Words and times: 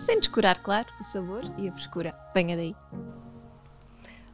sem 0.00 0.18
descurar, 0.18 0.58
claro, 0.58 0.88
o 1.00 1.04
sabor 1.04 1.44
e 1.58 1.68
a 1.68 1.72
frescura. 1.72 2.14
Venha 2.34 2.56
daí! 2.56 2.74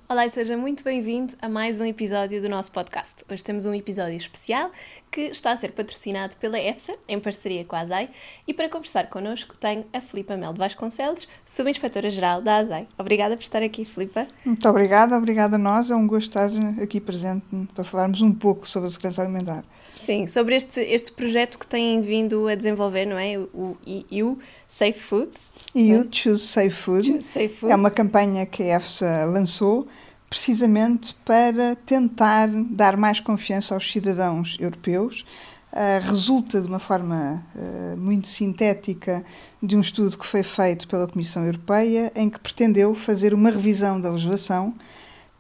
Olá 0.09 0.27
e 0.27 0.31
seja 0.31 0.59
muito 0.59 0.85
bem-vindo 0.85 1.33
a 1.41 1.49
mais 1.49 1.81
um 1.81 1.87
episódio 1.87 2.43
do 2.43 2.47
nosso 2.47 2.71
podcast. 2.71 3.25
Hoje 3.31 3.43
temos 3.43 3.65
um 3.65 3.73
episódio 3.73 4.15
especial 4.15 4.71
que 5.11 5.23
está 5.23 5.53
a 5.53 5.57
ser 5.57 5.73
patrocinado 5.73 6.37
pela 6.37 6.59
EFSA, 6.59 6.95
em 7.09 7.19
parceria 7.19 7.65
com 7.65 7.77
a 7.77 7.81
ASAI, 7.81 8.11
e 8.47 8.53
para 8.53 8.69
conversar 8.69 9.09
connosco 9.09 9.57
tenho 9.57 9.87
a 9.91 10.03
Filipa 10.03 10.37
Mel 10.37 10.53
de 10.53 10.59
Vasconcelos, 10.59 11.27
Subinspetora-Geral 11.47 12.43
da 12.43 12.59
ASAI. 12.59 12.87
Obrigada 12.99 13.37
por 13.39 13.43
estar 13.43 13.63
aqui, 13.63 13.87
Filipa. 13.87 14.27
Muito 14.45 14.69
obrigada, 14.69 15.17
obrigada 15.17 15.57
a 15.57 15.59
nós. 15.59 15.91
É 15.91 15.97
um 15.97 16.07
gosto 16.07 16.29
estar 16.29 16.51
aqui 16.83 17.01
presente 17.01 17.47
para 17.75 17.83
falarmos 17.83 18.21
um 18.21 18.35
pouco 18.35 18.69
sobre 18.69 18.89
a 18.89 18.93
segurança 18.93 19.23
alimentar. 19.23 19.65
Sim, 20.05 20.27
sobre 20.27 20.57
este, 20.57 20.81
este 20.81 21.13
projeto 21.13 21.59
que 21.59 21.67
têm 21.67 22.01
vindo 22.03 22.49
a 22.49 22.55
desenvolver, 22.55 23.07
não 23.07 23.17
é? 23.17 23.39
O 23.39 23.77
EU 24.11 24.39
Safe 24.69 24.99
Food. 24.99 25.31
EU 25.75 26.03
é? 26.03 26.09
Choose 26.11 26.47
Safe 26.47 26.71
Food. 26.71 27.07
Choose 27.07 27.23
Safe 27.23 27.49
Food. 27.49 27.73
É 27.73 27.77
uma 27.77 27.91
campanha 27.91 28.45
que 28.45 28.65
a 28.65 28.77
EFSA 28.77 29.27
lançou 29.27 29.87
precisamente 30.29 31.15
para 31.27 31.77
tentar 31.87 32.49
dar 32.49 32.97
mais 32.97 33.21
confiança 33.21 33.75
aos 33.75 33.93
cidadãos 33.93 34.57
europeus. 34.59 35.25
Uh, 35.73 36.05
resulta 36.07 36.61
de 36.61 36.67
uma 36.67 36.79
forma 36.79 37.43
uh, 37.55 37.97
muito 37.97 38.29
sintética 38.29 39.25
de 39.63 39.77
um 39.77 39.81
estudo 39.81 40.19
que 40.19 40.27
foi 40.27 40.43
feito 40.43 40.89
pela 40.89 41.07
Comissão 41.07 41.45
Europeia, 41.47 42.13
em 42.15 42.29
que 42.29 42.41
pretendeu 42.41 42.95
fazer 42.95 43.33
uma 43.33 43.51
revisão 43.51 44.01
da 44.01 44.11
legislação, 44.11 44.75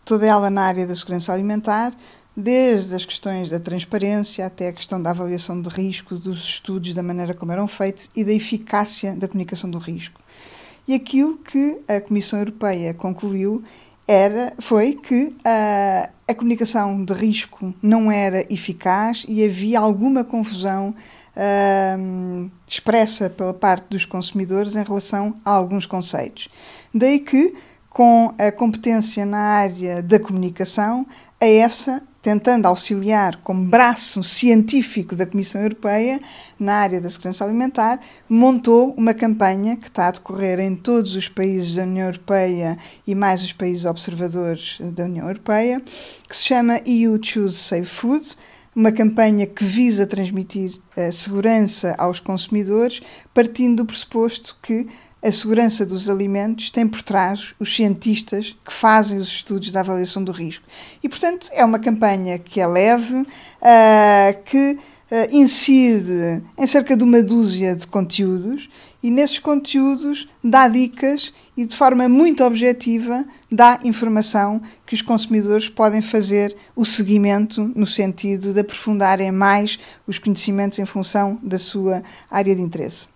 toda 0.05 0.27
ela 0.27 0.49
na 0.49 0.63
área 0.63 0.87
da 0.87 0.95
segurança 0.95 1.33
alimentar, 1.33 1.93
desde 2.37 2.95
as 2.95 3.05
questões 3.05 3.51
da 3.51 3.61
transparência 3.61 4.47
até 4.47 4.69
a 4.69 4.73
questão 4.73 5.01
da 5.03 5.11
avaliação 5.11 5.61
de 5.61 5.69
risco 5.69 6.17
dos 6.17 6.45
estudos, 6.45 6.95
da 6.95 7.03
maneira 7.03 7.35
como 7.35 7.53
eram 7.53 7.69
feitos 7.69 8.09
e 8.17 8.25
da 8.25 8.33
eficácia 8.33 9.15
da 9.15 9.29
comunicação 9.29 9.71
do 9.71 9.79
risco. 9.79 10.21
E 10.87 10.95
aquilo 10.95 11.37
que 11.39 11.81
a 11.87 12.01
Comissão 12.01 12.39
Europeia 12.39 12.93
concluiu 12.93 13.63
era, 14.07 14.53
foi 14.59 14.95
que 14.95 15.35
a, 15.45 16.11
a 16.27 16.35
comunicação 16.35 17.05
de 17.05 17.13
risco 17.13 17.73
não 17.81 18.11
era 18.11 18.43
eficaz 18.53 19.25
e 19.29 19.45
havia 19.45 19.79
alguma 19.79 20.25
confusão 20.25 20.95
uh, 21.37 22.51
expressa 22.67 23.31
pela 23.31 23.55
parte 23.55 23.87
dos 23.91 24.05
consumidores 24.05 24.75
em 24.75 24.83
relação 24.83 25.37
a 25.45 25.51
alguns 25.51 25.87
conceitos. 25.87 26.49
Daí 26.93 27.21
que, 27.21 27.55
com 27.89 28.35
a 28.39 28.51
competência 28.51 29.25
na 29.25 29.39
área 29.39 30.03
da 30.03 30.19
comunicação, 30.19 31.07
a 31.41 31.47
EFSA 31.47 32.03
tentando 32.23 32.67
auxiliar 32.67 33.37
como 33.43 33.69
braço 33.69 34.23
científico 34.23 35.17
da 35.17 35.27
Comissão 35.27 35.61
Europeia 35.61 36.21
na 36.59 36.75
área 36.77 37.01
da 37.01 37.11
segurança 37.11 37.45
alimentar, 37.45 38.01
montou 38.29 38.95
uma 38.97 39.13
campanha 39.13 39.77
que 39.77 39.89
está 39.89 40.07
a 40.07 40.13
decorrer 40.13 40.61
em 40.61 40.77
todos 40.77 41.17
os 41.17 41.29
países 41.29 41.75
da 41.75 41.83
União 41.83 42.07
Europeia 42.07 42.79
e 43.05 43.15
mais 43.15 43.43
os 43.43 43.53
países 43.53 43.85
observadores 43.85 44.79
da 44.81 45.05
União 45.05 45.27
Europeia, 45.27 45.83
que 46.29 46.37
se 46.37 46.45
chama 46.45 46.81
EU 46.87 47.19
Choose 47.21 47.57
Safe 47.57 47.85
Food, 47.85 48.37
uma 48.75 48.93
campanha 48.93 49.47
que 49.47 49.65
visa 49.65 50.07
transmitir 50.07 50.81
a 50.97 51.11
segurança 51.13 51.95
aos 51.99 52.21
consumidores, 52.21 53.03
partindo 53.35 53.83
do 53.83 53.87
pressuposto 53.87 54.57
que 54.63 54.87
a 55.23 55.31
segurança 55.31 55.87
dos 55.87 56.09
alimentos 56.09 56.71
tem 56.71 56.87
por 56.87 57.01
trás 57.01 57.55
os 57.61 57.75
cientistas 57.75 58.57
que 58.65 58.73
fazem 58.73 59.19
os 59.19 59.29
estudos 59.29 59.71
da 59.71 59.81
avaliação 59.81 60.25
do 60.25 60.33
risco. 60.33 60.65
E, 61.03 61.09
portanto, 61.09 61.49
é 61.53 61.65
uma 61.65 61.79
campanha 61.79 62.39
que 62.41 62.61
é 62.61 62.67
leve, 62.67 63.15
uh, 63.15 64.43
que 64.45 64.73
uh, 64.77 64.79
incide 65.31 66.43
em 66.59 66.67
cerca 66.67 66.97
de 66.97 67.05
uma 67.05 67.23
dúzia 67.23 67.77
de 67.77 67.87
conteúdos 67.87 68.69
e, 69.01 69.13
nesses 69.13 69.39
conteúdos, 69.39 70.29
dá 70.43 70.67
dicas 70.67 71.33
e, 71.57 71.65
de 71.67 71.77
forma 71.77 72.09
muito 72.09 72.43
objetiva, 72.43 73.25
dá 73.51 73.79
informação 73.85 74.61
que 74.85 74.95
os 74.95 75.03
consumidores 75.03 75.69
podem 75.69 76.03
fazer 76.03 76.57
o 76.75 76.85
seguimento 76.85 77.71
no 77.77 77.87
sentido 77.87 78.53
de 78.53 78.59
aprofundarem 78.59 79.31
mais 79.31 79.79
os 80.05 80.19
conhecimentos 80.19 80.81
em 80.81 80.85
função 80.85 81.39
da 81.43 81.59
sua 81.59 82.03
área 82.29 82.57
de 82.57 82.61
interesse. 82.61 83.12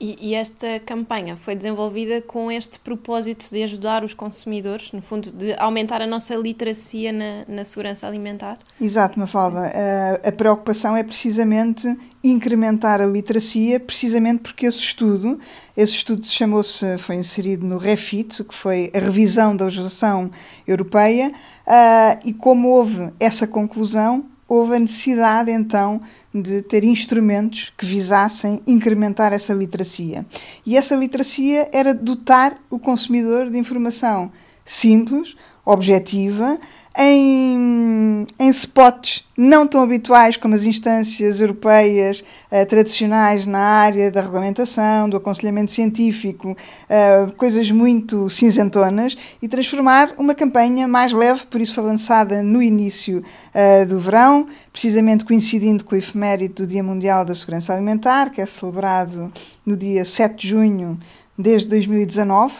E, 0.00 0.30
e, 0.30 0.34
esta 0.34 0.78
campanha 0.86 1.36
foi 1.36 1.56
desenvolvida 1.56 2.22
com 2.22 2.52
este 2.52 2.78
propósito 2.78 3.46
de 3.50 3.64
ajudar 3.64 4.04
os 4.04 4.14
consumidores, 4.14 4.92
no 4.92 5.02
fundo, 5.02 5.32
de 5.32 5.54
aumentar 5.58 6.00
a 6.00 6.06
nossa 6.06 6.36
literacia 6.36 7.12
na, 7.12 7.44
na 7.48 7.64
segurança 7.64 8.06
alimentar? 8.06 8.60
Exato, 8.80 9.18
Mafalda. 9.18 9.58
A, 9.58 10.28
a 10.28 10.30
preocupação 10.30 10.96
é 10.96 11.02
precisamente 11.02 11.88
incrementar 12.22 13.00
a 13.00 13.06
literacia, 13.06 13.80
precisamente 13.80 14.42
porque 14.42 14.66
esse 14.66 14.78
estudo, 14.78 15.40
esse 15.76 15.92
estudo 15.92 16.24
chamou-se, 16.24 16.96
foi 16.98 17.16
inserido 17.16 17.66
no 17.66 17.76
REFIT, 17.76 18.44
que 18.44 18.54
foi 18.54 18.92
a 18.94 19.00
revisão 19.00 19.56
da 19.56 19.64
legislação 19.64 20.30
europeia, 20.64 21.32
uh, 21.66 22.20
e 22.24 22.32
como 22.32 22.68
houve 22.68 23.12
essa 23.18 23.48
conclusão, 23.48 24.24
houve 24.48 24.76
a 24.76 24.78
necessidade 24.80 25.50
então 25.50 26.00
de 26.34 26.62
ter 26.62 26.82
instrumentos 26.82 27.72
que 27.76 27.84
visassem 27.84 28.62
incrementar 28.66 29.32
essa 29.32 29.52
literacia. 29.52 30.24
E 30.64 30.76
essa 30.76 30.96
literacia 30.96 31.68
era 31.70 31.92
dotar 31.92 32.58
o 32.70 32.78
consumidor 32.78 33.50
de 33.50 33.58
informação 33.58 34.32
simples, 34.64 35.36
objetiva, 35.64 36.58
em, 36.98 38.26
em 38.40 38.48
spots 38.48 39.24
não 39.36 39.68
tão 39.68 39.82
habituais 39.82 40.36
como 40.36 40.56
as 40.56 40.64
instâncias 40.64 41.40
europeias 41.40 42.24
uh, 42.50 42.66
tradicionais 42.66 43.46
na 43.46 43.60
área 43.60 44.10
da 44.10 44.20
regulamentação, 44.20 45.08
do 45.08 45.16
aconselhamento 45.16 45.70
científico, 45.70 46.56
uh, 46.56 47.32
coisas 47.34 47.70
muito 47.70 48.28
cinzentonas, 48.28 49.16
e 49.40 49.46
transformar 49.46 50.12
uma 50.18 50.34
campanha 50.34 50.88
mais 50.88 51.12
leve, 51.12 51.46
por 51.46 51.60
isso 51.60 51.72
foi 51.72 51.84
lançada 51.84 52.42
no 52.42 52.60
início 52.60 53.22
uh, 53.54 53.86
do 53.86 54.00
verão, 54.00 54.48
precisamente 54.72 55.24
coincidindo 55.24 55.84
com 55.84 55.94
o 55.94 55.98
efeméride 55.98 56.54
do 56.54 56.66
Dia 56.66 56.82
Mundial 56.82 57.24
da 57.24 57.34
Segurança 57.34 57.72
Alimentar, 57.72 58.30
que 58.30 58.40
é 58.40 58.46
celebrado 58.46 59.32
no 59.64 59.76
dia 59.76 60.04
7 60.04 60.34
de 60.34 60.48
junho 60.48 60.98
desde 61.38 61.68
2019, 61.68 62.52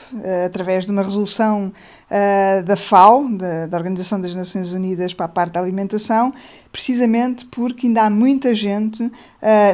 através 0.47 0.87
de 0.87 0.93
uma 0.93 1.03
resolução 1.03 1.73
uh, 2.09 2.63
da 2.63 2.77
FAO, 2.77 3.29
da, 3.69 3.77
Organização 3.77 4.21
das 4.21 4.35
Nações 4.37 4.73
Unidas 4.73 5.13
para 5.13 5.27
a 5.27 5.29
parte 5.29 5.55
da 5.55 5.61
alimentação, 5.61 6.33
precisamente 6.71 7.45
porque 7.47 7.89
ainda 7.89 8.03
há 8.03 8.11
muita 8.11 8.55
gente 8.55 9.03
uh, 9.03 9.13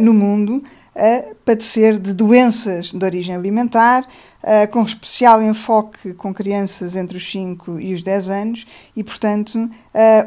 no 0.01 0.15
mundo 0.15 0.65
a 0.97 1.35
padecer 1.45 1.99
de 1.99 2.15
doenças 2.15 2.93
de 2.93 3.05
origem 3.05 3.35
alimentar, 3.35 4.07
com 4.71 4.81
especial 4.83 5.43
enfoque 5.43 6.15
com 6.15 6.33
crianças 6.33 6.95
entre 6.95 7.17
os 7.17 7.33
5 7.33 7.81
e 7.81 7.95
os 7.95 8.01
10 8.01 8.29
anos, 8.29 8.67
e, 8.95 9.03
portanto, 9.03 9.69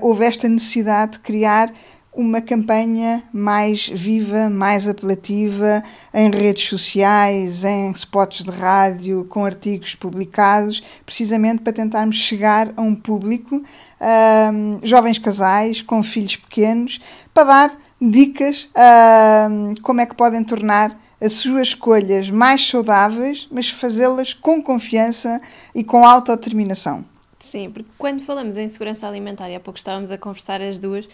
houve 0.02 0.26
esta 0.26 0.50
necessidade 0.50 1.14
de 1.14 1.20
criar 1.20 1.72
uma 2.18 2.42
campanha 2.42 3.24
mais 3.32 3.88
viva, 3.88 4.50
mais 4.50 4.88
apelativa, 4.88 5.84
em 6.12 6.32
redes 6.32 6.68
sociais, 6.68 7.64
em 7.64 7.92
spots 7.92 8.44
de 8.44 8.50
rádio, 8.50 9.24
com 9.30 9.46
artigos 9.46 9.94
publicados, 9.94 10.82
precisamente 11.06 11.62
para 11.62 11.72
tentarmos 11.72 12.18
chegar 12.18 12.74
a 12.76 12.82
um 12.82 12.96
público, 12.96 13.56
um, 13.56 14.80
jovens 14.82 15.20
casais 15.20 15.84
com 15.84 16.02
filhos 16.02 16.36
pequenos, 16.36 17.00
para 17.32 17.44
dar 17.44 17.78
dicas 18.02 18.68
um, 19.50 19.76
como 19.84 20.02
é 20.02 20.06
que 20.08 20.16
podem 20.16 20.44
tornar 20.44 21.00
as 21.22 21.34
suas 21.34 21.70
escolhas 21.70 22.32
mais 22.32 22.68
saudáveis, 22.68 23.48
mas 23.52 23.70
fazê-las 23.70 24.34
com 24.34 24.60
confiança 24.62 25.40
e 25.74 25.84
com 25.84 26.04
autodeterminação. 26.04 27.06
Sim, 27.40 27.72
porque 27.72 27.90
quando 27.98 28.22
falamos 28.24 28.58
em 28.58 28.68
segurança 28.68 29.08
alimentar, 29.08 29.50
e 29.50 29.56
há 29.56 29.60
pouco 29.60 29.78
estávamos 29.78 30.12
a 30.12 30.18
conversar 30.18 30.62
as 30.62 30.78
duas, 30.78 31.08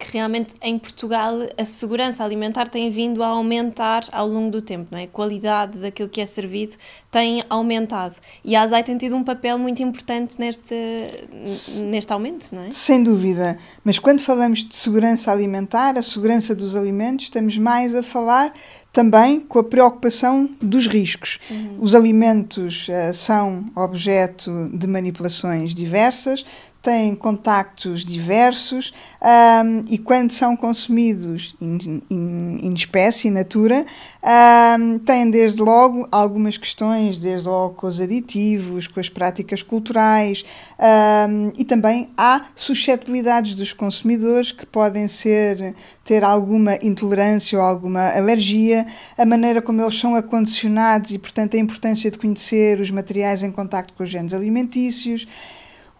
que 0.00 0.12
realmente 0.14 0.54
em 0.62 0.78
Portugal 0.78 1.34
a 1.56 1.64
segurança 1.64 2.24
alimentar 2.24 2.68
tem 2.68 2.90
vindo 2.90 3.22
a 3.22 3.26
aumentar 3.26 4.08
ao 4.10 4.26
longo 4.26 4.50
do 4.50 4.62
tempo, 4.62 4.88
não 4.90 4.98
é? 4.98 5.04
A 5.04 5.08
qualidade 5.08 5.78
daquilo 5.78 6.08
que 6.08 6.22
é 6.22 6.26
servido 6.26 6.72
tem 7.10 7.44
aumentado. 7.50 8.14
E 8.42 8.56
a 8.56 8.62
ASAI 8.62 8.82
tem 8.82 8.96
tido 8.96 9.14
um 9.14 9.22
papel 9.22 9.58
muito 9.58 9.82
importante 9.82 10.36
neste, 10.38 10.74
neste 11.84 12.12
aumento, 12.12 12.48
não 12.54 12.62
é? 12.62 12.70
Sem 12.70 13.02
dúvida. 13.02 13.58
Mas 13.84 13.98
quando 13.98 14.20
falamos 14.20 14.64
de 14.64 14.74
segurança 14.74 15.30
alimentar, 15.30 15.98
a 15.98 16.02
segurança 16.02 16.54
dos 16.54 16.74
alimentos, 16.74 17.26
estamos 17.26 17.58
mais 17.58 17.94
a 17.94 18.02
falar 18.02 18.54
também 18.92 19.40
com 19.40 19.58
a 19.58 19.64
preocupação 19.64 20.50
dos 20.60 20.86
riscos. 20.86 21.38
Uhum. 21.50 21.76
Os 21.78 21.94
alimentos 21.94 22.88
uh, 22.88 23.14
são 23.14 23.66
objeto 23.76 24.68
de 24.72 24.86
manipulações 24.86 25.74
diversas, 25.74 26.44
têm 26.82 27.14
contactos 27.14 28.04
diversos 28.04 28.92
um, 29.20 29.84
e 29.86 29.98
quando 29.98 30.30
são 30.30 30.56
consumidos 30.56 31.54
em, 31.60 32.72
espécie, 32.72 33.28
in 33.28 33.32
natura, 33.32 33.84
um, 34.78 34.98
têm 34.98 35.30
desde 35.30 35.60
logo 35.60 36.08
algumas 36.10 36.56
questões, 36.56 37.18
desde 37.18 37.46
logo 37.46 37.74
com 37.74 37.86
os 37.86 38.00
aditivos, 38.00 38.86
com 38.86 38.98
as 38.98 39.10
práticas 39.10 39.62
culturais 39.62 40.44
um, 41.28 41.52
e 41.56 41.64
também 41.64 42.08
há 42.16 42.46
suscetibilidades 42.54 43.54
dos 43.54 43.74
consumidores 43.74 44.50
que 44.50 44.64
podem 44.64 45.06
ser 45.06 45.74
ter 46.02 46.24
alguma 46.24 46.76
intolerância 46.82 47.58
ou 47.58 47.64
alguma 47.64 48.10
alergia, 48.16 48.86
a 49.16 49.24
maneira 49.24 49.62
como 49.62 49.80
eles 49.80 49.98
são 49.98 50.16
acondicionados 50.16 51.12
e, 51.12 51.18
portanto, 51.18 51.56
a 51.56 51.60
importância 51.60 52.10
de 52.10 52.18
conhecer 52.18 52.80
os 52.80 52.90
materiais 52.90 53.42
em 53.42 53.52
contacto 53.52 53.92
com 53.92 54.02
os 54.02 54.10
genes 54.10 54.34
alimentícios 54.34 55.28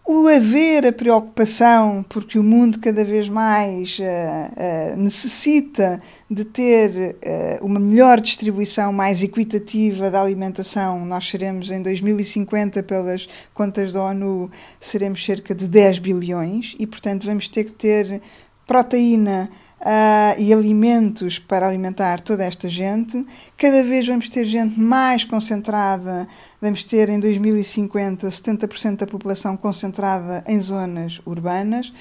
o 0.05 0.27
haver 0.27 0.85
a 0.85 0.91
preocupação, 0.91 2.03
porque 2.09 2.37
o 2.37 2.43
mundo 2.43 2.79
cada 2.79 3.05
vez 3.05 3.29
mais 3.29 3.99
uh, 3.99 4.03
uh, 4.03 4.97
necessita 4.97 6.01
de 6.29 6.43
ter 6.43 7.15
uh, 7.61 7.65
uma 7.65 7.79
melhor 7.79 8.19
distribuição 8.19 8.91
mais 8.91 9.21
equitativa 9.23 10.09
da 10.09 10.21
alimentação, 10.21 11.05
nós 11.05 11.29
seremos 11.29 11.69
em 11.69 11.81
2050, 11.81 12.83
pelas 12.83 13.29
contas 13.53 13.93
da 13.93 14.03
ONU, 14.03 14.49
seremos 14.79 15.23
cerca 15.23 15.53
de 15.53 15.67
10 15.67 15.99
bilhões 15.99 16.75
e, 16.79 16.87
portanto, 16.87 17.25
vamos 17.25 17.47
ter 17.47 17.65
que 17.65 17.71
ter 17.71 18.21
proteína 18.65 19.49
uh, 19.81 20.39
e 20.39 20.53
alimentos 20.53 21.39
para 21.39 21.67
alimentar 21.67 22.21
toda 22.21 22.43
esta 22.45 22.69
gente. 22.69 23.25
Cada 23.57 23.83
vez 23.83 24.07
vamos 24.07 24.29
ter 24.29 24.45
gente 24.45 24.79
mais 24.79 25.23
concentrada, 25.23 26.27
vamos 26.61 26.83
ter 26.83 27.09
em 27.09 27.19
2050 27.19 28.27
70% 28.27 28.97
da 28.97 29.07
população 29.07 29.57
concentrada 29.57 30.43
em 30.47 30.59
zonas 30.59 31.19
urbanas. 31.25 31.91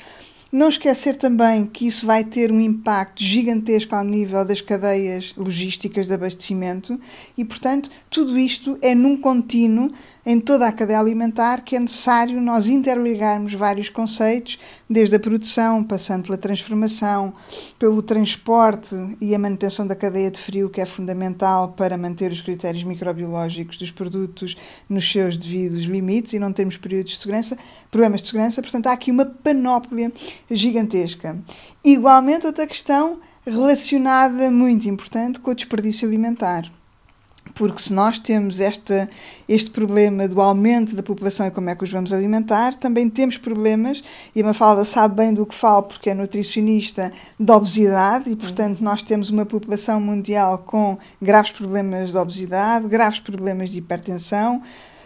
Não 0.52 0.68
esquecer 0.68 1.14
também 1.14 1.64
que 1.64 1.86
isso 1.86 2.04
vai 2.04 2.24
ter 2.24 2.50
um 2.50 2.60
impacto 2.60 3.22
gigantesco 3.22 3.94
ao 3.94 4.02
nível 4.02 4.44
das 4.44 4.60
cadeias 4.60 5.32
logísticas 5.36 6.08
de 6.08 6.14
abastecimento 6.14 6.98
e, 7.38 7.44
portanto, 7.44 7.88
tudo 8.10 8.36
isto 8.36 8.76
é 8.82 8.92
num 8.92 9.16
contínuo 9.16 9.92
em 10.24 10.38
toda 10.40 10.66
a 10.66 10.72
cadeia 10.72 11.00
alimentar 11.00 11.62
que 11.62 11.76
é 11.76 11.80
necessário 11.80 12.40
nós 12.40 12.68
interligarmos 12.68 13.54
vários 13.54 13.88
conceitos, 13.88 14.58
desde 14.88 15.16
a 15.16 15.20
produção, 15.20 15.82
passando 15.82 16.24
pela 16.24 16.36
transformação, 16.36 17.32
pelo 17.78 18.02
transporte 18.02 18.94
e 19.20 19.34
a 19.34 19.38
manutenção 19.38 19.86
da 19.86 19.94
cadeia 19.94 20.30
de 20.30 20.40
frio, 20.40 20.68
que 20.68 20.80
é 20.80 20.86
fundamental 20.86 21.74
para 21.76 21.96
manter 21.96 22.30
os 22.30 22.40
critérios 22.40 22.84
microbiológicos 22.84 23.76
dos 23.76 23.90
produtos 23.90 24.56
nos 24.88 25.10
seus 25.10 25.36
devidos 25.36 25.84
limites 25.84 26.32
e 26.32 26.38
não 26.38 26.52
termos 26.52 26.76
períodos 26.76 27.12
de 27.12 27.18
segurança, 27.18 27.56
problemas 27.90 28.20
de 28.20 28.28
segurança. 28.28 28.62
Portanto, 28.62 28.86
há 28.88 28.92
aqui 28.92 29.10
uma 29.10 29.24
panóplia 29.24 30.12
gigantesca. 30.50 31.38
Igualmente, 31.84 32.46
outra 32.46 32.66
questão 32.66 33.18
relacionada 33.44 34.50
muito 34.50 34.88
importante 34.88 35.40
com 35.40 35.50
o 35.50 35.54
desperdício 35.54 36.06
alimentar 36.06 36.70
porque 37.60 37.82
se 37.82 37.92
nós 37.92 38.18
temos 38.18 38.58
esta, 38.58 39.06
este 39.46 39.68
problema 39.68 40.26
do 40.26 40.40
aumento 40.40 40.96
da 40.96 41.02
população 41.02 41.46
e 41.46 41.50
como 41.50 41.68
é 41.68 41.74
que 41.74 41.84
os 41.84 41.92
vamos 41.92 42.10
alimentar, 42.10 42.74
também 42.76 43.06
temos 43.10 43.36
problemas, 43.36 44.02
e 44.34 44.40
a 44.40 44.44
Mafalda 44.44 44.82
sabe 44.82 45.16
bem 45.16 45.34
do 45.34 45.44
que 45.44 45.54
falo 45.54 45.82
porque 45.82 46.08
é 46.08 46.14
nutricionista, 46.14 47.12
de 47.38 47.52
obesidade, 47.52 48.30
e 48.30 48.34
portanto 48.34 48.80
nós 48.80 49.02
temos 49.02 49.28
uma 49.28 49.44
população 49.44 50.00
mundial 50.00 50.64
com 50.64 50.96
graves 51.20 51.50
problemas 51.50 52.12
de 52.12 52.16
obesidade, 52.16 52.88
graves 52.88 53.20
problemas 53.20 53.68
de 53.68 53.76
hipertensão, 53.76 54.62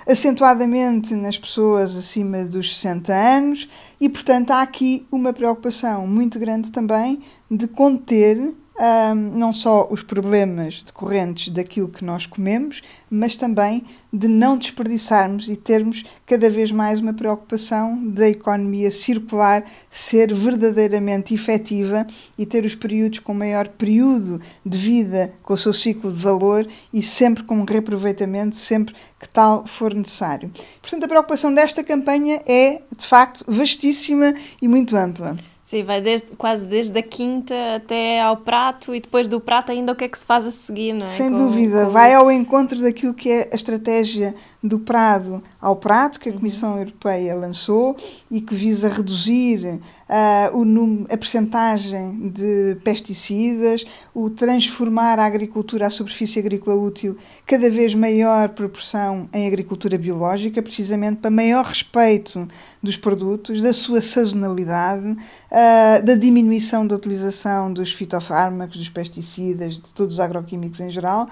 acentuadamente 0.08 1.12
nas 1.12 1.36
pessoas 1.36 1.96
acima 1.96 2.44
dos 2.44 2.76
60 2.76 3.12
anos, 3.12 3.68
e 4.00 4.08
portanto 4.08 4.52
há 4.52 4.62
aqui 4.62 5.04
uma 5.10 5.32
preocupação 5.32 6.06
muito 6.06 6.38
grande 6.38 6.70
também 6.70 7.20
de 7.50 7.66
conter 7.66 8.54
um, 8.78 9.14
não 9.38 9.52
só 9.52 9.86
os 9.90 10.02
problemas 10.02 10.82
decorrentes 10.82 11.52
daquilo 11.52 11.88
que 11.88 12.04
nós 12.04 12.26
comemos, 12.26 12.82
mas 13.08 13.36
também 13.36 13.84
de 14.12 14.28
não 14.28 14.56
desperdiçarmos 14.56 15.48
e 15.48 15.56
termos 15.56 16.04
cada 16.26 16.50
vez 16.50 16.72
mais 16.72 17.00
uma 17.00 17.12
preocupação 17.12 18.08
da 18.08 18.28
economia 18.28 18.90
circular 18.90 19.64
ser 19.88 20.34
verdadeiramente 20.34 21.34
efetiva 21.34 22.06
e 22.36 22.44
ter 22.44 22.64
os 22.64 22.74
períodos 22.74 23.20
com 23.20 23.34
maior 23.34 23.68
período 23.68 24.40
de 24.64 24.78
vida 24.78 25.32
com 25.42 25.54
o 25.54 25.58
seu 25.58 25.72
ciclo 25.72 26.12
de 26.12 26.18
valor 26.18 26.66
e 26.92 27.02
sempre 27.02 27.44
com 27.44 27.56
um 27.56 27.64
reaproveitamento, 27.64 28.56
sempre 28.56 28.94
que 29.18 29.28
tal 29.28 29.66
for 29.66 29.94
necessário. 29.94 30.50
Portanto, 30.80 31.04
a 31.04 31.08
preocupação 31.08 31.54
desta 31.54 31.84
campanha 31.84 32.42
é, 32.46 32.82
de 32.96 33.06
facto, 33.06 33.44
vastíssima 33.46 34.34
e 34.60 34.68
muito 34.68 34.96
ampla. 34.96 35.36
Sim, 35.64 35.82
vai 35.82 36.00
desde, 36.00 36.32
quase 36.32 36.66
desde 36.66 36.98
a 36.98 37.02
quinta 37.02 37.54
até 37.76 38.20
ao 38.20 38.36
prato 38.36 38.94
e 38.94 39.00
depois 39.00 39.26
do 39.26 39.40
prato 39.40 39.72
ainda 39.72 39.92
o 39.92 39.96
que 39.96 40.04
é 40.04 40.08
que 40.08 40.18
se 40.18 40.26
faz 40.26 40.46
a 40.46 40.50
seguir, 40.50 40.92
não 40.92 41.06
é? 41.06 41.08
Sem 41.08 41.30
com, 41.30 41.36
dúvida, 41.36 41.86
com... 41.86 41.90
vai 41.90 42.12
ao 42.12 42.30
encontro 42.30 42.82
daquilo 42.82 43.14
que 43.14 43.30
é 43.30 43.48
a 43.50 43.56
estratégia 43.56 44.34
do 44.64 44.78
Prado 44.78 45.42
ao 45.60 45.76
prato 45.76 46.18
que 46.18 46.30
a 46.30 46.32
Comissão 46.32 46.72
uhum. 46.72 46.78
Europeia 46.78 47.34
lançou 47.34 47.94
e 48.30 48.40
que 48.40 48.54
visa 48.54 48.88
reduzir 48.88 49.78
uh, 50.08 50.56
o 50.56 50.64
número, 50.64 51.04
a 51.12 51.18
percentagem 51.18 52.30
de 52.30 52.78
pesticidas, 52.82 53.84
o 54.14 54.30
transformar 54.30 55.18
a 55.18 55.26
agricultura, 55.26 55.86
a 55.86 55.90
superfície 55.90 56.38
agrícola 56.38 56.76
útil, 56.76 57.14
cada 57.46 57.68
vez 57.70 57.94
maior 57.94 58.48
proporção 58.48 59.28
em 59.34 59.46
agricultura 59.46 59.98
biológica, 59.98 60.62
precisamente 60.62 61.18
para 61.18 61.30
maior 61.30 61.66
respeito 61.66 62.48
dos 62.82 62.96
produtos, 62.96 63.60
da 63.60 63.74
sua 63.74 64.00
sazonalidade, 64.00 65.08
uh, 65.10 66.02
da 66.02 66.14
diminuição 66.14 66.86
da 66.86 66.94
utilização 66.94 67.70
dos 67.70 67.92
fitofármacos, 67.92 68.78
dos 68.78 68.88
pesticidas, 68.88 69.74
de 69.74 69.92
todos 69.92 70.14
os 70.14 70.20
agroquímicos 70.20 70.80
em 70.80 70.88
geral. 70.88 71.28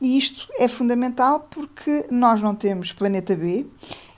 E 0.00 0.18
isto 0.18 0.48
é 0.58 0.68
fundamental 0.68 1.46
porque 1.50 2.06
nós 2.10 2.42
não 2.42 2.54
temos 2.54 2.92
planeta 2.92 3.34
B, 3.34 3.66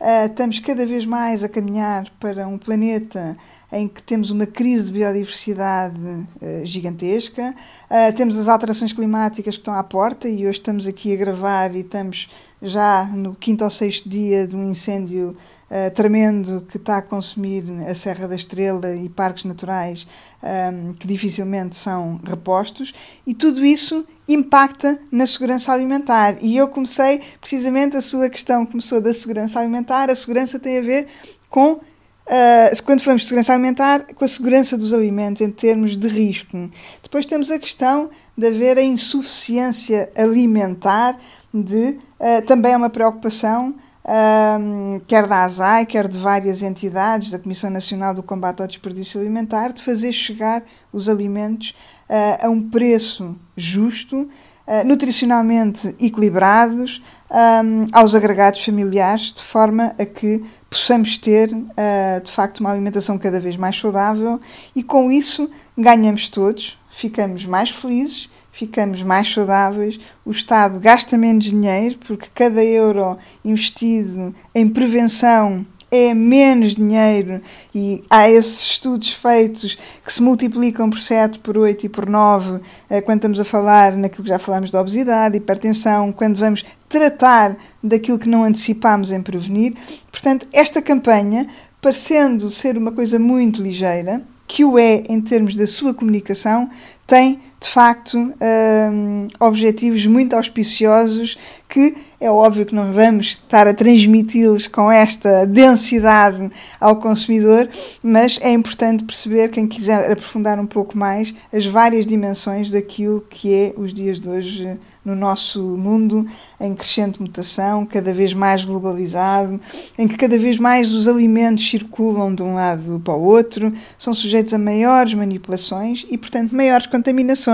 uh, 0.00 0.26
estamos 0.26 0.58
cada 0.58 0.86
vez 0.86 1.04
mais 1.04 1.44
a 1.44 1.48
caminhar 1.48 2.10
para 2.18 2.46
um 2.48 2.58
planeta 2.58 3.36
em 3.70 3.86
que 3.86 4.02
temos 4.02 4.30
uma 4.30 4.46
crise 4.46 4.86
de 4.86 4.92
biodiversidade 4.92 5.98
uh, 5.98 6.64
gigantesca, 6.64 7.54
uh, 7.90 8.12
temos 8.16 8.36
as 8.38 8.48
alterações 8.48 8.92
climáticas 8.92 9.56
que 9.56 9.60
estão 9.60 9.74
à 9.74 9.84
porta 9.84 10.28
e 10.28 10.46
hoje 10.46 10.58
estamos 10.58 10.86
aqui 10.86 11.12
a 11.12 11.16
gravar 11.16 11.74
e 11.74 11.80
estamos 11.80 12.28
já 12.62 13.04
no 13.04 13.34
quinto 13.34 13.64
ou 13.64 13.70
sexto 13.70 14.08
dia 14.08 14.46
de 14.46 14.56
um 14.56 14.70
incêndio 14.70 15.36
uh, 15.70 15.90
tremendo 15.94 16.66
que 16.68 16.76
está 16.76 16.98
a 16.98 17.02
consumir 17.02 17.64
a 17.88 17.94
Serra 17.94 18.28
da 18.28 18.34
Estrela 18.36 18.94
e 18.94 19.08
parques 19.08 19.44
naturais 19.44 20.06
um, 20.42 20.46
ehm, 20.46 20.92
que 20.94 21.06
dificilmente 21.06 21.76
são 21.76 22.20
repostos, 22.24 22.94
e 23.26 23.34
tudo 23.34 23.64
isso 23.64 24.06
impacta 24.28 24.98
na 25.10 25.26
segurança 25.26 25.72
alimentar. 25.72 26.36
E 26.40 26.56
eu 26.56 26.68
comecei, 26.68 27.20
precisamente, 27.40 27.96
a 27.96 28.02
sua 28.02 28.28
questão 28.28 28.66
começou 28.66 29.00
da 29.00 29.14
segurança 29.14 29.60
alimentar. 29.60 30.10
A 30.10 30.14
segurança 30.14 30.58
tem 30.58 30.78
a 30.78 30.82
ver 30.82 31.06
com, 31.48 31.72
uh, 31.72 32.82
quando 32.84 33.00
falamos 33.00 33.22
de 33.22 33.28
segurança 33.28 33.52
alimentar, 33.52 34.06
com 34.14 34.24
a 34.24 34.28
segurança 34.28 34.76
dos 34.76 34.92
alimentos 34.92 35.42
em 35.42 35.50
termos 35.50 35.96
de 35.96 36.08
risco. 36.08 36.70
Depois 37.02 37.24
temos 37.26 37.50
a 37.50 37.58
questão 37.58 38.10
de 38.36 38.46
haver 38.48 38.78
a 38.78 38.82
insuficiência 38.82 40.10
alimentar, 40.16 41.18
de 41.54 41.98
uh, 42.20 42.44
também 42.46 42.72
é 42.72 42.76
uma 42.76 42.90
preocupação 42.90 43.74
um, 44.06 45.00
quer 45.06 45.26
da 45.26 45.42
ASAI, 45.42 45.84
quer 45.84 46.06
de 46.06 46.18
várias 46.18 46.62
entidades, 46.62 47.30
da 47.30 47.38
Comissão 47.38 47.68
Nacional 47.70 48.14
do 48.14 48.22
Combate 48.22 48.62
ao 48.62 48.68
Desperdício 48.68 49.20
Alimentar, 49.20 49.72
de 49.72 49.82
fazer 49.82 50.12
chegar 50.12 50.62
os 50.92 51.08
alimentos 51.08 51.70
uh, 52.08 52.46
a 52.46 52.48
um 52.48 52.70
preço 52.70 53.36
justo, 53.56 54.16
uh, 54.22 54.86
nutricionalmente 54.86 55.88
equilibrados, 56.00 57.02
um, 57.28 57.88
aos 57.92 58.14
agregados 58.14 58.64
familiares, 58.64 59.32
de 59.32 59.42
forma 59.42 59.92
a 59.98 60.06
que 60.06 60.44
possamos 60.70 61.18
ter, 61.18 61.52
uh, 61.52 62.20
de 62.22 62.30
facto, 62.30 62.60
uma 62.60 62.70
alimentação 62.70 63.18
cada 63.18 63.40
vez 63.40 63.56
mais 63.56 63.76
saudável 63.76 64.40
e, 64.74 64.82
com 64.82 65.10
isso, 65.10 65.50
ganhamos 65.76 66.28
todos, 66.28 66.78
ficamos 66.90 67.44
mais 67.44 67.70
felizes 67.70 68.30
ficamos 68.56 69.02
mais 69.02 69.30
saudáveis, 69.30 70.00
o 70.24 70.30
Estado 70.30 70.80
gasta 70.80 71.18
menos 71.18 71.44
dinheiro, 71.44 71.98
porque 72.06 72.28
cada 72.34 72.64
euro 72.64 73.18
investido 73.44 74.34
em 74.54 74.66
prevenção 74.66 75.66
é 75.90 76.14
menos 76.14 76.74
dinheiro 76.74 77.42
e 77.74 78.02
há 78.08 78.30
esses 78.30 78.60
estudos 78.62 79.12
feitos 79.12 79.76
que 80.02 80.10
se 80.12 80.22
multiplicam 80.22 80.88
por 80.88 80.98
7, 80.98 81.38
por 81.38 81.58
8 81.58 81.84
e 81.84 81.88
por 81.90 82.08
9 82.08 82.60
eh, 82.88 83.02
quando 83.02 83.18
estamos 83.18 83.40
a 83.40 83.44
falar 83.44 83.94
naquilo 83.94 84.24
que 84.24 84.30
já 84.30 84.38
falamos 84.38 84.70
de 84.70 84.76
obesidade, 84.76 85.36
hipertensão, 85.36 86.10
quando 86.10 86.38
vamos 86.38 86.64
tratar 86.88 87.56
daquilo 87.82 88.18
que 88.18 88.28
não 88.28 88.42
antecipámos 88.42 89.10
em 89.10 89.20
prevenir. 89.20 89.74
Portanto, 90.10 90.48
esta 90.50 90.80
campanha, 90.80 91.46
parecendo 91.80 92.48
ser 92.50 92.78
uma 92.78 92.90
coisa 92.90 93.18
muito 93.18 93.62
ligeira, 93.62 94.22
que 94.46 94.64
o 94.64 94.78
é 94.78 95.02
em 95.08 95.20
termos 95.20 95.56
da 95.56 95.66
sua 95.66 95.92
comunicação, 95.92 96.70
tem 97.06 97.40
de 97.60 97.68
facto, 97.68 98.18
um, 98.18 99.28
objetivos 99.40 100.06
muito 100.06 100.36
auspiciosos 100.36 101.38
que 101.68 101.94
é 102.20 102.30
óbvio 102.30 102.64
que 102.64 102.74
não 102.74 102.92
vamos 102.92 103.26
estar 103.26 103.66
a 103.66 103.74
transmiti-los 103.74 104.66
com 104.66 104.90
esta 104.90 105.44
densidade 105.46 106.50
ao 106.80 106.96
consumidor, 106.96 107.68
mas 108.02 108.38
é 108.40 108.50
importante 108.50 109.04
perceber, 109.04 109.50
quem 109.50 109.66
quiser 109.66 110.10
aprofundar 110.10 110.58
um 110.58 110.66
pouco 110.66 110.96
mais, 110.96 111.34
as 111.52 111.66
várias 111.66 112.06
dimensões 112.06 112.70
daquilo 112.70 113.24
que 113.28 113.52
é 113.52 113.74
os 113.76 113.92
dias 113.92 114.18
de 114.18 114.28
hoje 114.28 114.78
no 115.04 115.14
nosso 115.14 115.62
mundo 115.62 116.26
em 116.60 116.74
crescente 116.74 117.22
mutação, 117.22 117.86
cada 117.86 118.12
vez 118.12 118.32
mais 118.34 118.64
globalizado, 118.64 119.60
em 119.96 120.08
que 120.08 120.16
cada 120.16 120.36
vez 120.36 120.58
mais 120.58 120.92
os 120.92 121.06
alimentos 121.06 121.68
circulam 121.68 122.34
de 122.34 122.42
um 122.42 122.54
lado 122.54 123.00
para 123.04 123.14
o 123.14 123.22
outro, 123.22 123.72
são 123.96 124.12
sujeitos 124.12 124.52
a 124.52 124.58
maiores 124.58 125.14
manipulações 125.14 126.04
e, 126.10 126.18
portanto, 126.18 126.56
maiores 126.56 126.86
contaminações, 126.88 127.45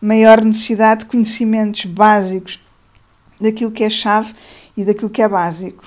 maior 0.00 0.44
necessidade 0.44 1.00
de 1.00 1.06
conhecimentos 1.06 1.84
básicos 1.84 2.60
daquilo 3.40 3.70
que 3.70 3.84
é 3.84 3.90
chave 3.90 4.34
e 4.76 4.84
daquilo 4.84 5.10
que 5.10 5.22
é 5.22 5.28
básico. 5.28 5.84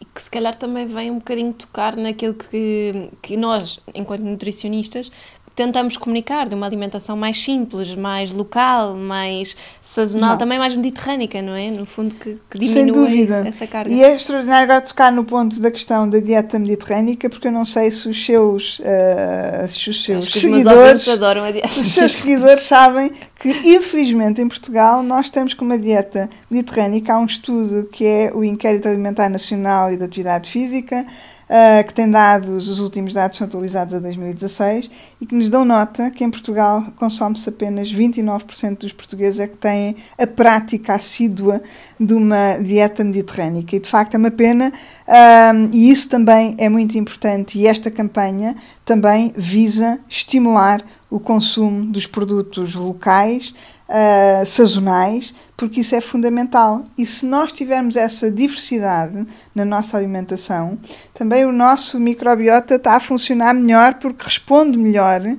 E 0.00 0.04
que 0.04 0.22
se 0.22 0.30
calhar 0.30 0.54
também 0.54 0.86
vem 0.86 1.10
um 1.10 1.18
bocadinho 1.18 1.52
tocar 1.52 1.96
naquilo 1.96 2.34
que, 2.34 3.10
que 3.22 3.36
nós, 3.36 3.80
enquanto 3.94 4.22
nutricionistas, 4.22 5.10
tentamos 5.54 5.96
comunicar 5.96 6.48
de 6.48 6.54
uma 6.54 6.66
alimentação 6.66 7.16
mais 7.16 7.42
simples, 7.42 7.94
mais 7.94 8.32
local, 8.32 8.94
mais 8.94 9.56
sazonal, 9.80 10.30
não. 10.30 10.38
também 10.38 10.58
mais 10.58 10.74
mediterrânica, 10.74 11.40
não 11.40 11.54
é? 11.54 11.70
No 11.70 11.86
fundo, 11.86 12.14
que, 12.16 12.38
que 12.50 12.58
diminui 12.58 13.28
essa 13.46 13.66
carga. 13.66 13.92
E 13.92 14.02
é 14.02 14.16
extraordinário 14.16 14.64
agora 14.64 14.80
tocar 14.80 15.12
no 15.12 15.24
ponto 15.24 15.60
da 15.60 15.70
questão 15.70 16.08
da 16.08 16.18
dieta 16.18 16.58
mediterrânica, 16.58 17.30
porque 17.30 17.46
eu 17.48 17.52
não 17.52 17.64
sei 17.64 17.90
se 17.90 18.08
os 18.08 18.24
seus, 18.24 18.80
uh, 18.80 19.68
se 19.68 19.90
os 19.90 20.04
seus 20.04 20.32
seguidores, 20.32 21.04
dieta. 21.04 21.80
os 21.80 21.86
seus 21.86 22.12
seguidores 22.14 22.62
sabem 22.64 23.12
que, 23.38 23.50
infelizmente, 23.50 24.40
em 24.40 24.48
Portugal, 24.48 25.02
nós 25.02 25.26
estamos 25.26 25.54
com 25.54 25.64
uma 25.64 25.78
dieta 25.78 26.28
mediterrânica. 26.50 27.14
Há 27.14 27.18
um 27.18 27.26
estudo 27.26 27.88
que 27.92 28.04
é 28.04 28.32
o 28.34 28.42
Inquérito 28.42 28.88
Alimentar 28.88 29.28
Nacional 29.28 29.92
e 29.92 29.96
da 29.96 30.06
Atividade 30.06 30.50
Física, 30.50 31.06
uh, 31.44 31.86
que 31.86 31.94
tem 31.94 32.10
dados, 32.10 32.68
os 32.68 32.80
últimos 32.80 33.14
dados 33.14 33.38
são 33.38 33.46
atualizados 33.46 33.94
a 33.94 33.98
2016, 33.98 34.90
e 35.20 35.26
que 35.26 35.34
nos 35.34 35.50
dão 35.50 35.64
nota 35.64 36.10
que 36.10 36.24
em 36.24 36.30
Portugal 36.30 36.84
consome-se 36.96 37.48
apenas 37.48 37.92
29% 37.92 38.78
dos 38.78 38.92
portugueses 38.92 39.40
é 39.40 39.46
que 39.46 39.56
têm 39.56 39.96
a 40.18 40.26
prática 40.26 40.94
assídua 40.94 41.62
de 41.98 42.14
uma 42.14 42.58
dieta 42.58 43.04
mediterrânica. 43.04 43.76
E 43.76 43.80
de 43.80 43.88
facto 43.88 44.14
é 44.14 44.18
uma 44.18 44.30
pena, 44.30 44.72
uh, 45.08 45.70
e 45.72 45.90
isso 45.90 46.08
também 46.08 46.54
é 46.58 46.68
muito 46.68 46.98
importante, 46.98 47.58
e 47.58 47.66
esta 47.66 47.90
campanha 47.90 48.54
também 48.84 49.32
visa 49.36 50.00
estimular 50.08 50.84
o 51.10 51.20
consumo 51.20 51.86
dos 51.86 52.06
produtos 52.06 52.74
locais, 52.74 53.54
uh, 53.88 54.44
sazonais, 54.44 55.34
porque 55.56 55.80
isso 55.80 55.94
é 55.94 56.00
fundamental. 56.00 56.82
E 56.96 57.04
se 57.06 57.26
nós 57.26 57.52
tivermos 57.52 57.96
essa 57.96 58.30
diversidade 58.30 59.26
na 59.54 59.64
nossa 59.64 59.96
alimentação, 59.96 60.78
também 61.12 61.44
o 61.44 61.52
nosso 61.52 61.98
microbiota 62.00 62.76
está 62.76 62.96
a 62.96 63.00
funcionar 63.00 63.54
melhor 63.54 63.94
porque 63.94 64.24
responde 64.24 64.78
melhor 64.78 65.20
uh, 65.20 65.36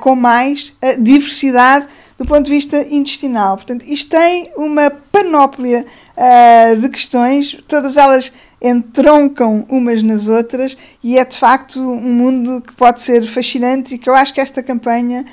com 0.00 0.14
mais 0.14 0.70
uh, 0.82 1.02
diversidade 1.02 1.86
do 2.18 2.24
ponto 2.24 2.44
de 2.44 2.50
vista 2.50 2.80
intestinal. 2.90 3.56
Portanto, 3.56 3.84
isto 3.86 4.08
tem 4.10 4.50
uma 4.56 4.90
panóplia 4.90 5.84
de 6.80 6.88
questões, 6.88 7.58
todas 7.68 7.98
elas 7.98 8.32
entroncam 8.60 9.66
umas 9.68 10.02
nas 10.02 10.28
outras 10.28 10.76
e 11.02 11.18
é 11.18 11.24
de 11.24 11.36
facto 11.36 11.78
um 11.78 12.12
mundo 12.12 12.62
que 12.62 12.72
pode 12.72 13.02
ser 13.02 13.26
fascinante 13.26 13.94
e 13.94 13.98
que 13.98 14.08
eu 14.08 14.14
acho 14.14 14.32
que 14.32 14.40
esta 14.40 14.62
campanha 14.62 15.26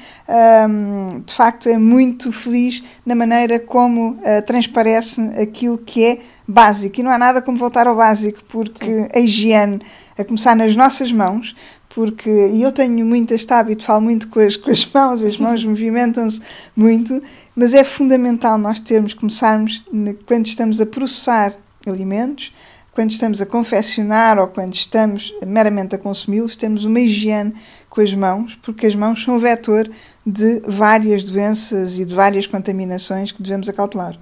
um, 0.70 1.22
de 1.22 1.34
facto 1.34 1.70
é 1.70 1.78
muito 1.78 2.34
feliz 2.34 2.84
na 3.06 3.16
maneira 3.16 3.60
como 3.60 4.12
uh, 4.12 4.42
transparece 4.46 5.22
aquilo 5.42 5.78
que 5.78 6.04
é 6.04 6.20
básico 6.46 7.00
e 7.00 7.04
não 7.04 7.12
há 7.12 7.18
nada 7.18 7.42
como 7.42 7.58
voltar 7.58 7.88
ao 7.88 7.96
básico 7.96 8.44
porque 8.50 8.86
Sim. 8.86 9.08
a 9.16 9.20
higiene 9.20 9.82
a 10.18 10.24
começar 10.26 10.56
nas 10.56 10.76
nossas 10.76 11.12
mãos 11.12 11.56
porque 11.94 12.30
eu 12.30 12.72
tenho 12.72 13.06
muito 13.06 13.34
este 13.34 13.54
hábito, 13.54 13.84
falo 13.84 14.02
muito 14.02 14.28
com 14.28 14.40
as, 14.40 14.56
com 14.56 14.72
as 14.72 14.86
mãos, 14.92 15.22
as 15.22 15.38
mãos 15.38 15.64
movimentam-se 15.64 16.42
muito, 16.76 17.22
mas 17.56 17.74
é 17.74 17.84
fundamental 17.84 18.58
nós 18.58 18.80
termos, 18.80 19.14
começarmos, 19.14 19.86
quando 20.26 20.48
estamos 20.48 20.82
a 20.82 20.86
processar 20.88 21.54
alimentos, 21.86 22.52
quando 22.94 23.12
estamos 23.12 23.42
a 23.42 23.46
confeccionar 23.46 24.38
ou 24.38 24.48
quando 24.48 24.74
estamos 24.74 25.34
meramente 25.46 25.96
a 25.96 25.98
consumi-los, 25.98 26.56
temos 26.56 26.86
uma 26.86 27.00
higiene 27.00 27.54
com 27.90 28.02
as 28.02 28.14
mãos, 28.14 28.58
porque 28.62 28.86
as 28.86 28.96
mãos 28.96 29.24
são 29.24 29.40
vetor 29.40 29.90
de 30.26 30.62
várias 30.66 31.24
doenças 31.24 32.00
e 32.00 32.06
de 32.06 32.14
várias 32.14 32.46
contaminações 32.46 33.32
que 33.32 33.42
devemos 33.42 33.68
acautelar. 33.68 34.18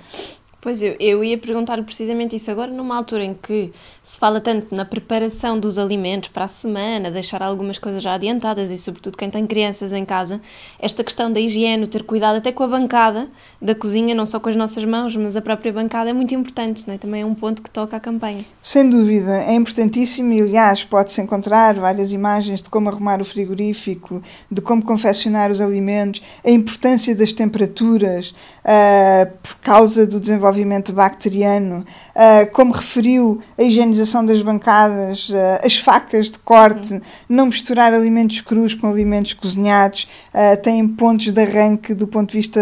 Pois 0.61 0.79
eu, 0.83 0.95
eu 0.99 1.23
ia 1.23 1.39
perguntar 1.39 1.81
precisamente 1.81 2.35
isso 2.35 2.51
agora, 2.51 2.71
numa 2.71 2.95
altura 2.95 3.25
em 3.25 3.33
que 3.33 3.71
se 4.03 4.19
fala 4.19 4.39
tanto 4.39 4.75
na 4.75 4.85
preparação 4.85 5.59
dos 5.59 5.79
alimentos 5.79 6.29
para 6.29 6.45
a 6.45 6.47
semana, 6.47 7.09
deixar 7.09 7.41
algumas 7.41 7.79
coisas 7.79 8.03
já 8.03 8.13
adiantadas 8.13 8.69
e, 8.69 8.77
sobretudo, 8.77 9.17
quem 9.17 9.27
tem 9.27 9.47
crianças 9.47 9.91
em 9.91 10.05
casa, 10.05 10.39
esta 10.79 11.03
questão 11.03 11.33
da 11.33 11.39
higiene, 11.39 11.87
ter 11.87 12.03
cuidado 12.03 12.35
até 12.35 12.51
com 12.51 12.63
a 12.63 12.67
bancada 12.67 13.27
da 13.59 13.73
cozinha, 13.73 14.13
não 14.13 14.23
só 14.23 14.39
com 14.39 14.49
as 14.49 14.55
nossas 14.55 14.85
mãos, 14.85 15.15
mas 15.15 15.35
a 15.35 15.41
própria 15.41 15.73
bancada 15.73 16.11
é 16.11 16.13
muito 16.13 16.35
importante, 16.35 16.87
não 16.87 16.93
é? 16.93 16.99
também 16.99 17.23
é 17.23 17.25
um 17.25 17.33
ponto 17.33 17.63
que 17.63 17.69
toca 17.71 17.97
à 17.97 17.99
campanha. 17.99 18.45
Sem 18.61 18.87
dúvida, 18.87 19.37
é 19.41 19.55
importantíssimo 19.55 20.31
e, 20.31 20.41
aliás, 20.41 20.83
pode-se 20.83 21.19
encontrar 21.19 21.73
várias 21.73 22.13
imagens 22.13 22.61
de 22.61 22.69
como 22.69 22.87
arrumar 22.87 23.19
o 23.19 23.25
frigorífico, 23.25 24.21
de 24.51 24.61
como 24.61 24.83
confeccionar 24.83 25.49
os 25.49 25.59
alimentos, 25.59 26.21
a 26.45 26.51
importância 26.51 27.15
das 27.15 27.33
temperaturas 27.33 28.29
uh, 28.63 29.31
por 29.41 29.55
causa 29.55 30.05
do 30.05 30.19
desenvolvimento 30.19 30.50
desenvolvimento 30.51 30.93
bacteriano, 30.93 31.85
uh, 32.15 32.51
como 32.51 32.73
referiu 32.73 33.41
a 33.57 33.63
higienização 33.63 34.25
das 34.25 34.41
bancadas, 34.41 35.29
uh, 35.29 35.65
as 35.65 35.77
facas 35.77 36.29
de 36.29 36.37
corte, 36.39 37.01
não 37.27 37.47
misturar 37.47 37.93
alimentos 37.93 38.41
crus 38.41 38.75
com 38.75 38.89
alimentos 38.89 39.33
cozinhados, 39.33 40.07
uh, 40.33 40.61
têm 40.61 40.87
pontos 40.87 41.31
de 41.31 41.41
arranque 41.41 41.93
do 41.93 42.07
ponto 42.07 42.31
de 42.31 42.37
vista 42.37 42.61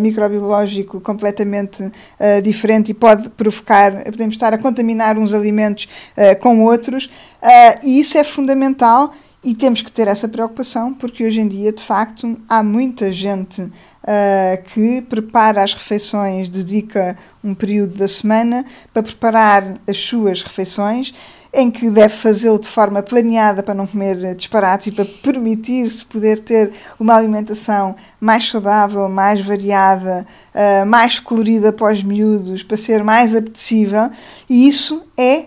microbiológico 0.00 1.00
completamente 1.00 1.90
diferente 2.42 2.90
e 2.90 2.94
pode 2.94 3.28
provocar, 3.30 4.04
podemos 4.04 4.34
estar 4.34 4.52
a 4.54 4.58
contaminar 4.58 5.18
uns 5.18 5.32
alimentos 5.32 5.88
com 6.40 6.64
outros, 6.64 7.10
e 7.82 8.00
isso 8.00 8.16
é 8.18 8.24
fundamental. 8.24 9.12
E 9.44 9.54
temos 9.54 9.80
que 9.80 9.92
ter 9.92 10.08
essa 10.08 10.26
preocupação, 10.26 10.92
porque 10.92 11.24
hoje 11.24 11.40
em 11.40 11.46
dia, 11.46 11.72
de 11.72 11.82
facto, 11.82 12.36
há 12.48 12.64
muita 12.64 13.12
gente 13.12 13.70
uh, 14.06 14.62
que 14.62 15.02
prepara 15.02 15.62
as 15.62 15.74
refeições, 15.74 16.48
dedica 16.48 17.16
um 17.42 17.54
período 17.54 17.96
da 17.96 18.08
semana 18.08 18.64
para 18.92 19.02
preparar 19.02 19.78
as 19.86 19.98
suas 19.98 20.42
refeições 20.42 21.12
em 21.56 21.70
que 21.70 21.88
deve 21.88 22.14
fazê-lo 22.14 22.58
de 22.58 22.68
forma 22.68 23.02
planeada 23.02 23.62
para 23.62 23.72
não 23.72 23.86
comer 23.86 24.34
disparates 24.34 24.88
e 24.88 24.92
para 24.92 25.06
permitir-se 25.06 26.04
poder 26.04 26.38
ter 26.40 26.70
uma 27.00 27.16
alimentação 27.16 27.96
mais 28.20 28.46
saudável, 28.46 29.08
mais 29.08 29.40
variada, 29.40 30.26
uh, 30.54 30.84
mais 30.84 31.18
colorida 31.18 31.72
para 31.72 31.94
os 31.94 32.02
miúdos, 32.02 32.62
para 32.62 32.76
ser 32.76 33.02
mais 33.02 33.34
apetecível. 33.34 34.10
E 34.50 34.68
isso 34.68 35.02
é 35.16 35.46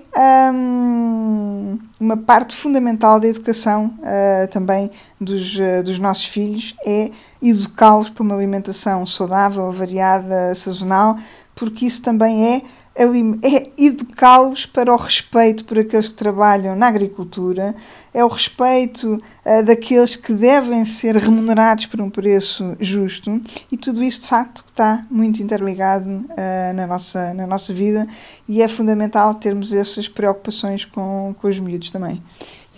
um, 0.51 1.78
uma 2.00 2.18
parte 2.18 2.56
fundamental 2.56 3.20
da 3.20 3.28
educação 3.28 3.94
uh, 4.00 4.48
também 4.48 4.89
dos, 5.22 5.56
uh, 5.58 5.84
dos 5.84 6.00
nossos 6.00 6.25
filhos, 6.25 6.75
é 6.88 7.12
educá-los 7.39 8.10
para 8.10 8.24
uma 8.24 8.34
alimentação 8.34 9.06
saudável, 9.06 9.72
variada, 9.72 10.56
sazonal, 10.56 11.18
porque 11.54 11.86
isso 11.86 12.01
também 12.01 12.56
é 12.56 12.62
é 13.01 13.70
educá-los 13.77 14.65
para 14.65 14.94
o 14.94 14.98
respeito 14.98 15.63
por 15.63 15.79
aqueles 15.79 16.10
que 16.10 16.13
trabalham 16.13 16.75
na 16.75 16.88
agricultura, 16.88 17.74
é 18.13 18.24
o 18.25 18.27
respeito 18.27 19.22
uh, 19.46 19.63
daqueles 19.63 20.15
que 20.15 20.34
devem 20.34 20.84
ser 20.84 21.15
remunerados 21.15 21.86
por 21.86 22.01
um 22.01 22.10
preço 22.10 22.75
justo 22.79 23.41
e 23.72 23.77
tudo 23.77 24.03
isso 24.03 24.22
de 24.22 24.27
facto 24.27 24.65
está 24.68 25.06
muito 25.10 25.41
interligado 25.41 26.10
uh, 26.10 26.74
na, 26.75 26.86
nossa, 26.86 27.34
na 27.34 27.48
nossa 27.48 27.74
vida 27.74 28.06
e 28.48 28.62
é 28.62 28.68
fundamental 28.68 29.36
termos 29.36 29.74
essas 29.74 30.10
preocupações 30.10 30.84
com, 30.84 31.34
com 31.39 31.48
os 31.48 31.60
miúdos 31.60 31.91
também. 31.91 32.22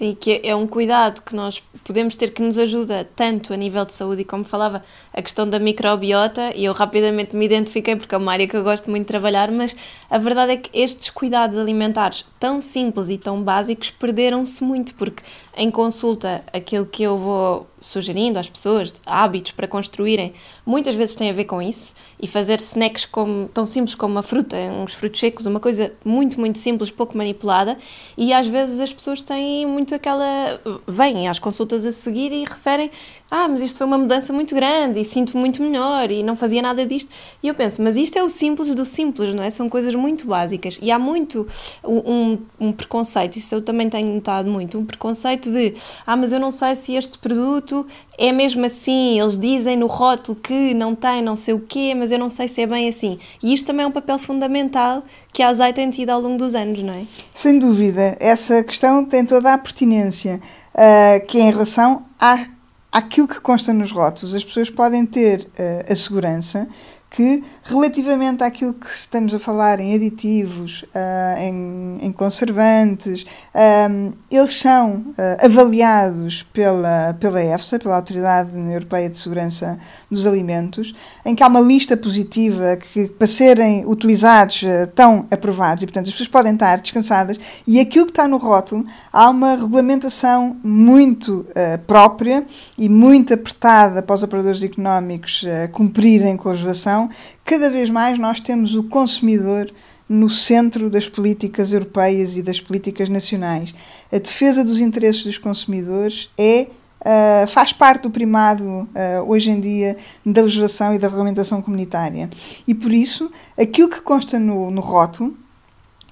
Sim, 0.01 0.17
que 0.20 0.41
é 0.43 0.55
um 0.55 0.65
cuidado 0.65 1.22
que 1.22 1.36
nós 1.36 1.62
podemos 1.84 2.15
ter 2.15 2.34
que 2.34 2.41
nos 2.41 2.58
ajuda 2.58 3.08
tanto 3.15 3.53
a 3.53 3.55
nível 3.55 3.86
de 3.86 3.93
saúde 3.93 4.22
e 4.22 4.25
como 4.25 4.43
falava 4.43 4.84
a 5.13 5.22
questão 5.22 5.48
da 5.48 5.60
microbiota 5.60 6.55
e 6.55 6.65
eu 6.65 6.74
rapidamente 6.74 7.36
me 7.36 7.46
identifiquei 7.46 7.96
porque 7.96 8.15
é 8.15 8.17
uma 8.17 8.31
área 8.31 8.48
que 8.48 8.58
eu 8.58 8.63
gosto 8.63 8.89
muito 8.89 9.03
de 9.03 9.10
trabalhar, 9.10 9.51
mas 9.51 9.75
a 10.10 10.17
verdade 10.17 10.53
é 10.53 10.58
que 10.58 10.72
estes 10.74 11.12
cuidados 11.12 11.55
alimentares 11.55 12.25
tão 12.39 12.60
simples 12.60 13.10
e 13.10 13.17
tão 13.20 13.43
básicos 13.43 13.91
perderam-se 13.91 14.63
muito 14.63 14.96
porque 14.96 15.22
em 15.55 15.70
consulta 15.70 16.43
aquilo 16.51 16.88
que 16.88 17.03
eu 17.03 17.17
vou 17.20 17.67
sugerindo 17.79 18.39
às 18.39 18.48
pessoas, 18.48 18.93
hábitos 19.05 19.51
para 19.51 19.67
construírem, 19.67 20.34
muitas 20.65 20.96
vezes 20.96 21.15
tem 21.15 21.29
a 21.29 21.34
ver 21.34 21.46
com 21.46 21.62
isso 21.62 21.96
e 22.20 22.27
fazer 22.27 22.60
snacks 22.60 23.05
como, 23.05 23.50
tão 23.50 23.65
simples 23.65 23.96
como 23.96 24.13
uma 24.13 24.24
fruta, 24.24 24.55
uns 24.55 24.93
frutos 24.93 25.20
secos, 25.20 25.46
uma 25.46 25.60
coisa 25.60 25.91
muito, 26.05 26.39
muito 26.39 26.60
simples, 26.60 26.91
pouco 26.91 27.17
manipulada 27.17 27.77
e 28.15 28.31
às 28.31 28.48
vezes 28.48 28.79
as 28.79 28.93
pessoas 28.93 29.22
têm 29.22 29.65
muito 29.65 29.90
aquela... 29.93 30.60
vêm 30.88 31.27
às 31.27 31.39
consultas 31.39 31.86
a 31.86 31.91
seguir 31.91 32.31
e 32.31 32.43
referem 32.43 32.91
ah, 33.33 33.47
mas 33.47 33.61
isto 33.61 33.77
foi 33.77 33.88
uma 33.88 33.97
mudança 33.97 34.33
muito 34.33 34.53
grande 34.53 35.00
e 35.00 35.05
sinto 35.05 35.38
muito 35.38 35.63
melhor 35.63 36.11
e 36.11 36.21
não 36.21 36.35
fazia 36.35 36.61
nada 36.61 36.85
disto. 36.85 37.09
E 37.41 37.47
eu 37.47 37.55
penso, 37.55 37.81
mas 37.81 37.95
isto 37.95 38.17
é 38.17 38.23
o 38.23 38.27
simples 38.27 38.75
do 38.75 38.83
simples, 38.83 39.33
não 39.33 39.41
é? 39.41 39.50
São 39.50 39.69
coisas 39.69 39.95
muito 39.95 40.27
básicas. 40.27 40.77
E 40.81 40.91
há 40.91 41.00
muito 41.00 41.47
um, 41.81 42.38
um 42.59 42.73
preconceito, 42.73 43.38
isso 43.38 43.55
eu 43.55 43.61
também 43.61 43.89
tenho 43.89 44.13
notado 44.13 44.50
muito, 44.50 44.77
um 44.77 44.85
preconceito 44.85 45.50
de, 45.50 45.75
ah, 46.05 46.17
mas 46.17 46.33
eu 46.33 46.41
não 46.41 46.51
sei 46.51 46.75
se 46.75 46.93
este 46.93 47.17
produto 47.17 47.88
é 48.17 48.33
mesmo 48.33 48.65
assim, 48.65 49.21
eles 49.21 49.38
dizem 49.38 49.77
no 49.77 49.88
rótulo 49.88 50.38
que 50.38 50.73
não 50.73 50.93
tem 50.93 51.21
não 51.21 51.38
sei 51.38 51.53
o 51.53 51.59
quê, 51.61 51.95
mas 51.95 52.11
eu 52.11 52.19
não 52.19 52.29
sei 52.29 52.50
se 52.50 52.61
é 52.61 52.67
bem 52.67 52.89
assim. 52.89 53.17
E 53.41 53.53
isto 53.53 53.65
também 53.65 53.85
é 53.85 53.88
um 53.88 53.91
papel 53.91 54.19
fundamental 54.19 55.03
que 55.31 55.41
a 55.41 55.47
ASAI 55.47 55.71
tem 55.71 55.89
tido 55.89 56.09
ao 56.09 56.19
longo 56.19 56.38
dos 56.38 56.53
anos, 56.53 56.83
não 56.83 56.93
é? 56.93 57.05
Sem 57.33 57.57
dúvida, 57.57 58.17
essa 58.19 58.61
questão 58.61 59.05
tem 59.05 59.25
toda 59.25 59.53
a 59.53 59.57
pertinência, 59.57 60.41
uh, 60.75 61.25
que 61.25 61.38
é 61.38 61.43
em 61.43 61.51
relação 61.51 62.03
à 62.19 62.45
aquilo 62.91 63.27
que 63.27 63.39
consta 63.39 63.71
nos 63.71 63.91
rótulos, 63.91 64.33
as 64.33 64.43
pessoas 64.43 64.69
podem 64.69 65.05
ter 65.05 65.41
uh, 65.41 65.91
a 65.91 65.95
segurança 65.95 66.67
que, 67.11 67.43
relativamente 67.63 68.41
àquilo 68.41 68.73
que 68.73 68.87
estamos 68.87 69.35
a 69.35 69.39
falar 69.39 69.81
em 69.81 69.93
aditivos, 69.93 70.83
uh, 70.83 71.37
em, 71.37 71.97
em, 71.99 72.11
conservantes, 72.11 73.25
um, 73.53 74.13
eles 74.31 74.57
são 74.57 74.95
uh, 74.95 75.45
avaliados 75.45 76.41
pela, 76.41 77.13
pela 77.19 77.43
EFSA, 77.43 77.79
pela 77.79 77.97
Autoridade 77.97 78.57
Europeia 78.57 79.09
de 79.09 79.19
Segurança 79.19 79.77
dos 80.09 80.25
Alimentos, 80.25 80.95
em 81.25 81.35
que 81.35 81.43
há 81.43 81.47
uma 81.47 81.59
lista 81.59 81.97
positiva 81.97 82.77
que, 82.77 83.09
para 83.09 83.27
serem 83.27 83.85
utilizados, 83.85 84.63
uh, 84.63 84.85
estão 84.85 85.27
aprovados 85.29 85.83
e, 85.83 85.87
portanto, 85.87 86.05
as 86.05 86.13
pessoas 86.13 86.29
podem 86.29 86.53
estar 86.53 86.79
descansadas. 86.79 87.37
E 87.67 87.81
aquilo 87.81 88.05
que 88.05 88.13
está 88.13 88.25
no 88.25 88.37
rótulo, 88.37 88.85
há 89.11 89.29
uma 89.29 89.55
regulamentação 89.55 90.55
muito 90.63 91.45
própria 91.85 92.45
e 92.77 92.87
muito 92.87 93.33
apertada 93.33 94.01
para 94.01 94.13
os 94.13 94.23
operadores 94.23 94.63
económicos 94.63 95.43
cumprirem 95.71 96.37
com 96.37 96.49
a 96.49 96.51
legislação 96.51 97.00
cada 97.46 97.70
vez 97.70 97.89
mais 97.89 98.17
nós 98.20 98.39
temos 98.39 98.75
o 98.75 98.84
consumidor 98.84 99.72
no 100.08 100.29
centro 100.29 100.89
das 100.89 101.08
políticas 101.08 101.72
europeias 101.72 102.36
e 102.36 102.43
das 102.43 102.60
políticas 102.60 103.08
nacionais. 103.08 103.74
A 104.12 104.17
defesa 104.17 104.63
dos 104.63 104.79
interesses 104.79 105.24
dos 105.24 105.38
consumidores 105.38 106.29
é 106.38 106.67
Uh, 107.01 107.48
faz 107.48 107.74
parte 107.74 108.03
do 108.03 108.12
primado 108.12 108.63
uh, 108.63 108.88
hoje 109.25 109.50
em 109.50 109.60
dia 109.60 109.98
da 110.24 110.43
legislação 110.43 110.93
e 110.93 111.00
da 111.00 111.08
regulamentação 111.08 111.60
comunitária. 111.60 112.29
E 112.67 112.75
por 112.75 112.93
isso, 112.93 113.31
aquilo 113.60 113.89
que 113.89 114.00
consta 114.01 114.38
no, 114.38 114.70
no 114.70 114.81
rótulo 114.81 115.36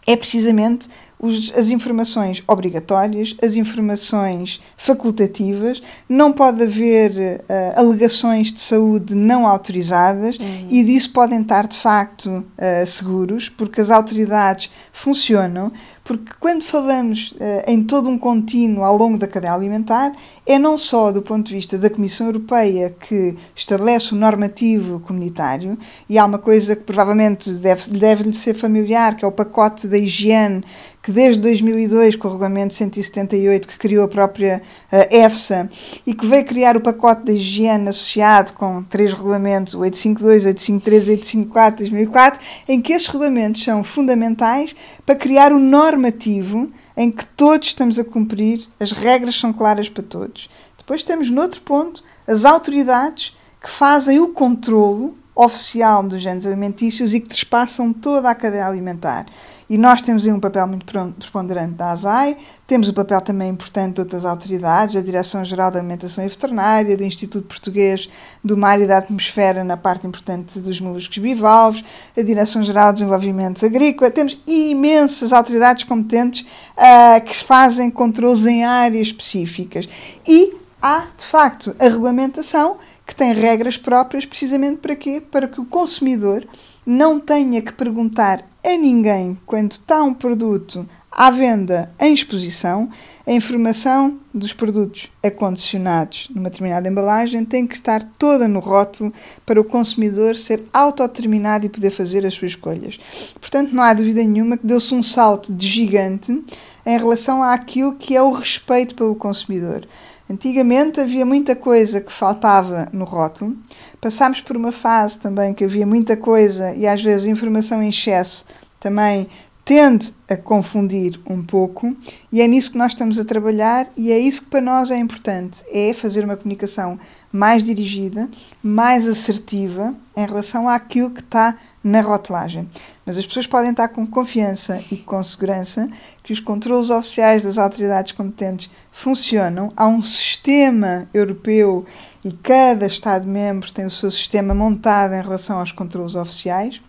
é 0.07 0.15
precisamente 0.15 0.87
os, 1.19 1.51
as 1.55 1.67
informações 1.67 2.41
obrigatórias, 2.47 3.35
as 3.43 3.55
informações 3.55 4.61
facultativas, 4.77 5.83
não 6.07 6.31
pode 6.31 6.63
haver 6.63 7.11
uh, 7.11 7.79
alegações 7.79 8.53
de 8.53 8.61
saúde 8.61 9.13
não 9.13 9.45
autorizadas 9.45 10.37
uhum. 10.37 10.67
e 10.69 10.81
disso 10.83 11.11
podem 11.11 11.41
estar 11.41 11.67
de 11.67 11.75
facto 11.75 12.29
uh, 12.29 12.87
seguros, 12.87 13.49
porque 13.49 13.81
as 13.81 13.91
autoridades 13.91 14.71
funcionam, 14.93 15.73
porque 16.05 16.31
quando 16.39 16.63
falamos 16.63 17.33
uh, 17.33 17.37
em 17.67 17.83
todo 17.83 18.07
um 18.07 18.17
contínuo 18.17 18.85
ao 18.85 18.95
longo 18.95 19.17
da 19.17 19.27
cadeia 19.27 19.53
alimentar, 19.53 20.13
é 20.47 20.57
não 20.57 20.77
só 20.77 21.11
do 21.11 21.21
ponto 21.21 21.47
de 21.47 21.55
vista 21.55 21.77
da 21.77 21.89
Comissão 21.89 22.27
Europeia 22.27 22.95
que 22.97 23.35
estabelece 23.53 24.13
o 24.13 24.17
normativo 24.17 25.01
comunitário, 25.01 25.77
e 26.07 26.17
há 26.17 26.23
uma 26.23 26.39
coisa 26.39 26.77
que 26.77 26.83
provavelmente 26.83 27.51
deve, 27.51 27.89
deve 27.91 28.31
ser 28.31 28.53
familiar, 28.53 29.17
que 29.17 29.25
é 29.25 29.27
o 29.27 29.31
pacote 29.31 29.85
da 29.85 29.97
higiene 29.97 30.63
que 31.09 31.13
desde 31.13 31.41
2002, 31.41 32.15
com 32.15 32.27
o 32.27 32.31
regulamento 32.31 32.75
178, 32.75 33.67
que 33.67 33.79
criou 33.79 34.05
a 34.05 34.07
própria 34.07 34.61
uh, 34.93 35.15
EFSA 35.15 35.67
e 36.05 36.13
que 36.13 36.23
veio 36.27 36.45
criar 36.45 36.77
o 36.77 36.81
pacote 36.81 37.25
de 37.25 37.31
higiene 37.31 37.89
associado 37.89 38.53
com 38.53 38.83
três 38.83 39.11
regulamentos, 39.11 39.73
o 39.73 39.79
852, 39.79 40.45
853 40.45 41.07
e 41.07 41.11
854 41.11 41.79
2004, 41.79 42.39
em 42.67 42.79
que 42.79 42.93
esses 42.93 43.07
regulamentos 43.07 43.63
são 43.63 43.83
fundamentais 43.83 44.75
para 45.03 45.15
criar 45.15 45.51
o 45.51 45.57
normativo 45.57 46.69
em 46.95 47.09
que 47.09 47.25
todos 47.25 47.69
estamos 47.69 47.97
a 47.97 48.03
cumprir, 48.03 48.67
as 48.79 48.91
regras 48.91 49.39
são 49.39 49.51
claras 49.51 49.89
para 49.89 50.03
todos. 50.03 50.47
Depois 50.77 51.01
temos, 51.01 51.31
noutro 51.31 51.61
ponto, 51.61 52.03
as 52.27 52.45
autoridades 52.45 53.35
que 53.59 53.69
fazem 53.69 54.19
o 54.19 54.27
controlo 54.27 55.17
oficial 55.33 56.03
dos 56.03 56.21
géneros 56.21 56.45
alimentícios 56.45 57.15
e 57.15 57.19
que 57.19 57.29
trespassam 57.29 57.91
toda 57.91 58.29
a 58.29 58.35
cadeia 58.35 58.67
alimentar. 58.67 59.25
E 59.69 59.77
nós 59.77 60.01
temos 60.01 60.25
aí 60.25 60.33
um 60.33 60.39
papel 60.39 60.65
muito 60.65 60.83
preponderante 60.83 61.73
da 61.73 61.91
ASAI, 61.91 62.35
temos 62.65 62.87
o 62.87 62.91
um 62.91 62.93
papel 62.95 63.21
também 63.21 63.49
importante 63.49 63.95
de 63.95 64.01
outras 64.01 64.25
autoridades, 64.25 64.95
a 64.95 65.01
Direção-Geral 65.01 65.69
da 65.69 65.77
Alimentação 65.77 66.25
e 66.25 66.27
Veterinária, 66.27 66.97
do 66.97 67.03
Instituto 67.03 67.47
Português 67.47 68.09
do 68.43 68.57
Mar 68.57 68.81
e 68.81 68.87
da 68.87 68.97
Atmosfera, 68.97 69.63
na 69.63 69.77
parte 69.77 70.07
importante 70.07 70.59
dos 70.59 70.81
moluscos 70.81 71.19
bivalves, 71.19 71.83
a 72.17 72.21
Direção-Geral 72.23 72.91
de 72.91 72.99
Desenvolvimento 72.99 73.63
Agrícola. 73.63 74.09
Temos 74.09 74.41
imensas 74.47 75.31
autoridades 75.31 75.83
competentes 75.83 76.41
uh, 76.75 77.23
que 77.23 77.35
fazem 77.35 77.91
controles 77.91 78.47
em 78.47 78.65
áreas 78.65 79.09
específicas. 79.09 79.87
E 80.27 80.55
há, 80.81 81.05
de 81.15 81.25
facto, 81.25 81.75
a 81.77 81.83
regulamentação 81.83 82.77
que 83.05 83.13
tem 83.13 83.33
regras 83.33 83.77
próprias 83.77 84.25
precisamente 84.25 84.77
para 84.77 84.95
quê? 84.95 85.21
Para 85.21 85.47
que 85.47 85.61
o 85.61 85.65
consumidor 85.65 86.43
não 86.89 87.19
tenha 87.19 87.61
que 87.61 87.71
perguntar 87.71 88.43
a 88.65 88.75
ninguém 88.75 89.37
quando 89.45 89.73
está 89.73 90.01
um 90.01 90.11
produto 90.11 90.89
à 91.11 91.29
venda 91.29 91.91
em 91.99 92.11
exposição, 92.11 92.89
a 93.27 93.31
informação 93.31 94.17
dos 94.33 94.53
produtos 94.53 95.07
acondicionados 95.23 96.27
numa 96.33 96.49
determinada 96.49 96.89
embalagem 96.89 97.45
tem 97.45 97.67
que 97.67 97.75
estar 97.75 98.01
toda 98.17 98.47
no 98.47 98.59
rótulo 98.59 99.13
para 99.45 99.61
o 99.61 99.63
consumidor 99.63 100.35
ser 100.35 100.63
autodeterminado 100.73 101.67
e 101.67 101.69
poder 101.69 101.91
fazer 101.91 102.25
as 102.25 102.33
suas 102.33 102.53
escolhas. 102.53 102.99
Portanto, 103.39 103.71
não 103.71 103.83
há 103.83 103.93
dúvida 103.93 104.23
nenhuma 104.23 104.57
que 104.57 104.65
deu-se 104.65 104.91
um 104.95 105.03
salto 105.03 105.53
de 105.53 105.67
gigante 105.67 106.43
em 106.83 106.97
relação 106.97 107.43
àquilo 107.43 107.97
que 107.97 108.15
é 108.15 108.21
o 108.21 108.31
respeito 108.31 108.95
pelo 108.95 109.13
consumidor. 109.13 109.87
Antigamente 110.29 111.01
havia 111.01 111.25
muita 111.25 111.55
coisa 111.55 111.99
que 111.99 112.13
faltava 112.13 112.87
no 112.93 113.03
rótulo. 113.03 113.57
Passámos 114.01 114.39
por 114.41 114.55
uma 114.55 114.71
fase 114.71 115.19
também 115.19 115.53
que 115.53 115.63
havia 115.63 115.85
muita 115.85 116.15
coisa 116.15 116.73
e 116.73 116.87
às 116.87 117.01
vezes 117.01 117.27
informação 117.27 117.83
em 117.83 117.89
excesso 117.89 118.45
também 118.79 119.27
tende 119.69 120.11
a 120.27 120.35
confundir 120.35 121.19
um 121.29 121.43
pouco 121.43 121.95
e 122.31 122.41
é 122.41 122.47
nisso 122.47 122.71
que 122.71 122.77
nós 122.77 122.93
estamos 122.93 123.19
a 123.19 123.25
trabalhar 123.25 123.87
e 123.95 124.11
é 124.11 124.17
isso 124.17 124.41
que 124.41 124.49
para 124.49 124.61
nós 124.61 124.89
é 124.89 124.97
importante, 124.97 125.63
é 125.71 125.93
fazer 125.93 126.25
uma 126.25 126.35
comunicação 126.35 126.97
mais 127.31 127.63
dirigida, 127.63 128.27
mais 128.63 129.07
assertiva 129.07 129.93
em 130.17 130.25
relação 130.25 130.67
àquilo 130.67 131.11
que 131.11 131.21
está 131.21 131.55
na 131.83 132.01
rotulagem. 132.01 132.67
Mas 133.05 133.15
as 133.15 133.27
pessoas 133.27 133.45
podem 133.45 133.69
estar 133.69 133.89
com 133.89 134.07
confiança 134.07 134.81
e 134.91 134.97
com 134.97 135.21
segurança 135.21 135.87
que 136.23 136.33
os 136.33 136.39
controlos 136.39 136.89
oficiais 136.89 137.43
das 137.43 137.59
autoridades 137.59 138.13
competentes 138.13 138.71
funcionam. 138.99 139.71
Há 139.77 139.87
um 139.87 140.01
sistema 140.01 141.07
europeu 141.13 141.85
e 142.23 142.33
cada 142.33 142.85
Estado-membro 142.85 143.71
tem 143.71 143.85
o 143.85 143.89
seu 143.89 144.11
sistema 144.11 144.53
montado 144.53 145.13
em 145.13 145.21
relação 145.21 145.57
aos 145.57 145.71
controlos 145.71 146.15
oficiais. 146.15 146.81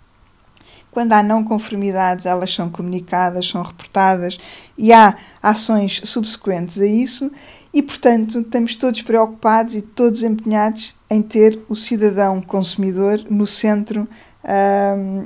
Quando 0.90 1.12
há 1.12 1.22
não 1.22 1.44
conformidades, 1.44 2.26
elas 2.26 2.52
são 2.52 2.68
comunicadas, 2.68 3.48
são 3.48 3.62
reportadas 3.62 4.38
e 4.76 4.92
há 4.92 5.16
ações 5.40 6.00
subsequentes 6.04 6.80
a 6.80 6.86
isso, 6.86 7.30
e 7.72 7.80
portanto 7.80 8.40
estamos 8.40 8.74
todos 8.74 9.02
preocupados 9.02 9.76
e 9.76 9.82
todos 9.82 10.24
empenhados 10.24 10.96
em 11.08 11.22
ter 11.22 11.60
o 11.68 11.76
cidadão 11.76 12.42
consumidor 12.42 13.24
no 13.30 13.46
centro 13.46 14.08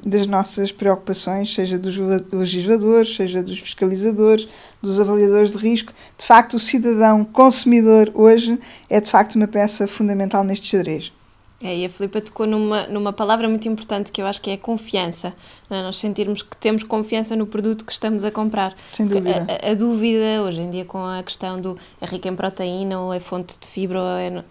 das 0.05 0.27
nossas 0.27 0.73
preocupações, 0.73 1.55
seja 1.55 1.79
dos 1.79 1.97
legisladores, 2.33 3.15
seja 3.15 3.43
dos 3.43 3.61
fiscalizadores, 3.61 4.49
dos 4.87 5.01
avaliadores 5.01 5.53
de 5.53 5.59
risco. 5.59 5.93
De 6.19 6.25
facto, 6.25 6.55
o 6.55 6.59
cidadão 6.59 7.25
consumidor 7.25 8.11
hoje 8.15 8.59
é 8.89 9.01
de 9.01 9.11
facto 9.11 9.35
uma 9.35 9.49
peça 9.49 9.87
fundamental 9.87 10.45
neste 10.45 10.67
xadrez. 10.67 11.13
É, 11.63 11.79
e 11.79 11.85
a 11.87 11.89
Filipa 11.89 12.21
tocou 12.21 12.47
numa, 12.47 12.87
numa 12.89 13.11
palavra 13.11 13.49
muito 13.49 13.67
importante 13.67 14.13
que 14.13 14.21
eu 14.21 14.27
acho 14.27 14.39
que 14.41 14.51
é 14.51 14.57
confiança. 14.57 15.35
É? 15.71 15.83
Nós 15.83 15.97
sentirmos 15.97 16.43
que 16.43 16.55
temos 16.59 16.83
confiança 16.83 17.35
no 17.35 17.47
produto 17.47 17.87
que 17.87 17.93
estamos 17.93 18.23
a 18.23 18.31
comprar. 18.31 18.75
Sem 18.93 19.07
dúvida. 19.07 19.47
A, 19.49 19.69
a, 19.69 19.71
a 19.71 19.75
dúvida, 19.75 20.43
hoje 20.47 20.61
em 20.61 20.71
dia, 20.71 20.85
com 20.85 21.03
a 21.03 21.23
questão 21.23 21.59
do 21.59 21.79
é 22.03 22.07
rico 22.07 22.29
em 22.29 22.37
proteína 22.37 23.01
ou 23.01 23.15
é 23.15 23.19
fonte 23.19 23.59
de 23.59 23.67
fibra, 23.67 23.99
é, 24.21 24.45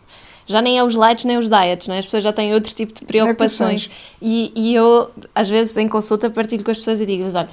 já 0.47 0.59
nem 0.59 0.79
é 0.79 0.83
os 0.83 0.95
lights 0.95 1.25
nem 1.25 1.37
os 1.37 1.49
diets, 1.49 1.87
não 1.87 1.93
é? 1.93 1.99
as 1.99 2.05
pessoas 2.05 2.23
já 2.23 2.33
têm 2.33 2.51
outro 2.53 2.73
tipo 2.73 2.91
de 2.91 3.05
preocupações. 3.05 3.91
E, 4.19 4.51
e 4.55 4.73
eu, 4.73 5.11
às 5.35 5.47
vezes, 5.47 5.77
em 5.77 5.87
consulta, 5.87 6.31
partilho 6.31 6.63
com 6.63 6.71
as 6.71 6.77
pessoas 6.77 6.99
e 6.99 7.05
digo-lhes: 7.05 7.35
olha, 7.35 7.49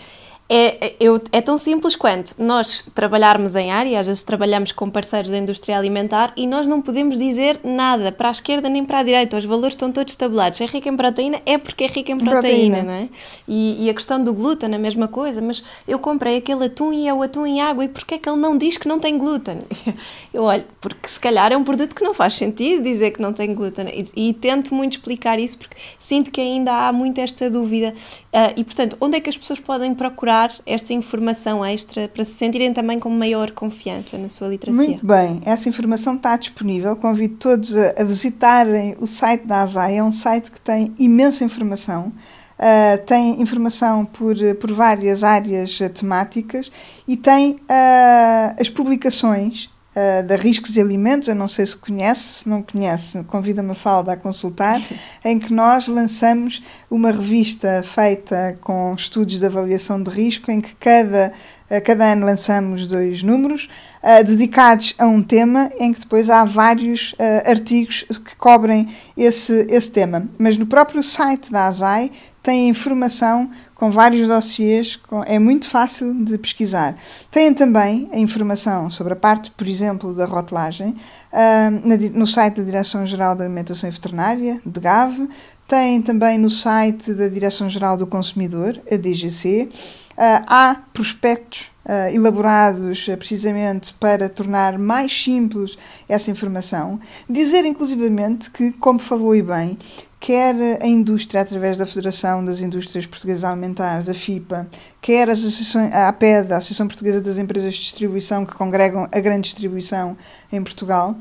É, 0.52 0.94
eu, 0.98 1.22
é 1.30 1.40
tão 1.40 1.56
simples 1.56 1.94
quanto 1.94 2.34
nós 2.36 2.84
trabalharmos 2.92 3.54
em 3.54 3.70
área, 3.70 4.00
às 4.00 4.08
vezes 4.08 4.24
trabalhamos 4.24 4.72
com 4.72 4.90
parceiros 4.90 5.30
da 5.30 5.38
indústria 5.38 5.78
alimentar 5.78 6.32
e 6.36 6.44
nós 6.44 6.66
não 6.66 6.82
podemos 6.82 7.16
dizer 7.16 7.60
nada 7.62 8.10
para 8.10 8.26
a 8.26 8.32
esquerda 8.32 8.68
nem 8.68 8.84
para 8.84 8.98
a 8.98 9.02
direita. 9.04 9.36
Os 9.36 9.44
valores 9.44 9.74
estão 9.74 9.92
todos 9.92 10.16
tabulados. 10.16 10.60
É 10.60 10.66
rica 10.66 10.88
em 10.88 10.96
proteína, 10.96 11.40
é 11.46 11.56
porque 11.56 11.84
é 11.84 11.86
rica 11.86 12.10
em 12.10 12.18
proteína, 12.18 12.78
proteína. 12.78 12.82
não 12.82 12.92
é? 12.92 13.08
E, 13.46 13.86
e, 13.86 13.90
a 13.90 13.94
questão 13.94 14.20
do 14.20 14.34
glúten, 14.34 14.74
a 14.74 14.78
mesma 14.78 15.06
coisa. 15.06 15.40
Mas 15.40 15.62
eu 15.86 16.00
comprei 16.00 16.38
aquele 16.38 16.64
atum 16.64 16.92
e 16.92 17.06
é 17.06 17.14
o 17.14 17.22
atum 17.22 17.46
em 17.46 17.60
água 17.60 17.84
e 17.84 17.88
porquê 17.88 18.16
é 18.16 18.18
que 18.18 18.28
ele 18.28 18.38
não 18.38 18.58
diz 18.58 18.76
que 18.76 18.88
não 18.88 18.98
tem 18.98 19.16
glúten? 19.16 19.58
Eu 20.34 20.44
olho, 20.44 20.64
porque 20.80 21.08
se 21.08 21.18
calhar 21.18 21.52
é 21.52 21.56
um 21.56 21.64
produto 21.64 21.92
que 21.94 22.04
não 22.04 22.14
faz 22.14 22.34
sentido 22.34 22.84
dizer 22.84 23.10
que 23.10 23.20
não 23.20 23.32
tem 23.32 23.52
glúten. 23.52 23.86
E, 24.16 24.30
e 24.30 24.32
tento 24.32 24.74
muito 24.74 24.92
explicar 24.92 25.38
isso 25.38 25.58
porque 25.58 25.76
sinto 25.98 26.30
que 26.30 26.40
ainda 26.40 26.72
há 26.72 26.92
muito 26.92 27.20
esta 27.20 27.50
dúvida. 27.50 27.94
Uh, 28.32 28.54
e 28.56 28.64
portanto, 28.64 28.96
onde 29.00 29.16
é 29.16 29.20
que 29.20 29.28
as 29.28 29.36
pessoas 29.36 29.58
podem 29.58 29.92
procurar 29.94 30.39
dar 30.40 30.55
esta 30.64 30.92
informação 30.92 31.64
extra 31.64 32.09
para 32.09 32.24
se 32.24 32.33
sentirem 32.33 32.72
também 32.72 32.98
com 32.98 33.11
maior 33.11 33.50
confiança 33.50 34.16
na 34.16 34.29
sua 34.29 34.48
literacia. 34.48 34.83
Muito 34.83 35.07
bem, 35.07 35.40
essa 35.44 35.68
informação 35.68 36.16
está 36.16 36.37
disponível. 36.37 36.96
Convido 36.96 37.37
todos 37.37 37.74
a, 37.76 38.03
visitarem 38.05 38.96
o 38.98 39.07
site 39.07 39.46
da 39.46 39.61
ASAI. 39.61 39.96
É 39.96 40.05
um 40.05 40.12
site 40.12 40.50
que 40.50 40.61
tem 40.61 40.94
imensa 40.98 41.44
informação. 41.44 42.12
Uh, 42.59 43.03
tem 43.07 43.40
informação 43.40 44.05
por, 44.05 44.37
por 44.61 44.72
várias 44.72 45.24
áreas 45.24 45.79
temáticas 45.94 46.70
e 47.09 47.16
tem 47.16 47.53
uh, 47.53 48.61
as 48.61 48.68
publicações 48.68 49.70
uh, 49.94 50.26
da 50.26 50.37
Riscos 50.37 50.76
e 50.76 50.81
Alimentos, 50.81 51.29
eu 51.29 51.35
não 51.35 51.48
sei 51.48 51.66
se 51.66 51.76
conhece, 51.76 52.40
se 52.40 52.48
não 52.48 52.62
conhece, 52.62 53.22
convida-me 53.24 53.72
a 53.72 53.74
Falda 53.74 54.12
a 54.12 54.16
consultar, 54.16 54.81
em 55.24 55.38
que 55.38 55.53
nós 55.53 55.88
lançamos 55.88 56.62
uma 56.90 57.11
revista 57.11 57.83
feita 57.85 58.59
com 58.61 58.94
estudos 58.94 59.38
de 59.38 59.46
avaliação 59.46 60.03
de 60.03 60.11
risco, 60.11 60.50
em 60.50 60.61
que 60.61 60.74
cada, 60.76 61.33
uh, 61.70 61.83
cada 61.85 62.12
ano 62.12 62.26
lançamos 62.26 62.87
dois 62.87 63.22
números 63.22 63.68
uh, 64.03 64.24
dedicados 64.24 64.94
a 64.98 65.07
um 65.07 65.22
tema, 65.22 65.70
em 65.79 65.92
que 65.92 66.00
depois 66.00 66.31
há 66.31 66.44
vários 66.44 67.14
artigos 67.44 68.05
que 68.24 68.37
cobrem 68.37 68.88
esse, 69.16 69.66
esse 69.68 69.90
tema. 69.90 70.29
Mas 70.38 70.57
no 70.57 70.66
próprio 70.66 71.03
site 71.03 71.50
da 71.50 71.66
ASAI 71.66 72.11
tem 72.42 72.68
informação 72.68 73.50
com 73.80 73.90
vários 73.90 74.28
dossiês, 74.28 74.96
com, 74.96 75.24
é 75.24 75.38
muito 75.38 75.66
fácil 75.66 76.12
de 76.12 76.36
pesquisar. 76.36 76.96
Têm 77.30 77.54
também 77.54 78.10
a 78.12 78.18
informação 78.18 78.90
sobre 78.90 79.14
a 79.14 79.16
parte, 79.16 79.50
por 79.52 79.66
exemplo, 79.66 80.12
da 80.14 80.26
rotulagem, 80.26 80.90
uh, 80.90 81.88
na, 81.88 81.96
no 82.12 82.26
site 82.26 82.56
da 82.56 82.62
Direção-Geral 82.62 83.34
da 83.34 83.42
Alimentação 83.42 83.88
e 83.88 83.92
Veterinária, 83.92 84.60
de 84.66 84.80
GAV, 84.80 85.26
têm 85.66 86.02
também 86.02 86.36
no 86.36 86.50
site 86.50 87.14
da 87.14 87.26
Direção-Geral 87.26 87.96
do 87.96 88.06
Consumidor, 88.06 88.78
a 88.92 88.96
DGC. 88.96 89.70
Uh, 90.10 90.44
há 90.46 90.82
prospectos 90.92 91.70
uh, 91.86 92.14
elaborados 92.14 93.08
uh, 93.08 93.16
precisamente 93.16 93.94
para 93.94 94.28
tornar 94.28 94.78
mais 94.78 95.24
simples 95.24 95.78
essa 96.06 96.30
informação. 96.30 97.00
Dizer, 97.26 97.64
inclusivamente, 97.64 98.50
que, 98.50 98.72
como 98.72 98.98
falou 98.98 99.34
e 99.34 99.40
bem, 99.40 99.78
quer 100.20 100.78
a 100.83 100.87
indústria, 100.87 101.40
através 101.40 101.78
da 101.78 101.87
Federação 101.87 102.44
das 102.44 102.61
Indústrias 102.61 103.06
Portuguesas 103.06 103.42
Alimentares, 103.42 104.09
a 104.09 104.14
FIPA, 104.14 104.68
quer 105.00 105.30
as 105.30 105.38
associações, 105.40 105.90
a 105.92 106.09
APED, 106.09 106.52
a 106.52 106.59
Associação 106.59 106.87
Portuguesa 106.87 107.22
das 107.22 107.38
Empresas 107.38 107.74
de 107.74 107.80
Distribuição, 107.80 108.44
que 108.44 108.52
congregam 108.52 109.09
a 109.11 109.18
grande 109.18 109.48
distribuição 109.48 110.16
em 110.52 110.62
Portugal, 110.62 111.16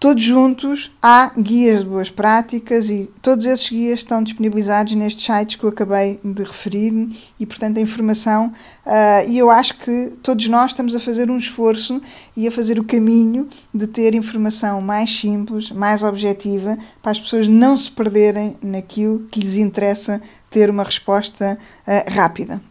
Todos 0.00 0.22
juntos 0.22 0.90
há 1.02 1.30
guias 1.38 1.80
de 1.80 1.84
boas 1.84 2.10
práticas 2.10 2.88
e 2.88 3.10
todos 3.20 3.44
esses 3.44 3.68
guias 3.68 3.98
estão 3.98 4.22
disponibilizados 4.22 4.94
nestes 4.94 5.26
sites 5.26 5.56
que 5.56 5.64
eu 5.64 5.68
acabei 5.68 6.18
de 6.24 6.42
referir 6.42 7.10
e, 7.38 7.44
portanto, 7.44 7.76
a 7.76 7.82
informação. 7.82 8.50
Uh, 8.86 9.28
e 9.28 9.36
eu 9.36 9.50
acho 9.50 9.76
que 9.76 10.14
todos 10.22 10.48
nós 10.48 10.70
estamos 10.70 10.94
a 10.94 11.00
fazer 11.00 11.30
um 11.30 11.36
esforço 11.36 12.00
e 12.34 12.48
a 12.48 12.50
fazer 12.50 12.78
o 12.78 12.84
caminho 12.84 13.46
de 13.74 13.86
ter 13.86 14.14
informação 14.14 14.80
mais 14.80 15.14
simples, 15.14 15.70
mais 15.70 16.02
objetiva, 16.02 16.78
para 17.02 17.12
as 17.12 17.20
pessoas 17.20 17.46
não 17.46 17.76
se 17.76 17.90
perderem 17.90 18.56
naquilo 18.62 19.26
que 19.30 19.38
lhes 19.38 19.58
interessa 19.58 20.18
ter 20.48 20.70
uma 20.70 20.82
resposta 20.82 21.58
uh, 21.86 22.10
rápida. 22.10 22.69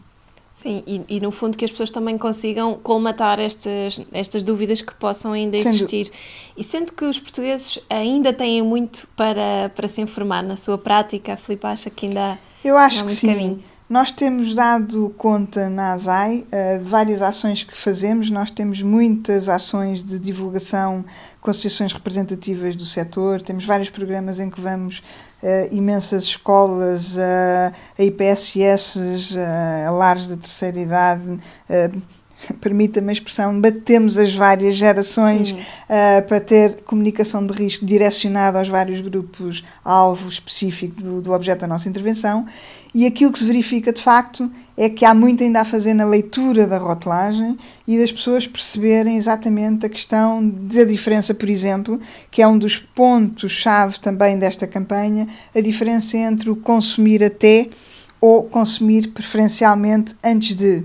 Sim, 0.60 0.82
e, 0.86 1.00
e, 1.08 1.20
no 1.20 1.30
fundo 1.30 1.56
que 1.56 1.64
as 1.64 1.70
pessoas 1.70 1.90
também 1.90 2.18
consigam 2.18 2.78
colmatar 2.82 3.40
estas, 3.40 3.98
estas 4.12 4.42
dúvidas 4.42 4.82
que 4.82 4.92
possam 4.92 5.32
ainda 5.32 5.56
existir. 5.56 6.04
Sendo... 6.04 6.16
E 6.54 6.62
sendo 6.62 6.92
que 6.92 7.06
os 7.06 7.18
portugueses 7.18 7.78
ainda 7.88 8.30
têm 8.30 8.60
muito 8.60 9.08
para, 9.16 9.72
para 9.74 9.88
se 9.88 10.02
informar 10.02 10.42
na 10.42 10.58
sua 10.58 10.76
prática, 10.76 11.32
a 11.32 11.36
Filipe 11.38 11.66
acha 11.66 11.88
que 11.88 12.04
ainda 12.04 12.38
Eu 12.62 12.76
acho 12.76 13.00
há 13.00 13.06
que 13.06 13.10
sim. 13.10 13.28
Caminho. 13.28 13.64
Nós 13.88 14.12
temos 14.12 14.54
dado 14.54 15.14
conta 15.16 15.70
na 15.70 15.94
ASAI 15.94 16.46
uh, 16.46 16.78
de 16.78 16.84
várias 16.84 17.22
ações 17.22 17.62
que 17.62 17.74
fazemos. 17.74 18.28
Nós 18.28 18.50
temos 18.50 18.82
muitas 18.82 19.48
ações 19.48 20.04
de 20.04 20.18
divulgação 20.18 21.06
com 21.40 21.50
associações 21.50 21.90
representativas 21.94 22.76
do 22.76 22.84
setor, 22.84 23.40
temos 23.40 23.64
vários 23.64 23.88
programas 23.88 24.38
em 24.38 24.50
que 24.50 24.60
vamos 24.60 25.02
uh, 25.42 25.74
imensas 25.74 26.24
escolas, 26.24 27.16
uh, 27.16 27.74
a 27.98 28.02
IPSS, 28.02 28.96
uh, 29.36 29.88
a 29.88 29.90
lares 29.90 30.28
da 30.28 30.36
terceira 30.36 30.80
idade, 30.80 31.24
uh, 31.30 32.02
permita-me 32.60 33.10
a 33.10 33.12
expressão, 33.12 33.60
batemos 33.60 34.18
as 34.18 34.34
várias 34.34 34.74
gerações 34.74 35.52
uh, 35.52 36.26
para 36.26 36.40
ter 36.40 36.82
comunicação 36.82 37.46
de 37.46 37.52
risco 37.52 37.84
direcionada 37.84 38.58
aos 38.58 38.68
vários 38.68 39.00
grupos 39.00 39.64
alvo 39.84 40.28
específico 40.28 41.02
do, 41.02 41.20
do 41.20 41.32
objeto 41.32 41.60
da 41.60 41.66
nossa 41.66 41.88
intervenção 41.88 42.46
e 42.94 43.06
aquilo 43.06 43.32
que 43.32 43.38
se 43.38 43.44
verifica 43.44 43.92
de 43.92 44.02
facto 44.02 44.50
é 44.76 44.88
que 44.88 45.04
há 45.04 45.14
muito 45.14 45.44
ainda 45.44 45.60
a 45.60 45.64
fazer 45.64 45.94
na 45.94 46.04
leitura 46.04 46.66
da 46.66 46.78
rotulagem 46.78 47.56
e 47.86 47.98
das 47.98 48.10
pessoas 48.10 48.46
perceberem 48.46 49.16
exatamente 49.16 49.86
a 49.86 49.88
questão 49.88 50.48
da 50.48 50.84
diferença, 50.84 51.32
por 51.34 51.48
exemplo, 51.48 52.00
que 52.30 52.42
é 52.42 52.48
um 52.48 52.58
dos 52.58 52.78
pontos-chave 52.78 54.00
também 54.00 54.38
desta 54.38 54.66
campanha, 54.66 55.28
a 55.54 55.60
diferença 55.60 56.16
entre 56.16 56.50
o 56.50 56.56
consumir 56.56 57.22
até 57.22 57.68
ou 58.20 58.44
consumir 58.44 59.08
preferencialmente 59.08 60.14
antes 60.22 60.54
de. 60.54 60.82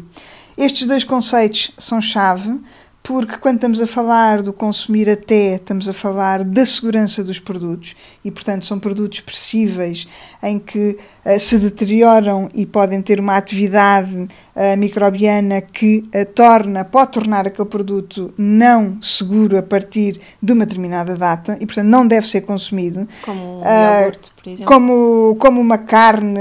Estes 0.58 0.88
dois 0.88 1.04
conceitos 1.04 1.72
são 1.78 2.02
chave 2.02 2.60
porque 3.06 3.38
quando 3.38 3.58
estamos 3.58 3.80
a 3.80 3.86
falar 3.86 4.42
do 4.42 4.52
consumir 4.52 5.08
até, 5.08 5.56
estamos 5.56 5.88
a 5.88 5.94
falar 5.94 6.44
da 6.44 6.66
segurança 6.66 7.24
dos 7.24 7.38
produtos. 7.38 7.96
E, 8.24 8.32
portanto, 8.32 8.66
são 8.66 8.80
produtos 8.80 9.20
perecíveis 9.20 10.08
em 10.42 10.58
que 10.58 10.98
uh, 11.24 11.40
se 11.40 11.60
deterioram 11.60 12.50
e 12.52 12.66
podem 12.66 13.04
ter 13.04 13.20
uma 13.20 13.38
atividade 13.38 14.28
uh, 14.56 14.78
microbiana 14.78 15.62
que 15.62 16.04
uh, 16.16 16.26
torna, 16.34 16.86
pode 16.86 17.12
tornar 17.12 17.48
aquele 17.48 17.68
produto 17.68 18.34
não 18.38 19.02
seguro 19.02 19.58
a 19.58 19.64
partir 19.64 20.20
de 20.42 20.54
uma 20.54 20.66
determinada 20.66 21.16
data 21.16 21.58
e, 21.60 21.66
portanto, 21.66 21.88
não 21.88 22.08
deve 22.08 22.28
ser 22.28 22.42
consumido. 22.42 23.08
Como 23.24 23.62
um 23.62 23.64
iogurte, 23.64 24.32
por 24.36 24.50
exemplo. 24.50 24.66
Como, 24.66 25.36
como 25.40 25.62
uma 25.62 25.78
carne 25.78 26.40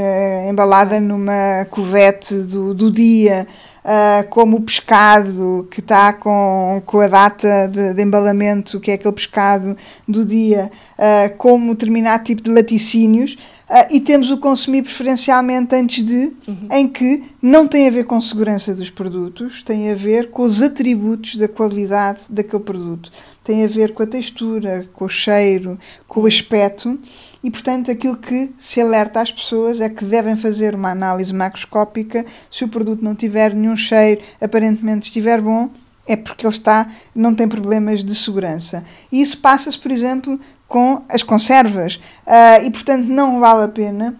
embalada 0.48 1.00
numa 1.00 1.66
cuvete 1.70 2.34
do, 2.34 2.72
do 2.72 2.90
dia 2.90 3.46
uh, 3.84 4.26
como 4.28 4.56
o 4.56 4.62
pescado 4.62 5.68
que 5.70 5.80
está 5.80 6.12
com, 6.12 6.82
com 6.84 7.00
a 7.00 7.06
data 7.06 7.68
de, 7.68 7.94
de, 7.94 8.02
embalamento, 8.02 8.80
que 8.80 8.90
é 8.90 8.94
aquele 8.94 9.14
pescado 9.14 9.76
do 10.08 10.24
dia, 10.24 10.70
uh, 10.98 11.36
como 11.36 11.74
determinado 11.74 12.24
tipo 12.24 12.42
de 12.42 12.50
laticínios, 12.50 13.36
uh, 13.68 13.86
e 13.90 14.00
temos 14.00 14.30
o 14.30 14.38
consumir 14.38 14.82
preferencialmente 14.82 15.74
antes 15.74 16.02
de, 16.02 16.32
uhum. 16.46 16.68
em 16.70 16.88
que 16.88 17.22
não 17.40 17.66
tem 17.66 17.88
a 17.88 17.90
ver 17.90 18.04
com 18.04 18.20
segurança 18.20 18.74
dos 18.74 18.90
produtos, 18.90 19.62
tem 19.62 19.90
a 19.90 19.94
ver 19.94 20.30
com 20.30 20.42
os 20.42 20.62
atributos 20.62 21.36
da 21.36 21.48
qualidade 21.48 22.22
daquele 22.28 22.62
produto, 22.62 23.10
tem 23.42 23.64
a 23.64 23.68
ver 23.68 23.92
com 23.92 24.02
a 24.02 24.06
textura, 24.06 24.88
com 24.92 25.04
o 25.04 25.08
cheiro, 25.08 25.78
com 26.06 26.20
o 26.20 26.26
aspecto 26.26 26.98
e, 27.44 27.50
portanto, 27.50 27.90
aquilo 27.90 28.16
que 28.16 28.50
se 28.56 28.80
alerta 28.80 29.20
às 29.20 29.30
pessoas 29.30 29.78
é 29.78 29.90
que 29.90 30.02
devem 30.02 30.34
fazer 30.34 30.74
uma 30.74 30.90
análise 30.90 31.34
macroscópica. 31.34 32.24
Se 32.50 32.64
o 32.64 32.68
produto 32.68 33.04
não 33.04 33.14
tiver 33.14 33.54
nenhum 33.54 33.76
cheiro, 33.76 34.22
aparentemente 34.40 35.08
estiver 35.08 35.42
bom, 35.42 35.68
é 36.06 36.16
porque 36.16 36.46
ele 36.46 36.54
está, 36.54 36.90
não 37.14 37.34
tem 37.34 37.46
problemas 37.46 38.02
de 38.02 38.14
segurança. 38.14 38.82
E 39.12 39.20
isso 39.20 39.38
passa-se, 39.38 39.78
por 39.78 39.90
exemplo, 39.90 40.40
com 40.74 41.04
as 41.08 41.22
conservas. 41.22 42.00
Uh, 42.26 42.66
e, 42.66 42.70
portanto, 42.72 43.06
não 43.06 43.38
vale 43.38 43.62
a 43.62 43.68
pena 43.68 44.16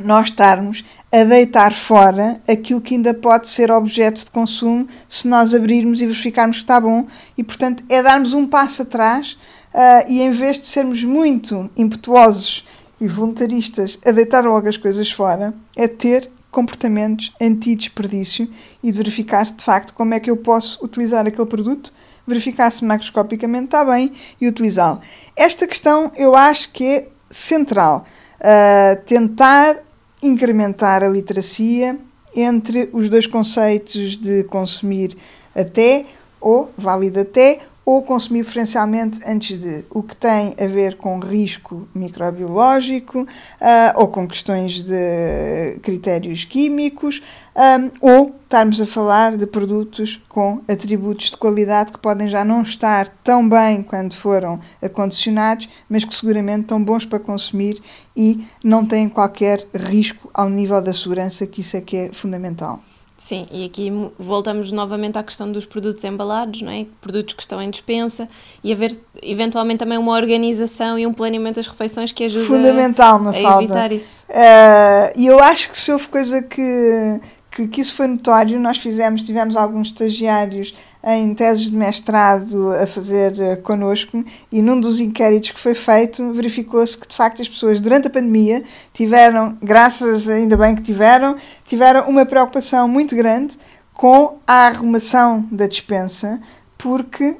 nós 0.00 0.28
estarmos 0.28 0.84
a 1.10 1.24
deitar 1.24 1.74
fora 1.74 2.40
aquilo 2.46 2.80
que 2.80 2.94
ainda 2.94 3.12
pode 3.12 3.48
ser 3.48 3.72
objeto 3.72 4.24
de 4.24 4.30
consumo 4.30 4.86
se 5.08 5.26
nós 5.26 5.52
abrirmos 5.52 6.00
e 6.00 6.06
verificarmos 6.06 6.58
que 6.58 6.62
está 6.62 6.80
bom. 6.80 7.08
E, 7.36 7.42
portanto, 7.42 7.82
é 7.88 8.00
darmos 8.00 8.32
um 8.34 8.46
passo 8.46 8.82
atrás 8.82 9.36
Uh, 9.72 10.02
e 10.08 10.20
em 10.20 10.32
vez 10.32 10.58
de 10.58 10.66
sermos 10.66 11.04
muito 11.04 11.70
impetuosos 11.76 12.66
e 13.00 13.06
voluntaristas 13.06 13.96
a 14.04 14.10
deitar 14.10 14.44
logo 14.44 14.68
as 14.68 14.76
coisas 14.76 15.12
fora, 15.12 15.54
é 15.76 15.86
ter 15.86 16.28
comportamentos 16.50 17.32
anti-desperdício 17.40 18.50
e 18.82 18.90
verificar 18.90 19.44
de 19.44 19.62
facto 19.62 19.94
como 19.94 20.12
é 20.12 20.18
que 20.18 20.28
eu 20.28 20.36
posso 20.36 20.84
utilizar 20.84 21.24
aquele 21.24 21.46
produto, 21.46 21.92
verificar 22.26 22.70
se 22.70 22.84
macroscopicamente 22.84 23.66
está 23.66 23.84
bem 23.84 24.12
e 24.40 24.46
utilizá-lo. 24.46 25.00
Esta 25.36 25.66
questão 25.66 26.12
eu 26.16 26.34
acho 26.36 26.70
que 26.72 26.84
é 26.84 27.08
central. 27.30 28.04
Uh, 28.40 29.00
tentar 29.04 29.78
incrementar 30.22 31.02
a 31.02 31.08
literacia 31.08 31.98
entre 32.34 32.88
os 32.92 33.10
dois 33.10 33.26
conceitos 33.26 34.16
de 34.16 34.44
consumir 34.44 35.16
até 35.54 36.06
ou 36.40 36.70
válido 36.76 37.20
até 37.20 37.60
ou 37.90 38.02
consumir 38.02 38.44
preferencialmente 38.44 39.18
antes 39.26 39.58
de, 39.58 39.84
o 39.90 40.00
que 40.00 40.14
tem 40.14 40.54
a 40.60 40.66
ver 40.68 40.96
com 40.96 41.18
risco 41.18 41.88
microbiológico 41.92 43.22
uh, 43.22 43.26
ou 43.96 44.06
com 44.06 44.28
questões 44.28 44.84
de 44.84 45.76
critérios 45.82 46.44
químicos 46.44 47.20
um, 47.56 47.90
ou 48.00 48.36
estarmos 48.44 48.80
a 48.80 48.86
falar 48.86 49.36
de 49.36 49.44
produtos 49.44 50.22
com 50.28 50.60
atributos 50.68 51.32
de 51.32 51.36
qualidade 51.36 51.90
que 51.90 51.98
podem 51.98 52.28
já 52.28 52.44
não 52.44 52.62
estar 52.62 53.08
tão 53.24 53.48
bem 53.48 53.82
quando 53.82 54.14
foram 54.14 54.60
acondicionados, 54.80 55.68
mas 55.88 56.04
que 56.04 56.14
seguramente 56.14 56.60
estão 56.60 56.80
bons 56.80 57.04
para 57.04 57.18
consumir 57.18 57.82
e 58.16 58.46
não 58.62 58.86
têm 58.86 59.08
qualquer 59.08 59.66
risco 59.74 60.30
ao 60.32 60.48
nível 60.48 60.80
da 60.80 60.92
segurança, 60.92 61.44
que 61.44 61.60
isso 61.60 61.76
é 61.76 61.80
que 61.80 61.96
é 61.96 62.12
fundamental. 62.12 62.80
Sim, 63.20 63.46
e 63.52 63.66
aqui 63.66 63.92
voltamos 64.18 64.72
novamente 64.72 65.18
à 65.18 65.22
questão 65.22 65.52
dos 65.52 65.66
produtos 65.66 66.02
embalados, 66.04 66.62
não 66.62 66.72
é? 66.72 66.86
Produtos 67.02 67.34
que 67.34 67.42
estão 67.42 67.60
em 67.60 67.68
dispensa 67.68 68.26
e 68.64 68.72
haver 68.72 68.98
eventualmente 69.22 69.80
também 69.80 69.98
uma 69.98 70.12
organização 70.12 70.98
e 70.98 71.06
um 71.06 71.12
planeamento 71.12 71.56
das 71.56 71.66
refeições 71.66 72.12
que 72.12 72.24
ajuda 72.24 72.46
Fundamental, 72.46 73.20
a, 73.26 73.30
a 73.30 73.62
evitar 73.62 73.92
isso. 73.92 74.24
Uh, 74.26 75.12
e 75.20 75.26
eu 75.26 75.38
acho 75.38 75.68
que 75.68 75.78
se 75.78 75.92
houve 75.92 76.08
coisa 76.08 76.40
que, 76.40 77.20
que, 77.50 77.68
que 77.68 77.82
isso 77.82 77.94
foi 77.94 78.06
notório, 78.06 78.58
nós 78.58 78.78
fizemos, 78.78 79.20
tivemos 79.20 79.54
alguns 79.54 79.88
estagiários 79.88 80.74
em 81.02 81.34
teses 81.34 81.70
de 81.70 81.76
mestrado 81.76 82.72
a 82.72 82.86
fazer 82.86 83.32
uh, 83.32 83.62
connosco 83.62 84.22
e 84.52 84.60
num 84.60 84.78
dos 84.78 85.00
inquéritos 85.00 85.50
que 85.50 85.60
foi 85.60 85.74
feito 85.74 86.32
verificou-se 86.32 86.96
que 86.96 87.08
de 87.08 87.16
facto 87.16 87.40
as 87.40 87.48
pessoas 87.48 87.80
durante 87.80 88.08
a 88.08 88.10
pandemia 88.10 88.62
tiveram, 88.92 89.56
graças 89.62 90.28
ainda 90.28 90.56
bem 90.56 90.74
que 90.74 90.82
tiveram, 90.82 91.36
tiveram 91.64 92.08
uma 92.08 92.26
preocupação 92.26 92.86
muito 92.86 93.16
grande 93.16 93.56
com 93.94 94.38
a 94.46 94.66
arrumação 94.66 95.46
da 95.52 95.66
dispensa, 95.66 96.40
porque 96.78 97.36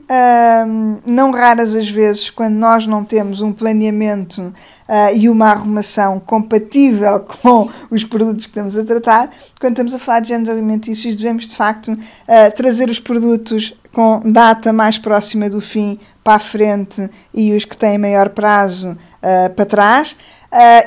não 1.06 1.30
raras 1.30 1.74
as 1.74 1.88
vezes, 1.88 2.28
quando 2.28 2.54
nós 2.56 2.86
não 2.86 3.02
temos 3.02 3.40
um 3.40 3.50
planeamento 3.50 4.52
uh, 4.90 5.16
e 5.16 5.28
uma 5.28 5.46
arrumação 5.46 6.18
compatível 6.18 7.20
com 7.40 7.70
os 7.90 8.02
produtos 8.02 8.46
que 8.46 8.50
estamos 8.50 8.76
a 8.76 8.84
tratar, 8.84 9.30
quando 9.60 9.74
estamos 9.74 9.94
a 9.94 9.98
falar 9.98 10.20
de 10.20 10.28
géneros 10.28 10.50
alimentícios, 10.50 11.14
devemos 11.14 11.46
de 11.48 11.54
facto 11.54 11.92
uh, 11.92 12.56
trazer 12.56 12.90
os 12.90 12.98
produtos 12.98 13.72
com 13.92 14.20
data 14.24 14.72
mais 14.72 14.98
próxima 14.98 15.48
do 15.48 15.60
fim 15.60 15.98
para 16.22 16.34
a 16.34 16.38
frente 16.38 17.08
e 17.32 17.52
os 17.52 17.64
que 17.64 17.76
têm 17.76 17.98
maior 17.98 18.30
prazo 18.30 18.90
uh, 18.90 19.54
para 19.54 19.64
trás. 19.64 20.16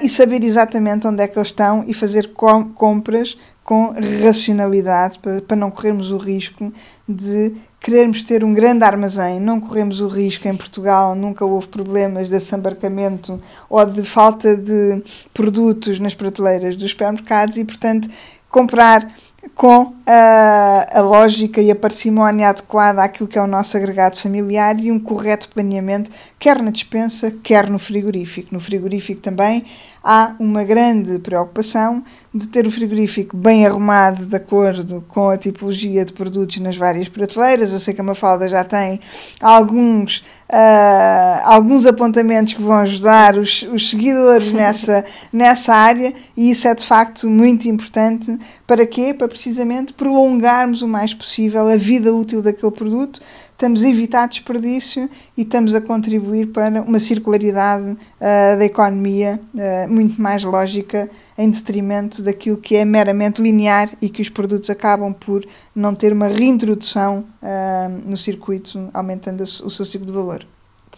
e 0.01 0.09
saber 0.09 0.43
exatamente 0.43 1.07
onde 1.07 1.23
é 1.23 1.27
que 1.27 1.37
eles 1.37 1.47
estão 1.47 1.85
e 1.87 1.93
fazer 1.93 2.33
com 2.33 2.65
compras 2.73 3.37
com 3.63 3.93
racionalidade 4.21 5.19
para, 5.19 5.41
para 5.41 5.55
não 5.55 5.71
corrermos 5.71 6.11
o 6.11 6.17
risco 6.17 6.71
de 7.07 7.53
querermos 7.83 8.23
ter 8.23 8.45
um 8.45 8.53
grande 8.53 8.85
armazém, 8.85 9.41
não 9.41 9.59
corremos 9.59 9.99
o 9.99 10.07
risco 10.07 10.47
em 10.47 10.55
Portugal, 10.55 11.13
nunca 11.13 11.43
houve 11.43 11.67
problemas 11.67 12.29
de 12.29 12.35
assambarcamento 12.35 13.41
ou 13.69 13.85
de 13.85 14.05
falta 14.05 14.55
de 14.55 15.03
produtos 15.33 15.99
nas 15.99 16.15
prateleiras 16.15 16.77
dos 16.77 16.91
supermercados 16.91 17.57
e, 17.57 17.65
portanto, 17.65 18.09
comprar 18.49 19.13
com 19.55 19.93
a, 20.05 20.99
a, 20.99 21.01
lógica 21.01 21.61
e 21.61 21.69
a 21.69 21.75
parcimónia 21.75 22.49
adequada 22.49 23.03
àquilo 23.03 23.27
que 23.27 23.37
é 23.37 23.41
o 23.41 23.47
nosso 23.47 23.75
agregado 23.77 24.17
familiar 24.17 24.79
e 24.79 24.91
um 24.91 24.99
correto 24.99 25.49
planeamento, 25.49 26.09
quer 26.39 26.61
na 26.61 26.71
dispensa, 26.71 27.31
quer 27.43 27.69
no 27.69 27.77
frigorífico. 27.77 28.49
No 28.51 28.59
frigorífico 28.59 29.21
também 29.21 29.65
há 30.03 30.35
uma 30.39 30.63
grande 30.63 31.19
preocupação 31.19 32.03
de 32.33 32.47
ter 32.47 32.65
o 32.65 32.71
frigorífico 32.71 33.37
bem 33.37 33.65
arrumado 33.65 34.25
de 34.25 34.35
acordo 34.35 35.03
com 35.07 35.29
a 35.29 35.37
tipologia 35.37 36.03
de 36.03 36.13
produtos 36.13 36.57
nas 36.59 36.75
várias 36.75 37.07
prateleiras. 37.07 37.71
Eu 37.71 37.79
sei 37.79 37.93
que 37.93 38.01
a 38.01 38.03
Mafalda 38.03 38.49
já 38.49 38.63
tem 38.63 38.99
alguns 39.39 40.23
uh, 40.53 41.41
alguns 41.43 41.85
apontamentos 41.85 42.53
que 42.53 42.61
vão 42.61 42.75
ajudar 42.77 43.37
os, 43.37 43.63
os 43.63 43.89
seguidores 43.89 44.53
nessa, 44.53 45.03
nessa 45.31 45.73
área 45.73 46.13
e 46.37 46.51
isso 46.51 46.67
é 46.67 46.75
de 46.75 46.85
facto 46.85 47.27
muito 47.27 47.67
importante. 47.67 48.37
Para 48.67 48.85
quê? 48.85 49.13
Para 49.13 49.27
precisamente 49.27 49.93
prolongarmos 49.93 50.81
o 50.83 50.87
mais 50.87 51.13
possível 51.13 51.67
a 51.67 51.75
vida 51.75 52.13
útil 52.13 52.41
daquele 52.41 52.71
produto 52.71 53.19
estamos 53.63 53.81
a 53.81 53.87
evitar 53.87 54.27
desperdício 54.27 55.09
e 55.37 55.43
estamos 55.43 55.73
a 55.73 55.79
contribuir 55.79 56.47
para 56.47 56.81
uma 56.81 56.99
circularidade 56.99 57.91
uh, 57.91 58.57
da 58.57 58.65
economia 58.65 59.39
uh, 59.53 59.89
muito 59.89 60.21
mais 60.21 60.43
lógica 60.43 61.09
em 61.37 61.49
detrimento 61.49 62.21
daquilo 62.21 62.57
que 62.57 62.75
é 62.75 62.83
meramente 62.83 63.41
linear 63.41 63.89
e 64.01 64.09
que 64.09 64.21
os 64.21 64.27
produtos 64.27 64.69
acabam 64.69 65.13
por 65.13 65.45
não 65.73 65.95
ter 65.95 66.11
uma 66.11 66.27
reintrodução 66.27 67.23
uh, 67.41 67.89
no 68.05 68.17
circuito, 68.17 68.89
aumentando 68.93 69.41
o 69.41 69.69
seu 69.69 69.85
ciclo 69.85 70.07
de 70.07 70.11
valor. 70.11 70.45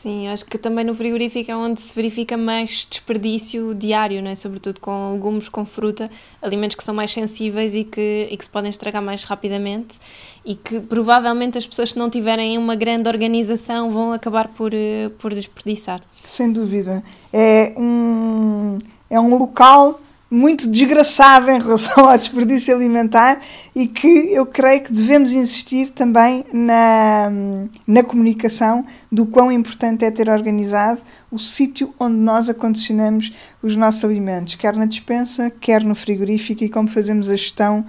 Sim, 0.01 0.27
acho 0.27 0.45
que 0.45 0.57
também 0.57 0.85
no 0.85 0.93
frigorífico 0.93 1.49
é 1.49 1.55
onde 1.55 1.81
se 1.81 1.95
verifica 1.95 2.37
mais 2.37 2.85
desperdício 2.89 3.73
diário, 3.73 4.21
né? 4.21 4.35
sobretudo 4.35 4.79
com 4.79 5.13
legumes, 5.13 5.49
com 5.49 5.65
fruta, 5.65 6.11
alimentos 6.41 6.75
que 6.75 6.83
são 6.83 6.93
mais 6.93 7.11
sensíveis 7.11 7.73
e 7.73 7.83
que, 7.83 8.27
e 8.29 8.37
que 8.37 8.43
se 8.43 8.49
podem 8.49 8.69
estragar 8.69 9.01
mais 9.01 9.23
rapidamente 9.23 9.97
e 10.45 10.53
que 10.53 10.79
provavelmente 10.79 11.57
as 11.57 11.65
pessoas 11.65 11.93
que 11.93 11.99
não 11.99 12.09
tiverem 12.09 12.57
uma 12.57 12.75
grande 12.75 13.09
organização 13.09 13.89
vão 13.89 14.13
acabar 14.13 14.49
por, 14.49 14.73
eh, 14.73 15.09
por 15.17 15.33
desperdiçar. 15.33 16.01
Sem 16.23 16.51
dúvida. 16.51 17.03
É 17.33 17.73
um, 17.75 18.77
é 19.09 19.19
um 19.19 19.35
local 19.37 19.99
muito 20.29 20.67
desgraçada 20.67 21.51
em 21.53 21.61
relação 21.61 22.09
ao 22.09 22.17
desperdício 22.17 22.75
alimentar 22.75 23.41
e 23.75 23.87
que 23.87 24.07
eu 24.33 24.45
creio 24.45 24.81
que 24.81 24.91
devemos 24.91 25.31
insistir 25.31 25.89
também 25.89 26.43
na, 26.51 27.31
na 27.85 28.03
comunicação 28.03 28.85
do 29.11 29.25
quão 29.25 29.51
importante 29.51 30.03
é 30.03 30.11
ter 30.11 30.29
organizado 30.29 31.01
o 31.31 31.37
sítio 31.37 31.93
onde 31.99 32.15
nós 32.15 32.49
acondicionamos 32.49 33.33
os 33.61 33.75
nossos 33.75 34.03
alimentos, 34.03 34.55
quer 34.55 34.75
na 34.75 34.85
dispensa, 34.85 35.49
quer 35.49 35.83
no 35.83 35.93
frigorífico 35.93 36.63
e 36.63 36.69
como 36.69 36.89
fazemos 36.89 37.29
a 37.29 37.35
gestão 37.35 37.85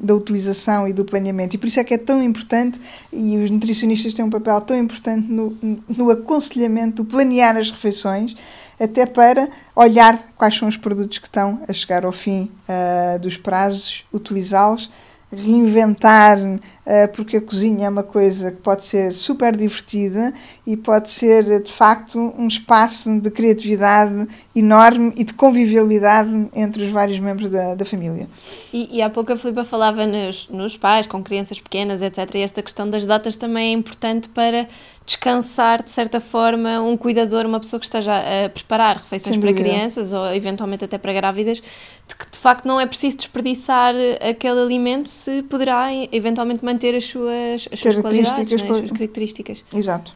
da 0.00 0.14
utilização 0.14 0.86
e 0.86 0.92
do 0.92 1.04
planeamento. 1.04 1.56
E 1.56 1.58
por 1.58 1.66
isso 1.66 1.80
é 1.80 1.84
que 1.84 1.94
é 1.94 1.98
tão 1.98 2.22
importante, 2.22 2.80
e 3.12 3.36
os 3.38 3.50
nutricionistas 3.50 4.14
têm 4.14 4.24
um 4.24 4.30
papel 4.30 4.60
tão 4.60 4.78
importante 4.78 5.30
no, 5.30 5.56
no 5.88 6.10
aconselhamento, 6.10 7.02
do 7.02 7.04
planear 7.04 7.56
as 7.56 7.70
refeições, 7.70 8.36
até 8.82 9.06
para 9.06 9.48
olhar 9.76 10.32
quais 10.36 10.56
são 10.56 10.68
os 10.68 10.76
produtos 10.76 11.18
que 11.18 11.26
estão 11.26 11.60
a 11.68 11.72
chegar 11.72 12.04
ao 12.04 12.12
fim 12.12 12.50
uh, 12.68 13.18
dos 13.18 13.36
prazos, 13.36 14.04
utilizá-los, 14.12 14.90
reinventar 15.34 16.38
eh, 16.84 17.06
porque 17.06 17.38
a 17.38 17.40
cozinha 17.40 17.86
é 17.86 17.88
uma 17.88 18.02
coisa 18.02 18.50
que 18.50 18.58
pode 18.58 18.84
ser 18.84 19.14
super 19.14 19.56
divertida 19.56 20.34
e 20.66 20.76
pode 20.76 21.10
ser, 21.10 21.62
de 21.62 21.72
facto, 21.72 22.34
um 22.36 22.46
espaço 22.46 23.20
de 23.20 23.30
criatividade 23.30 24.28
enorme 24.54 25.12
e 25.16 25.24
de 25.24 25.32
convivialidade 25.32 26.48
entre 26.54 26.84
os 26.84 26.90
vários 26.90 27.18
membros 27.18 27.48
da, 27.50 27.74
da 27.74 27.84
família. 27.84 28.28
E, 28.72 28.98
e 28.98 29.00
há 29.00 29.08
pouco 29.08 29.32
a 29.32 29.36
Filipa 29.36 29.64
falava 29.64 30.04
nos, 30.06 30.48
nos 30.50 30.76
pais, 30.76 31.06
com 31.06 31.22
crianças 31.22 31.58
pequenas, 31.58 32.02
etc. 32.02 32.34
E 32.34 32.38
esta 32.38 32.62
questão 32.62 32.90
das 32.90 33.06
datas 33.06 33.36
também 33.36 33.70
é 33.70 33.72
importante 33.72 34.28
para 34.28 34.68
descansar, 35.04 35.82
de 35.82 35.90
certa 35.90 36.20
forma, 36.20 36.80
um 36.80 36.96
cuidador, 36.96 37.44
uma 37.44 37.60
pessoa 37.60 37.80
que 37.80 37.86
esteja 37.86 38.12
a 38.14 38.48
preparar 38.48 38.96
refeições 38.96 39.36
para 39.36 39.52
crianças 39.52 40.12
ou 40.12 40.32
eventualmente 40.32 40.84
até 40.84 40.96
para 40.98 41.12
grávidas, 41.12 41.58
de 41.58 42.16
que 42.16 42.30
de 42.30 42.38
facto 42.38 42.66
não 42.66 42.80
é 42.80 42.86
preciso 42.86 43.16
desperdiçar 43.16 43.94
aquele 44.28 44.60
alimento 44.60 45.08
se 45.08 45.42
poderá 45.42 45.88
eventualmente 46.12 46.64
manter 46.64 46.94
as 46.94 47.04
suas, 47.04 47.68
as 47.72 47.78
suas 47.78 47.96
qualidades, 47.96 48.52
é? 48.52 48.54
as 48.54 48.60
suas 48.62 48.90
características. 48.90 49.64
Exato. 49.72 50.14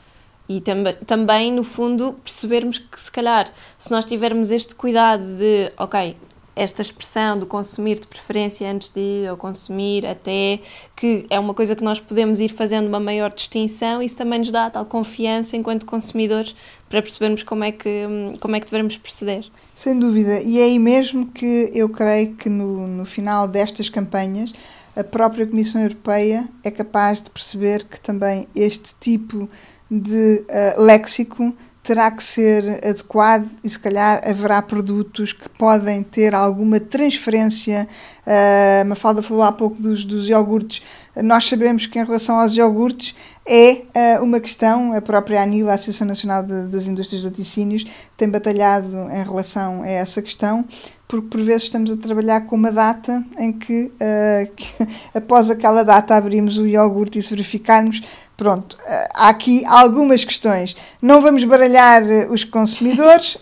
E 0.49 0.61
tam 0.61 0.85
também, 1.05 1.53
no 1.53 1.65
fundo, 1.65 2.13
percebermos 2.23 2.79
que, 2.79 3.01
se 3.01 3.11
calhar, 3.11 3.51
se 3.77 3.91
nós 3.91 4.05
tivermos 4.05 4.53
este 4.53 4.77
cuidado 4.77 5.25
de, 5.35 5.73
ok, 5.77 6.17
esta 6.57 6.81
expressão 6.81 7.39
do 7.39 7.45
consumir 7.45 8.01
de 8.01 8.09
preferência 8.09 8.69
antes 8.69 8.91
de 8.91 9.29
ou 9.31 9.37
consumir 9.37 10.07
até, 10.07 10.61
que 10.97 11.27
é 11.29 11.39
uma 11.39 11.53
coisa 11.53 11.77
que 11.77 11.85
nós 11.85 12.01
podemos 12.01 12.41
ir 12.41 12.49
fazendo 12.49 12.89
uma 12.89 12.99
maior 12.99 13.31
distinção, 13.33 14.03
isso 14.03 14.17
também 14.17 14.39
nos 14.39 14.51
dá 14.51 14.71
tal 14.71 14.87
confiança 14.87 15.55
enquanto 15.55 15.85
consumidores 15.85 16.57
para 16.89 17.03
percebermos 17.03 17.43
como 17.43 17.63
é 17.63 17.73
que, 17.73 18.07
como 18.41 18.57
é 18.57 18.61
que 18.61 18.71
devemos 18.71 18.97
proceder. 18.97 19.45
Sem 19.75 19.99
dúvida, 19.99 20.41
e 20.41 20.59
é 20.59 20.65
aí 20.65 20.79
mesmo 20.79 21.27
que 21.27 21.71
eu 21.75 21.91
creio 21.91 22.35
que 22.35 22.49
no, 22.49 22.87
no 22.87 23.05
final 23.05 23.47
destas 23.47 23.91
campanhas 23.91 24.55
a 24.97 25.05
própria 25.05 25.47
Comissão 25.47 25.83
Europeia 25.83 26.49
é 26.65 26.71
capaz 26.71 27.21
de 27.21 27.31
perceber 27.31 27.85
que 27.85 28.01
também 28.01 28.49
este 28.57 28.95
tipo 28.99 29.47
de 29.91 30.43
uh, 30.49 30.81
léxico 30.81 31.55
terá 31.87 32.11
que 32.11 32.23
ser 32.23 32.85
adequado 32.85 33.49
e 33.63 33.71
se 33.71 33.79
calhar 33.79 34.21
haverá 34.29 34.61
produtos 34.61 35.33
que 35.33 35.49
podem 35.51 36.03
ter 36.03 36.35
alguma 36.35 36.81
transferência. 36.81 37.87
Uh, 38.27 38.85
Mafalda 38.85 39.23
falou 39.23 39.45
há 39.45 39.53
pouco 39.53 39.81
dos, 39.81 40.05
dos 40.05 40.29
iogurtes 40.29 40.83
Nós 41.23 41.49
sabemos 41.49 41.87
que 41.87 41.97
em 41.97 42.05
relação 42.05 42.41
aos 42.41 42.57
iogurtes 42.57 43.15
é 43.47 43.85
uh, 44.19 44.25
uma 44.25 44.41
questão, 44.41 44.93
a 44.93 45.01
própria 45.01 45.41
ANIL, 45.41 45.71
a 45.71 45.75
Associação 45.75 46.09
Nacional 46.09 46.43
de, 46.43 46.67
das 46.67 46.89
Indústrias 46.89 47.23
de 47.23 47.29
Laticínios, 47.29 47.85
tem 48.17 48.29
batalhado 48.29 48.97
em 49.09 49.23
relação 49.23 49.83
a 49.83 49.89
essa 49.89 50.21
questão, 50.21 50.65
porque 51.07 51.29
por 51.29 51.41
vezes 51.41 51.65
estamos 51.65 51.93
a 51.93 51.97
trabalhar 51.97 52.41
com 52.41 52.57
uma 52.57 52.73
data 52.73 53.25
em 53.39 53.53
que, 53.53 53.93
uh, 53.95 54.51
que 54.57 54.75
após 55.15 55.49
aquela 55.49 55.85
data 55.85 56.17
abrimos 56.17 56.59
o 56.59 56.67
iogurte 56.67 57.21
e 57.21 57.23
se 57.23 57.31
verificarmos, 57.31 58.03
pronto, 58.37 58.75
uh, 58.75 59.09
há 59.15 59.29
aqui 59.29 59.65
algumas 59.67 60.25
questões. 60.25 60.77
Não 61.01 61.21
vamos 61.21 61.45
baralhar 61.45 62.03
os 62.31 62.45
consumidores, 62.45 63.39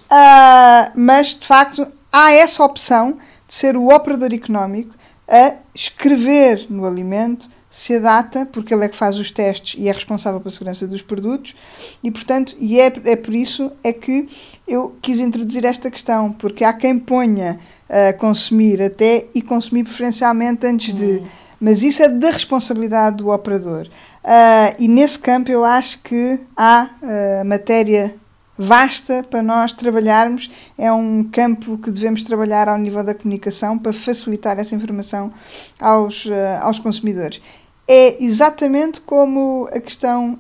mas 0.94 1.35
de 1.35 1.46
facto 1.46 1.87
há 2.12 2.33
essa 2.33 2.64
opção 2.64 3.18
de 3.46 3.54
ser 3.54 3.76
o 3.76 3.88
operador 3.88 4.33
económico 4.33 4.94
a 5.28 5.54
escrever 5.74 6.66
no 6.68 6.87
alimento 6.87 7.48
se 7.74 7.96
a 7.96 7.98
data, 7.98 8.46
porque 8.46 8.72
ele 8.72 8.85
é 8.85 8.88
que 8.88 8.96
faz 8.96 9.18
os 9.18 9.33
testes 9.33 9.74
e 9.76 9.88
é 9.88 9.92
responsável 9.92 10.38
pela 10.38 10.52
segurança 10.52 10.87
dos 10.87 11.02
produtos, 11.02 11.57
e 12.04 12.11
portanto, 12.11 12.57
e 12.61 12.78
é, 12.80 12.87
é 13.04 13.16
por 13.16 13.35
isso 13.35 13.72
é 13.83 13.92
que 13.92 14.28
eu 14.66 14.94
quis 15.02 15.18
introduzir 15.18 15.64
esta 15.64 15.90
questão, 15.90 16.33
porque 16.33 16.62
há 16.62 16.72
quem 16.72 16.96
ponha 16.96 17.59
a 17.88 18.12
consumir 18.12 18.80
até 18.80 19.26
e 19.35 19.42
consumir 19.42 19.83
preferencialmente 19.83 20.64
antes 20.66 20.94
de. 20.94 21.22
Mas 21.64 21.83
isso 21.83 22.03
é 22.03 22.11
da 22.11 22.31
responsabilidade 22.31 23.16
do 23.16 23.31
operador. 23.31 23.88
Uh, 24.22 24.77
e 24.79 24.87
nesse 24.87 25.18
campo 25.18 25.50
eu 25.50 25.64
acho 25.64 25.98
que 26.03 26.38
há 26.55 26.90
uh, 27.00 27.44
matéria 27.46 28.14
vasta 28.55 29.22
para 29.22 29.42
nós 29.42 29.72
trabalharmos. 29.72 30.50
É 30.77 30.92
um 30.92 31.24
campo 31.24 31.79
que 31.79 31.90
devemos 31.90 32.22
trabalhar 32.22 32.68
ao 32.68 32.77
nível 32.77 33.03
da 33.03 33.14
comunicação 33.14 33.79
para 33.79 33.94
facilitar 33.94 34.59
essa 34.59 34.74
informação 34.74 35.33
aos, 35.81 36.27
uh, 36.27 36.33
aos 36.61 36.79
consumidores. 36.79 37.40
É 37.88 38.22
exatamente 38.22 39.00
como 39.00 39.66
a 39.72 39.81
questão 39.81 40.38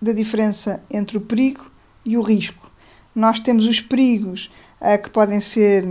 da 0.00 0.12
diferença 0.12 0.82
entre 0.90 1.16
o 1.16 1.22
perigo 1.22 1.70
e 2.04 2.18
o 2.18 2.20
risco. 2.20 2.70
Nós 3.14 3.40
temos 3.40 3.64
os 3.64 3.80
perigos 3.80 4.50
uh, 4.78 5.02
que 5.02 5.08
podem 5.08 5.40
ser 5.40 5.88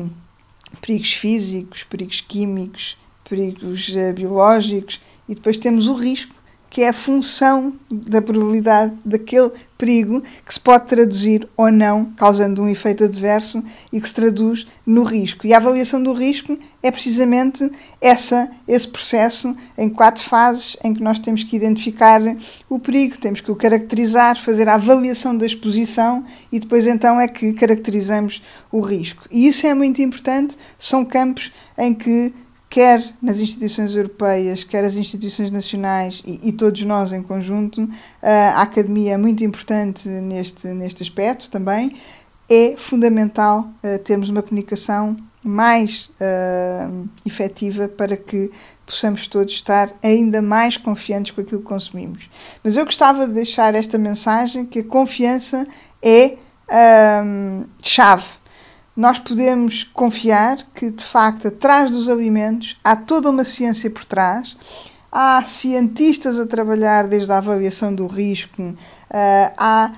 perigos 0.80 1.12
físicos, 1.12 1.82
perigos 1.82 2.21
químicos, 2.21 2.95
perigos 3.28 3.90
uh, 3.90 4.14
biológicos 4.14 5.02
e 5.28 5.36
depois 5.36 5.58
temos 5.58 5.88
o 5.88 5.94
risco 5.94 6.36
que 6.76 6.82
é 6.82 6.90
a 6.90 6.94
função 6.94 7.74
da 7.90 8.22
probabilidade 8.22 8.94
daquele 9.06 9.50
perigo 9.78 10.22
que 10.46 10.54
se 10.54 10.60
pode 10.60 10.88
traduzir 10.88 11.48
ou 11.56 11.72
não, 11.72 12.12
causando 12.18 12.62
um 12.62 12.68
efeito 12.68 13.06
adverso 13.06 13.64
e 13.94 14.02
que 14.02 14.06
se 14.06 14.14
traduz 14.14 14.68
no 14.86 15.04
risco. 15.04 15.48
E 15.48 15.54
a 15.54 15.58
avaliação 15.58 16.04
do 16.04 16.12
risco 16.12 16.60
é 16.84 16.92
precisamente 16.92 17.72
essa, 18.02 18.52
esse 18.68 18.90
processo 18.90 19.56
em 19.78 19.88
quatro 19.88 20.22
fases 20.26 20.76
em 20.84 20.94
que 20.94 21.02
nós 21.02 21.18
temos 21.18 21.46
que 21.46 21.56
identificar 21.56 22.20
o 22.70 22.78
perigo, 22.78 23.18
temos 23.18 23.40
que 23.40 23.52
o 23.52 23.56
caracterizar, 23.56 24.38
fazer 24.38 24.68
a 24.68 24.76
avaliação 24.76 25.38
da 25.38 25.46
exposição 25.46 26.26
e 26.52 26.60
depois 26.60 26.86
então 26.86 27.22
é 27.22 27.30
que 27.30 27.54
caracterizamos 27.54 28.44
o 28.70 28.82
risco. 28.82 29.26
E 29.32 29.48
isso 29.48 29.66
é 29.66 29.74
muito 29.74 30.02
importante, 30.02 30.58
são 30.78 31.06
campos 31.06 31.54
em 31.78 31.94
que 31.94 32.34
quer 32.69 33.04
nas 33.21 33.39
instituições 33.39 33.95
europeias, 33.95 34.63
quer 34.63 34.84
as 34.84 34.95
instituições 34.95 35.49
nacionais 35.49 36.21
e, 36.25 36.49
e 36.49 36.51
todos 36.51 36.82
nós 36.84 37.13
em 37.13 37.21
conjunto, 37.21 37.88
a 38.21 38.62
academia 38.62 39.13
é 39.13 39.17
muito 39.17 39.43
importante 39.43 40.10
neste, 40.10 40.67
neste 40.67 41.04
aspecto 41.04 41.49
também. 41.49 41.95
É 42.47 42.75
fundamental 42.78 43.69
uh, 43.84 43.97
termos 43.99 44.30
uma 44.30 44.43
comunicação 44.43 45.15
mais 45.45 46.10
uh, 46.19 47.08
efetiva 47.23 47.88
para 47.88 48.17
que 48.17 48.51
possamos 48.84 49.28
todos 49.28 49.54
estar 49.54 49.91
ainda 50.01 50.41
mais 50.41 50.75
confiantes 50.75 51.32
com 51.32 51.41
aquilo 51.41 51.62
que 51.62 51.67
consumimos. 51.67 52.30
Mas 52.63 52.75
eu 52.75 52.84
gostava 52.84 53.28
de 53.28 53.34
deixar 53.34 53.75
esta 53.75 53.97
mensagem 53.97 54.65
que 54.65 54.80
a 54.80 54.84
confiança 54.84 55.67
é 56.01 56.38
uh, 56.67 57.69
chave 57.82 58.25
nós 58.95 59.19
podemos 59.19 59.84
confiar 59.84 60.58
que, 60.73 60.89
de 60.89 61.03
facto, 61.03 61.49
atrás 61.49 61.91
dos 61.91 62.08
alimentos 62.08 62.77
há 62.84 62.95
toda 62.95 63.29
uma 63.29 63.43
ciência 63.43 63.89
por 63.89 64.05
trás. 64.05 64.55
Há 65.12 65.43
cientistas 65.45 66.39
a 66.39 66.45
trabalhar 66.45 67.08
desde 67.08 67.31
a 67.31 67.38
avaliação 67.38 67.93
do 67.93 68.05
risco, 68.05 68.62
uh, 68.62 68.75
há 69.58 69.91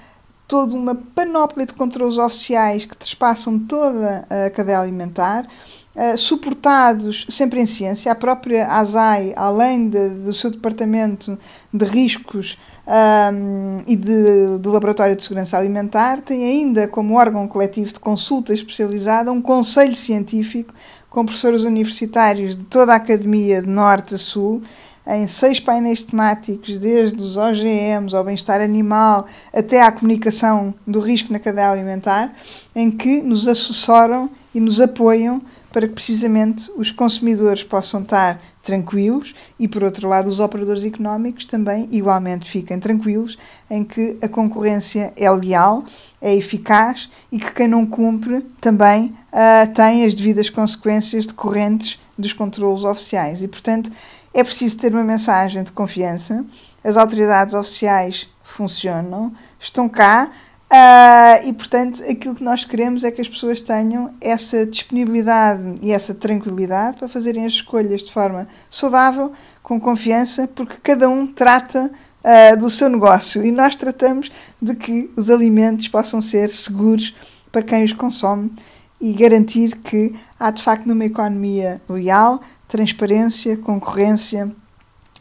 toda 0.47 0.75
uma 0.75 0.95
panóplia 0.95 1.65
de 1.65 1.73
controles 1.73 2.17
oficiais 2.17 2.85
que 2.85 2.95
transpassam 2.95 3.59
toda 3.59 4.27
a 4.29 4.49
cadeia 4.51 4.79
alimentar, 4.79 5.47
uh, 5.95 6.17
suportados 6.17 7.25
sempre 7.29 7.59
em 7.59 7.65
ciência. 7.65 8.11
A 8.11 8.15
própria 8.15 8.67
ASAI, 8.67 9.33
além 9.35 9.89
de, 9.89 10.09
do 10.09 10.33
seu 10.33 10.51
departamento 10.51 11.37
de 11.73 11.85
riscos, 11.85 12.57
um, 12.87 13.83
e 13.85 13.95
de, 13.95 14.57
do 14.59 14.71
Laboratório 14.71 15.15
de 15.15 15.21
Segurança 15.21 15.57
Alimentar, 15.57 16.21
tem 16.21 16.45
ainda 16.45 16.87
como 16.87 17.15
órgão 17.15 17.47
coletivo 17.47 17.91
de 17.91 17.99
consulta 17.99 18.53
especializada 18.53 19.31
um 19.31 19.41
conselho 19.41 19.95
científico 19.95 20.73
com 21.09 21.25
professores 21.25 21.63
universitários 21.63 22.55
de 22.55 22.63
toda 22.63 22.93
a 22.93 22.95
academia 22.95 23.61
de 23.61 23.67
norte 23.67 24.15
a 24.15 24.17
sul, 24.17 24.61
em 25.05 25.25
seis 25.25 25.59
painéis 25.59 26.03
temáticos, 26.03 26.77
desde 26.79 27.21
os 27.21 27.37
OGMs 27.37 28.15
ao 28.15 28.23
bem-estar 28.23 28.61
animal 28.61 29.25
até 29.53 29.81
à 29.81 29.91
comunicação 29.91 30.73
do 30.85 30.99
risco 30.99 31.31
na 31.31 31.39
cadeia 31.39 31.71
alimentar, 31.71 32.33
em 32.75 32.91
que 32.91 33.21
nos 33.21 33.47
assessoram 33.47 34.29
e 34.53 34.59
nos 34.59 34.79
apoiam 34.79 35.41
para 35.71 35.87
que 35.87 35.93
precisamente 35.93 36.71
os 36.77 36.91
consumidores 36.91 37.63
possam 37.63 38.01
estar 38.01 38.41
tranquilos 38.67 39.33
e, 39.57 39.65
por 39.65 39.81
outro 39.81 40.09
lado, 40.09 40.27
os 40.27 40.41
operadores 40.41 40.83
económicos 40.83 41.45
também 41.45 41.87
igualmente 41.89 42.49
fiquem 42.51 42.77
tranquilos 42.77 43.37
em 43.69 43.81
que 43.81 44.17
a 44.21 44.27
concorrência 44.27 45.13
é 45.15 45.31
leal, 45.31 45.85
é 46.21 46.35
eficaz 46.35 47.09
e 47.31 47.39
que 47.39 47.53
quem 47.53 47.67
não 47.67 47.85
cumpre 47.85 48.41
também 48.59 49.15
uh, 49.31 49.73
tem 49.73 50.05
as 50.05 50.13
devidas 50.13 50.49
consequências 50.49 51.25
decorrentes 51.25 51.97
dos 52.17 52.33
controlos 52.33 52.83
oficiais. 52.83 53.41
E, 53.41 53.47
portanto, 53.47 53.89
é 54.33 54.43
preciso 54.43 54.77
ter 54.77 54.93
uma 54.93 55.03
mensagem 55.03 55.63
de 55.63 55.71
confiança. 55.71 56.45
As 56.83 56.97
autoridades 56.97 57.53
oficiais 57.53 58.27
funcionam, 58.43 59.31
estão 59.57 59.87
cá 59.87 60.29
Uh, 60.69 61.47
e, 61.47 61.53
portanto, 61.53 62.03
aquilo 62.03 62.35
que 62.35 62.43
nós 62.43 62.65
queremos 62.65 63.05
é 63.05 63.09
que 63.09 63.21
as 63.21 63.29
pessoas 63.29 63.61
tenham 63.61 64.13
essa 64.19 64.65
disponibilidade 64.65 65.75
e 65.81 65.93
essa 65.93 66.13
tranquilidade 66.13 66.97
para 66.97 67.07
fazerem 67.07 67.45
as 67.45 67.53
escolhas 67.53 68.03
de 68.03 68.11
forma 68.11 68.47
saudável, 68.69 69.31
com 69.63 69.79
confiança, 69.79 70.45
porque 70.45 70.75
cada 70.83 71.07
um 71.07 71.25
trata 71.25 71.89
uh, 72.21 72.57
do 72.57 72.69
seu 72.69 72.89
negócio. 72.89 73.45
E 73.45 73.51
nós 73.51 73.75
tratamos 73.75 74.29
de 74.61 74.75
que 74.75 75.09
os 75.15 75.29
alimentos 75.29 75.87
possam 75.87 76.19
ser 76.19 76.49
seguros 76.49 77.15
para 77.49 77.61
quem 77.61 77.85
os 77.85 77.93
consome 77.93 78.51
e 78.99 79.13
garantir 79.13 79.77
que 79.77 80.13
há, 80.37 80.51
de 80.51 80.61
facto, 80.61 80.85
numa 80.85 81.05
economia 81.05 81.81
leal, 81.87 82.41
transparência, 82.67 83.55
concorrência 83.55 84.53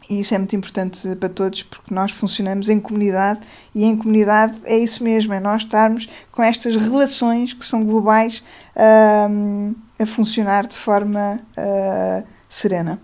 e 0.09 0.21
isso 0.21 0.33
é 0.33 0.37
muito 0.37 0.55
importante 0.55 1.15
para 1.15 1.29
todos 1.29 1.63
porque 1.63 1.93
nós 1.93 2.11
funcionamos 2.11 2.69
em 2.69 2.79
comunidade 2.79 3.41
e 3.75 3.83
em 3.83 3.97
comunidade 3.97 4.57
é 4.63 4.77
isso 4.77 5.03
mesmo, 5.03 5.33
é 5.33 5.39
nós 5.39 5.63
estarmos 5.63 6.07
com 6.31 6.41
estas 6.41 6.75
relações 6.75 7.53
que 7.53 7.65
são 7.65 7.83
globais 7.83 8.43
a 9.99 10.05
funcionar 10.05 10.67
de 10.67 10.77
forma 10.77 11.39
uh, 11.57 12.27
serena. 12.47 13.01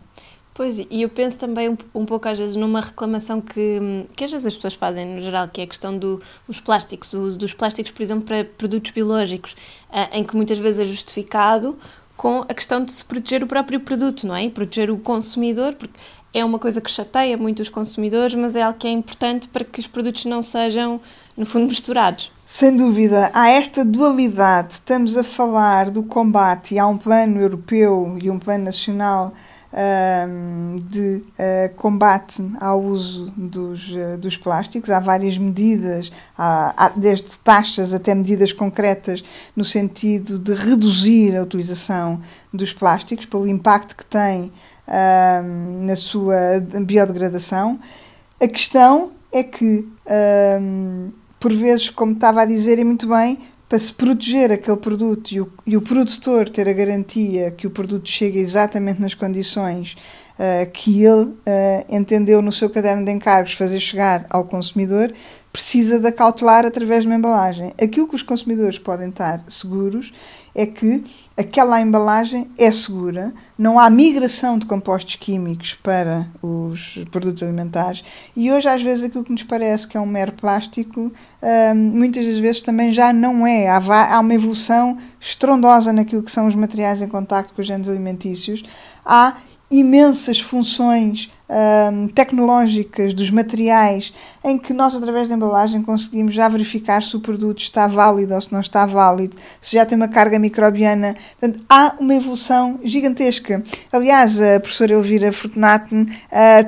Pois, 0.53 0.77
e 0.77 1.01
eu 1.01 1.09
penso 1.09 1.39
também 1.39 1.67
um, 1.67 1.77
um, 1.95 2.05
pouco 2.05 2.27
às 2.27 2.37
vezes 2.37 2.55
numa 2.55 2.79
reclamação 2.79 3.41
que, 3.41 4.05
que 4.15 4.23
às 4.23 4.31
vezes 4.31 4.45
as 4.45 4.53
pessoas 4.53 4.75
fazem 4.75 5.15
no 5.15 5.19
geral, 5.19 5.47
que 5.47 5.61
é 5.61 5.63
a 5.63 5.67
questão 5.67 5.97
do, 5.97 6.21
dos 6.47 6.59
plásticos, 6.59 7.11
o 7.13 7.21
uso 7.21 7.39
dos 7.39 7.55
plásticos, 7.55 7.91
por 7.91 8.03
exemplo, 8.03 8.23
para 8.23 8.45
produtos 8.45 8.91
biológicos, 8.91 9.53
uh, 9.89 10.15
em 10.15 10.23
que 10.23 10.35
muitas 10.35 10.59
vezes 10.59 10.81
é 10.81 10.85
justificado 10.85 11.77
com 12.15 12.41
a 12.41 12.53
questão 12.53 12.85
de 12.85 12.91
se 12.91 13.03
proteger 13.03 13.43
o 13.43 13.47
próprio 13.47 13.79
produto, 13.79 14.27
não 14.27 14.35
é? 14.35 14.43
E 14.43 14.49
proteger 14.49 14.91
o 14.91 14.97
consumidor, 14.97 15.73
porque 15.73 15.99
é 16.33 16.43
uma 16.43 16.57
coisa 16.57 16.81
que 16.81 16.89
chateia 16.89 17.37
muito 17.37 17.61
os 17.61 17.69
consumidores, 17.69 18.33
mas 18.33 18.55
é 18.55 18.63
algo 18.63 18.77
que 18.77 18.87
é 18.87 18.91
importante 18.91 19.47
para 19.47 19.63
que 19.63 19.79
os 19.79 19.87
produtos 19.87 20.25
não 20.25 20.41
sejam, 20.41 20.99
no 21.37 21.45
fundo, 21.45 21.67
misturados. 21.67 22.31
Sem 22.45 22.75
dúvida, 22.75 23.29
há 23.33 23.49
esta 23.49 23.85
dualidade. 23.85 24.73
Estamos 24.73 25.15
a 25.15 25.23
falar 25.23 25.89
do 25.91 26.03
combate, 26.03 26.77
há 26.79 26.87
um 26.87 26.97
plano 26.97 27.39
europeu 27.39 28.17
e 28.21 28.29
um 28.29 28.39
plano 28.39 28.65
nacional 28.65 29.33
um, 29.73 30.75
de 30.87 31.23
uh, 31.39 31.73
combate 31.75 32.43
ao 32.59 32.81
uso 32.81 33.33
dos, 33.35 33.91
uh, 33.91 34.17
dos 34.17 34.37
plásticos. 34.37 34.89
Há 34.89 34.99
várias 34.99 35.37
medidas, 35.37 36.11
há, 36.37 36.73
há, 36.77 36.89
desde 36.89 37.37
taxas 37.39 37.93
até 37.93 38.13
medidas 38.13 38.53
concretas, 38.53 39.23
no 39.55 39.65
sentido 39.65 40.37
de 40.37 40.53
reduzir 40.53 41.35
a 41.35 41.41
utilização 41.41 42.21
dos 42.53 42.71
plásticos, 42.71 43.25
pelo 43.25 43.47
impacto 43.47 43.95
que 43.95 44.05
tem 44.05 44.51
na 44.85 45.95
sua 45.95 46.35
biodegradação. 46.85 47.79
A 48.41 48.47
questão 48.47 49.11
é 49.31 49.43
que, 49.43 49.87
por 51.39 51.53
vezes, 51.53 51.89
como 51.89 52.13
estava 52.13 52.41
a 52.41 52.45
dizer 52.45 52.79
e 52.79 52.83
muito 52.83 53.07
bem, 53.07 53.39
para 53.73 53.79
se 53.79 53.91
proteger 53.91 54.51
aquele 54.51 54.77
produto 54.77 55.31
e 55.31 55.41
o, 55.41 55.51
e 55.65 55.75
o 55.75 55.81
produtor 55.81 56.47
ter 56.47 56.69
a 56.69 56.73
garantia 56.73 57.49
que 57.49 57.65
o 57.65 57.71
produto 57.71 58.07
chega 58.07 58.37
exatamente 58.37 59.01
nas 59.01 59.15
condições 59.15 59.97
uh, 60.37 60.69
que 60.71 61.03
ele 61.03 61.23
uh, 61.23 61.35
entendeu 61.89 62.39
no 62.39 62.51
seu 62.51 62.69
caderno 62.69 63.03
de 63.03 63.11
encargos 63.11 63.53
fazer 63.53 63.79
chegar 63.79 64.27
ao 64.29 64.43
consumidor, 64.43 65.11
precisa 65.51 65.99
de 65.99 66.05
acautelar 66.05 66.67
através 66.67 67.01
de 67.01 67.07
uma 67.07 67.15
embalagem. 67.15 67.73
Aquilo 67.81 68.07
que 68.07 68.13
os 68.13 68.21
consumidores 68.21 68.77
podem 68.77 69.09
estar 69.09 69.43
seguros 69.47 70.13
é 70.55 70.65
que 70.65 71.03
aquela 71.35 71.81
embalagem 71.81 72.47
é 72.57 72.69
segura, 72.69 73.33
não 73.57 73.79
há 73.79 73.89
migração 73.89 74.57
de 74.57 74.67
compostos 74.67 75.15
químicos 75.15 75.73
para 75.73 76.27
os 76.41 77.03
produtos 77.11 77.41
alimentares 77.41 78.03
e 78.35 78.51
hoje 78.51 78.67
às 78.67 78.81
vezes 78.81 79.03
aquilo 79.03 79.23
que 79.23 79.31
nos 79.31 79.43
parece 79.43 79.87
que 79.87 79.97
é 79.97 79.99
um 79.99 80.05
mero 80.05 80.33
plástico, 80.33 81.11
hum, 81.41 81.75
muitas 81.75 82.25
das 82.25 82.39
vezes 82.39 82.61
também 82.61 82.91
já 82.91 83.11
não 83.11 83.47
é. 83.47 83.67
Há, 83.67 84.19
uma 84.19 84.33
evolução 84.33 84.97
estrondosa 85.19 85.91
naquilo 85.91 86.21
que 86.21 86.31
são 86.31 86.47
os 86.47 86.55
materiais 86.55 87.01
em 87.01 87.07
contacto 87.07 87.53
com 87.53 87.61
os 87.61 87.67
genes 87.67 87.89
alimentícios. 87.89 88.63
Há 89.03 89.37
imensas 89.71 90.39
funções 90.39 91.31
um, 91.53 92.07
tecnológicas 92.07 93.13
dos 93.13 93.29
materiais 93.29 94.13
em 94.43 94.57
que 94.57 94.73
nós, 94.73 94.95
através 94.95 95.29
da 95.29 95.35
embalagem, 95.35 95.81
conseguimos 95.81 96.33
já 96.33 96.49
verificar 96.49 97.01
se 97.01 97.15
o 97.15 97.19
produto 97.19 97.59
está 97.59 97.87
válido 97.87 98.33
ou 98.33 98.41
se 98.41 98.51
não 98.51 98.59
está 98.59 98.85
válido, 98.85 99.37
se 99.61 99.77
já 99.77 99.85
tem 99.85 99.95
uma 99.95 100.07
carga 100.07 100.37
microbiana. 100.37 101.15
Portanto, 101.39 101.63
há 101.69 101.95
uma 101.99 102.15
evolução 102.15 102.79
gigantesca. 102.83 103.63
Aliás, 103.91 104.41
a 104.41 104.59
professora 104.59 104.93
Elvira 104.93 105.31
Fortunato 105.31 105.95
uh, 105.95 106.07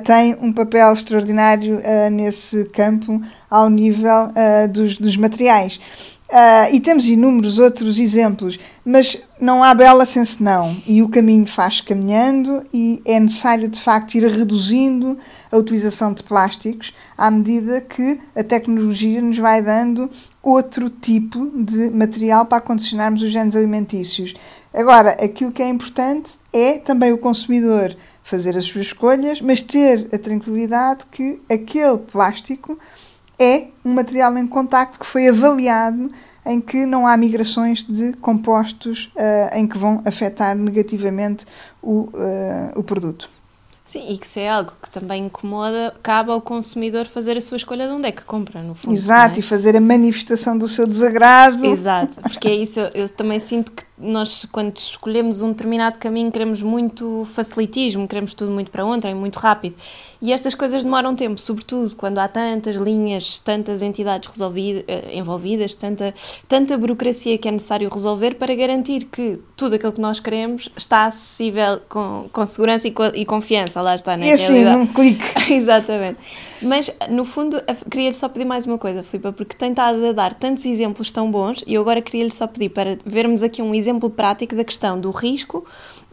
tem 0.04 0.36
um 0.40 0.52
papel 0.52 0.92
extraordinário 0.92 1.78
uh, 1.78 2.10
nesse 2.10 2.64
campo 2.66 3.20
ao 3.50 3.68
nível 3.68 4.30
uh, 4.30 4.68
dos, 4.68 4.98
dos 4.98 5.16
materiais. 5.16 5.78
Uh, 6.28 6.74
e 6.74 6.80
temos 6.80 7.06
inúmeros 7.06 7.60
outros 7.60 8.00
exemplos, 8.00 8.58
mas 8.84 9.16
não 9.40 9.62
há 9.62 9.72
bela 9.72 10.04
sem 10.04 10.24
senão. 10.24 10.76
E 10.84 11.00
o 11.00 11.08
caminho 11.08 11.46
faz 11.46 11.80
caminhando 11.80 12.64
e 12.74 13.00
é 13.04 13.20
necessário, 13.20 13.68
de 13.68 13.80
facto, 13.80 14.16
ir 14.16 14.26
reduzindo 14.26 15.16
a 15.52 15.56
utilização 15.56 16.12
de 16.12 16.24
plásticos 16.24 16.92
à 17.16 17.30
medida 17.30 17.80
que 17.80 18.18
a 18.34 18.42
tecnologia 18.42 19.22
nos 19.22 19.38
vai 19.38 19.62
dando 19.62 20.10
outro 20.42 20.90
tipo 20.90 21.48
de 21.54 21.90
material 21.90 22.44
para 22.44 22.60
condicionarmos 22.60 23.22
os 23.22 23.30
genes 23.30 23.54
alimentícios. 23.54 24.34
Agora, 24.74 25.12
aquilo 25.22 25.52
que 25.52 25.62
é 25.62 25.68
importante 25.68 26.38
é 26.52 26.78
também 26.78 27.12
o 27.12 27.18
consumidor 27.18 27.96
fazer 28.24 28.56
as 28.56 28.64
suas 28.64 28.86
escolhas, 28.86 29.40
mas 29.40 29.62
ter 29.62 30.08
a 30.12 30.18
tranquilidade 30.18 31.06
que 31.06 31.40
aquele 31.48 31.98
plástico 31.98 32.76
é 33.38 33.68
um 33.84 33.94
material 33.94 34.36
em 34.38 34.46
contacto 34.46 34.98
que 34.98 35.06
foi 35.06 35.28
avaliado 35.28 36.08
em 36.44 36.60
que 36.60 36.86
não 36.86 37.06
há 37.06 37.16
migrações 37.16 37.84
de 37.84 38.12
compostos 38.14 39.10
uh, 39.16 39.56
em 39.56 39.66
que 39.66 39.76
vão 39.76 40.00
afetar 40.04 40.56
negativamente 40.56 41.44
o, 41.82 42.08
uh, 42.12 42.12
o 42.76 42.82
produto. 42.84 43.28
Sim, 43.84 44.04
e 44.10 44.18
que 44.18 44.26
se 44.26 44.40
é 44.40 44.50
algo 44.50 44.72
que 44.82 44.90
também 44.90 45.26
incomoda, 45.26 45.94
cabe 46.02 46.32
ao 46.32 46.40
consumidor 46.40 47.06
fazer 47.06 47.36
a 47.36 47.40
sua 47.40 47.56
escolha 47.56 47.86
de 47.86 47.92
onde 47.92 48.08
é 48.08 48.12
que 48.12 48.22
compra, 48.22 48.60
no 48.60 48.74
fundo. 48.74 48.92
Exato, 48.92 49.36
é? 49.36 49.38
e 49.38 49.42
fazer 49.42 49.76
a 49.76 49.80
manifestação 49.80 50.58
do 50.58 50.66
seu 50.66 50.88
desagrado. 50.88 51.64
Exato, 51.64 52.20
porque 52.20 52.48
é 52.48 52.54
isso, 52.54 52.80
eu, 52.80 52.90
eu 52.94 53.08
também 53.08 53.38
sinto 53.38 53.70
que 53.70 53.85
nós, 53.98 54.46
quando 54.52 54.76
escolhemos 54.76 55.42
um 55.42 55.48
determinado 55.48 55.98
caminho, 55.98 56.30
queremos 56.30 56.62
muito 56.62 57.26
facilitismo, 57.32 58.06
queremos 58.06 58.34
tudo 58.34 58.50
muito 58.50 58.70
para 58.70 58.84
ontem, 58.84 59.14
muito 59.14 59.38
rápido. 59.38 59.76
E 60.20 60.32
estas 60.32 60.54
coisas 60.54 60.84
demoram 60.84 61.14
tempo, 61.16 61.40
sobretudo 61.40 61.94
quando 61.96 62.18
há 62.18 62.28
tantas 62.28 62.76
linhas, 62.76 63.38
tantas 63.38 63.80
entidades 63.80 64.30
eh, 64.86 65.16
envolvidas, 65.16 65.74
tanta, 65.74 66.14
tanta 66.46 66.76
burocracia 66.76 67.38
que 67.38 67.48
é 67.48 67.50
necessário 67.50 67.88
resolver 67.88 68.34
para 68.34 68.54
garantir 68.54 69.04
que 69.04 69.38
tudo 69.56 69.76
aquilo 69.76 69.92
que 69.92 70.00
nós 70.00 70.20
queremos 70.20 70.68
está 70.76 71.06
acessível 71.06 71.80
com, 71.88 72.28
com 72.30 72.46
segurança 72.46 72.88
e, 72.88 72.94
e 73.14 73.24
confiança. 73.24 73.80
Lá 73.80 73.94
está, 73.94 74.16
né? 74.16 74.26
E 74.26 74.32
assim, 74.32 74.64
num 74.64 74.86
clique. 74.86 75.24
Exatamente. 75.52 76.18
Mas, 76.62 76.90
no 77.10 77.24
fundo, 77.24 77.60
queria-lhe 77.90 78.14
só 78.14 78.28
pedir 78.28 78.44
mais 78.44 78.66
uma 78.66 78.78
coisa, 78.78 79.02
Filipe, 79.02 79.32
porque 79.32 79.56
tem 79.56 79.70
estado 79.70 80.04
a 80.06 80.12
dar 80.12 80.34
tantos 80.34 80.64
exemplos 80.64 81.12
tão 81.12 81.30
bons 81.30 81.62
e 81.66 81.74
eu 81.74 81.82
agora 81.82 82.00
queria-lhe 82.00 82.30
só 82.30 82.46
pedir 82.46 82.70
para 82.70 82.98
vermos 83.04 83.42
aqui 83.42 83.60
um 83.60 83.74
exemplo 83.74 84.08
prático 84.08 84.54
da 84.54 84.64
questão 84.64 84.98
do 84.98 85.10
risco 85.10 85.64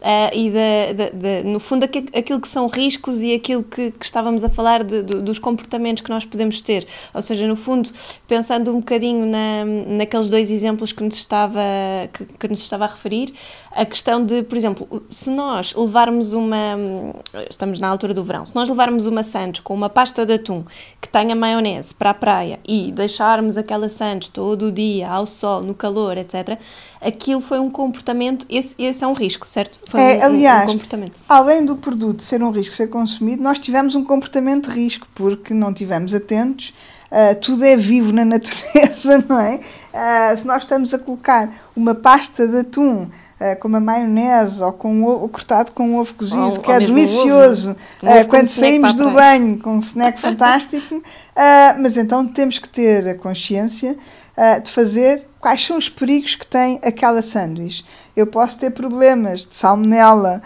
uh, 0.04 0.36
e, 0.36 0.50
de, 0.50 0.94
de, 0.94 1.42
de, 1.42 1.48
no 1.48 1.58
fundo, 1.58 1.84
aquilo 1.84 2.40
que 2.40 2.48
são 2.48 2.68
riscos 2.68 3.22
e 3.22 3.34
aquilo 3.34 3.62
que, 3.62 3.90
que 3.90 4.04
estávamos 4.04 4.44
a 4.44 4.50
falar 4.50 4.84
dos 4.84 5.38
comportamentos 5.38 6.02
que 6.02 6.10
nós 6.10 6.24
podemos 6.24 6.60
ter. 6.60 6.86
Ou 7.14 7.22
seja, 7.22 7.46
no 7.48 7.56
fundo, 7.56 7.90
pensando 8.28 8.70
um 8.70 8.80
bocadinho 8.80 9.24
na, 9.24 9.64
naqueles 9.96 10.28
dois 10.28 10.50
exemplos 10.50 10.92
que 10.92 11.02
nos, 11.02 11.16
estava, 11.16 11.60
que, 12.12 12.24
que 12.26 12.48
nos 12.48 12.60
estava 12.60 12.84
a 12.84 12.88
referir, 12.88 13.32
a 13.72 13.84
questão 13.84 14.24
de, 14.24 14.42
por 14.42 14.56
exemplo, 14.56 15.02
se 15.10 15.30
nós 15.30 15.74
levarmos 15.74 16.32
uma. 16.32 16.56
Estamos 17.50 17.80
na 17.80 17.88
altura 17.88 18.14
do 18.14 18.22
verão, 18.22 18.46
se 18.46 18.54
nós 18.54 18.68
levarmos 18.68 19.06
uma 19.06 19.24
Santos 19.24 19.60
com 19.60 19.74
uma 19.74 19.88
pasta 19.88 20.24
de 20.24 20.34
atum 20.34 20.64
que 21.00 21.08
tenha 21.08 21.34
maionese 21.34 21.94
para 21.94 22.10
a 22.10 22.14
praia 22.14 22.60
e 22.66 22.92
deixarmos 22.92 23.56
aquela 23.56 23.88
Santos 23.88 24.28
todo 24.28 24.66
o 24.66 24.72
dia 24.72 25.10
ao 25.10 25.26
sol, 25.26 25.62
no 25.62 25.74
calor, 25.74 26.16
etc., 26.16 26.58
aquilo 27.04 27.40
foi 27.40 27.58
um 27.60 27.70
comportamento. 27.70 28.46
Esse, 28.48 28.74
esse 28.78 29.04
é 29.04 29.06
um 29.06 29.12
risco, 29.12 29.48
certo? 29.48 29.78
Foi 29.88 30.00
é, 30.00 30.18
um, 30.18 30.22
aliás, 30.22 30.72
um 30.72 30.78
além 31.28 31.64
do 31.64 31.76
produto 31.76 32.22
ser 32.22 32.42
um 32.42 32.50
risco 32.50 32.74
ser 32.74 32.88
consumido, 32.88 33.42
nós 33.42 33.58
tivemos 33.58 33.94
um 33.94 34.02
comportamento 34.02 34.70
de 34.70 34.80
risco 34.80 35.06
porque 35.14 35.52
não 35.52 35.72
tivemos 35.72 36.14
atentos. 36.14 36.72
Uh, 37.10 37.38
tudo 37.40 37.64
é 37.64 37.76
vivo 37.76 38.12
na 38.12 38.24
natureza, 38.26 39.24
não 39.28 39.38
é? 39.38 39.60
Uh, 39.92 40.38
se 40.38 40.46
nós 40.46 40.62
estamos 40.62 40.92
a 40.92 40.98
colocar 40.98 41.48
uma 41.76 41.94
pasta 41.94 42.48
de 42.48 42.58
atum 42.58 43.02
uh, 43.02 43.56
com 43.60 43.68
uma 43.68 43.78
maionese 43.78 44.64
ou 44.64 44.72
com 44.72 44.92
um 44.92 45.06
ovo, 45.06 45.28
cortado 45.28 45.72
com 45.72 45.90
um 45.90 45.96
ovo 45.98 46.14
cozido, 46.14 46.42
ou, 46.42 46.58
que 46.58 46.72
é 46.72 46.78
delicioso, 46.78 47.76
um 48.02 48.08
uh, 48.08 48.26
quando 48.28 48.48
saímos 48.48 48.94
do 48.94 49.10
banho 49.10 49.58
com 49.58 49.74
um 49.74 49.78
snack 49.78 50.18
fantástico, 50.20 50.96
uh, 50.96 51.02
mas 51.80 51.96
então 51.96 52.26
temos 52.26 52.58
que 52.58 52.68
ter 52.68 53.08
a 53.08 53.14
consciência 53.14 53.96
de 54.62 54.70
fazer 54.70 55.26
quais 55.40 55.64
são 55.64 55.76
os 55.76 55.88
perigos 55.88 56.34
que 56.34 56.46
tem 56.46 56.80
aquela 56.82 57.22
sanduíche. 57.22 57.84
Eu 58.16 58.26
posso 58.26 58.58
ter 58.58 58.70
problemas 58.70 59.46
de 59.46 59.54
salmonela 59.54 60.42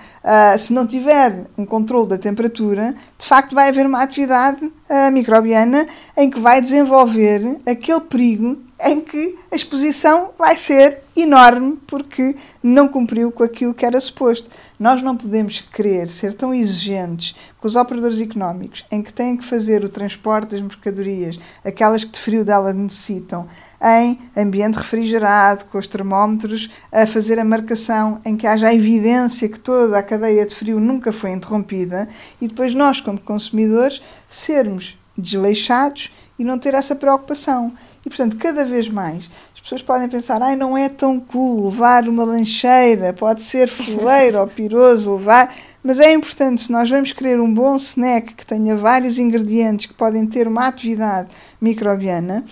se 0.58 0.72
não 0.72 0.86
tiver 0.86 1.46
um 1.56 1.64
controle 1.64 2.08
da 2.08 2.18
temperatura, 2.18 2.94
de 3.18 3.24
facto 3.26 3.54
vai 3.54 3.68
haver 3.68 3.86
uma 3.86 4.02
atividade 4.02 4.70
microbiana 5.12 5.86
em 6.16 6.28
que 6.28 6.38
vai 6.38 6.60
desenvolver 6.60 7.60
aquele 7.66 8.00
perigo 8.00 8.58
em 8.80 9.00
que 9.00 9.36
a 9.50 9.56
exposição 9.56 10.30
vai 10.38 10.56
ser 10.56 11.00
enorme 11.16 11.78
porque 11.86 12.36
não 12.62 12.86
cumpriu 12.86 13.32
com 13.32 13.42
aquilo 13.42 13.74
que 13.74 13.84
era 13.84 14.00
suposto. 14.00 14.48
Nós 14.78 15.02
não 15.02 15.16
podemos 15.16 15.60
querer 15.60 16.08
ser 16.08 16.34
tão 16.34 16.54
exigentes 16.54 17.34
com 17.58 17.66
os 17.66 17.74
operadores 17.74 18.20
económicos 18.20 18.84
em 18.90 19.02
que 19.02 19.12
têm 19.12 19.36
que 19.36 19.44
fazer 19.44 19.84
o 19.84 19.88
transporte 19.88 20.50
das 20.50 20.60
mercadorias, 20.60 21.40
aquelas 21.64 22.04
que 22.04 22.12
de 22.12 22.20
frio 22.20 22.44
delas 22.44 22.74
necessitam, 22.74 23.48
em 23.82 24.18
ambiente 24.36 24.76
refrigerado, 24.76 25.64
com 25.64 25.78
os 25.78 25.88
termómetros, 25.88 26.70
a 26.92 27.06
fazer 27.06 27.38
a 27.40 27.44
marcação 27.44 28.20
em 28.24 28.36
que 28.36 28.46
haja 28.46 28.68
a 28.68 28.74
evidência 28.74 29.48
que 29.48 29.58
toda 29.58 29.98
a 29.98 30.02
cadeia 30.02 30.46
de 30.46 30.54
frio 30.54 30.78
nunca 30.78 31.10
foi 31.10 31.30
interrompida 31.30 32.08
e 32.40 32.46
depois 32.46 32.74
nós, 32.74 33.00
como 33.00 33.20
consumidores, 33.20 34.00
sermos 34.28 34.96
desleixados 35.16 36.12
e 36.38 36.44
não 36.44 36.58
ter 36.58 36.74
essa 36.74 36.94
preocupação. 36.94 37.72
E, 38.08 38.10
portanto, 38.10 38.38
cada 38.38 38.64
vez 38.64 38.88
mais 38.88 39.30
as 39.52 39.60
pessoas 39.60 39.82
podem 39.82 40.08
pensar, 40.08 40.42
ai, 40.42 40.56
não 40.56 40.78
é 40.78 40.88
tão 40.88 41.20
cool 41.20 41.66
levar 41.66 42.08
uma 42.08 42.24
lancheira, 42.24 43.12
pode 43.12 43.42
ser 43.42 43.68
fuleiro 43.68 44.38
ou 44.38 44.46
piroso 44.46 45.12
levar, 45.12 45.54
mas 45.84 46.00
é 46.00 46.14
importante, 46.14 46.62
se 46.62 46.72
nós 46.72 46.88
vamos 46.88 47.12
querer 47.12 47.38
um 47.38 47.52
bom 47.52 47.76
snack 47.76 48.32
que 48.32 48.46
tenha 48.46 48.74
vários 48.76 49.18
ingredientes 49.18 49.84
que 49.84 49.92
podem 49.92 50.26
ter 50.26 50.48
uma 50.48 50.66
atividade 50.66 51.28
microbiana, 51.60 52.46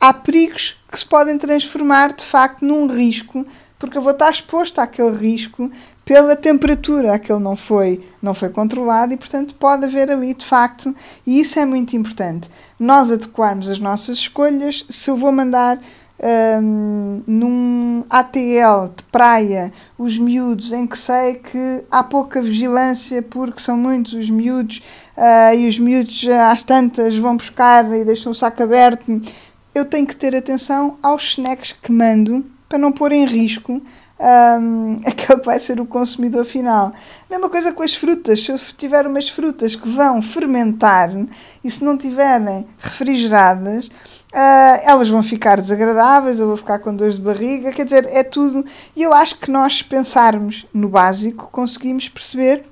há 0.00 0.14
perigos 0.14 0.78
que 0.90 0.98
se 0.98 1.04
podem 1.04 1.36
transformar, 1.36 2.14
de 2.14 2.24
facto, 2.24 2.64
num 2.64 2.86
risco, 2.86 3.44
porque 3.78 3.98
eu 3.98 4.02
vou 4.02 4.12
estar 4.12 4.30
exposto 4.30 4.78
àquele 4.78 5.14
risco 5.14 5.70
pela 6.12 6.36
temperatura, 6.36 7.14
aquele 7.14 7.38
não 7.38 7.56
foi, 7.56 8.04
não 8.20 8.34
foi 8.34 8.50
controlado 8.50 9.14
e, 9.14 9.16
portanto, 9.16 9.54
pode 9.54 9.86
haver 9.86 10.10
ali, 10.10 10.34
de 10.34 10.44
facto, 10.44 10.94
e 11.26 11.40
isso 11.40 11.58
é 11.58 11.64
muito 11.64 11.96
importante, 11.96 12.50
nós 12.78 13.10
adequarmos 13.10 13.70
as 13.70 13.78
nossas 13.78 14.18
escolhas, 14.18 14.84
se 14.90 15.10
eu 15.10 15.16
vou 15.16 15.32
mandar 15.32 15.80
um, 16.60 17.22
num 17.26 18.04
ATL 18.10 18.88
de 18.94 19.02
praia 19.10 19.72
os 19.96 20.18
miúdos 20.18 20.70
em 20.70 20.86
que 20.86 20.98
sei 20.98 21.36
que 21.36 21.82
há 21.90 22.04
pouca 22.04 22.42
vigilância 22.42 23.22
porque 23.22 23.58
são 23.58 23.78
muitos 23.78 24.12
os 24.12 24.28
miúdos 24.28 24.82
uh, 25.16 25.56
e 25.56 25.66
os 25.66 25.78
miúdos 25.78 26.28
às 26.28 26.62
tantas 26.62 27.16
vão 27.16 27.38
buscar 27.38 27.90
e 27.90 28.04
deixam 28.04 28.32
o 28.32 28.34
saco 28.34 28.62
aberto, 28.62 29.22
eu 29.74 29.86
tenho 29.86 30.06
que 30.06 30.14
ter 30.14 30.36
atenção 30.36 30.98
aos 31.02 31.22
snacks 31.30 31.72
que 31.72 31.90
mando 31.90 32.44
para 32.68 32.78
não 32.78 32.92
pôr 32.92 33.12
em 33.12 33.24
risco 33.24 33.82
um, 34.18 34.96
aquele 35.06 35.40
que 35.40 35.46
vai 35.46 35.58
ser 35.58 35.80
o 35.80 35.86
consumidor 35.86 36.44
final. 36.44 36.92
Mesma 37.30 37.48
coisa 37.48 37.72
com 37.72 37.82
as 37.82 37.94
frutas. 37.94 38.44
Se 38.44 38.52
eu 38.52 38.58
tiver 38.58 39.06
umas 39.06 39.28
frutas 39.28 39.74
que 39.74 39.88
vão 39.88 40.22
fermentar 40.22 41.10
e 41.62 41.70
se 41.70 41.84
não 41.84 41.96
tiverem 41.96 42.66
refrigeradas, 42.78 43.86
uh, 43.86 44.80
elas 44.82 45.08
vão 45.08 45.22
ficar 45.22 45.56
desagradáveis, 45.56 46.38
eu 46.38 46.46
vou 46.46 46.56
ficar 46.56 46.78
com 46.78 46.94
dores 46.94 47.16
de 47.16 47.22
barriga. 47.22 47.72
Quer 47.72 47.84
dizer, 47.84 48.08
é 48.12 48.22
tudo. 48.22 48.64
E 48.94 49.02
eu 49.02 49.12
acho 49.12 49.38
que 49.38 49.50
nós, 49.50 49.82
pensarmos 49.82 50.66
no 50.72 50.88
básico, 50.88 51.48
conseguimos 51.50 52.08
perceber 52.08 52.64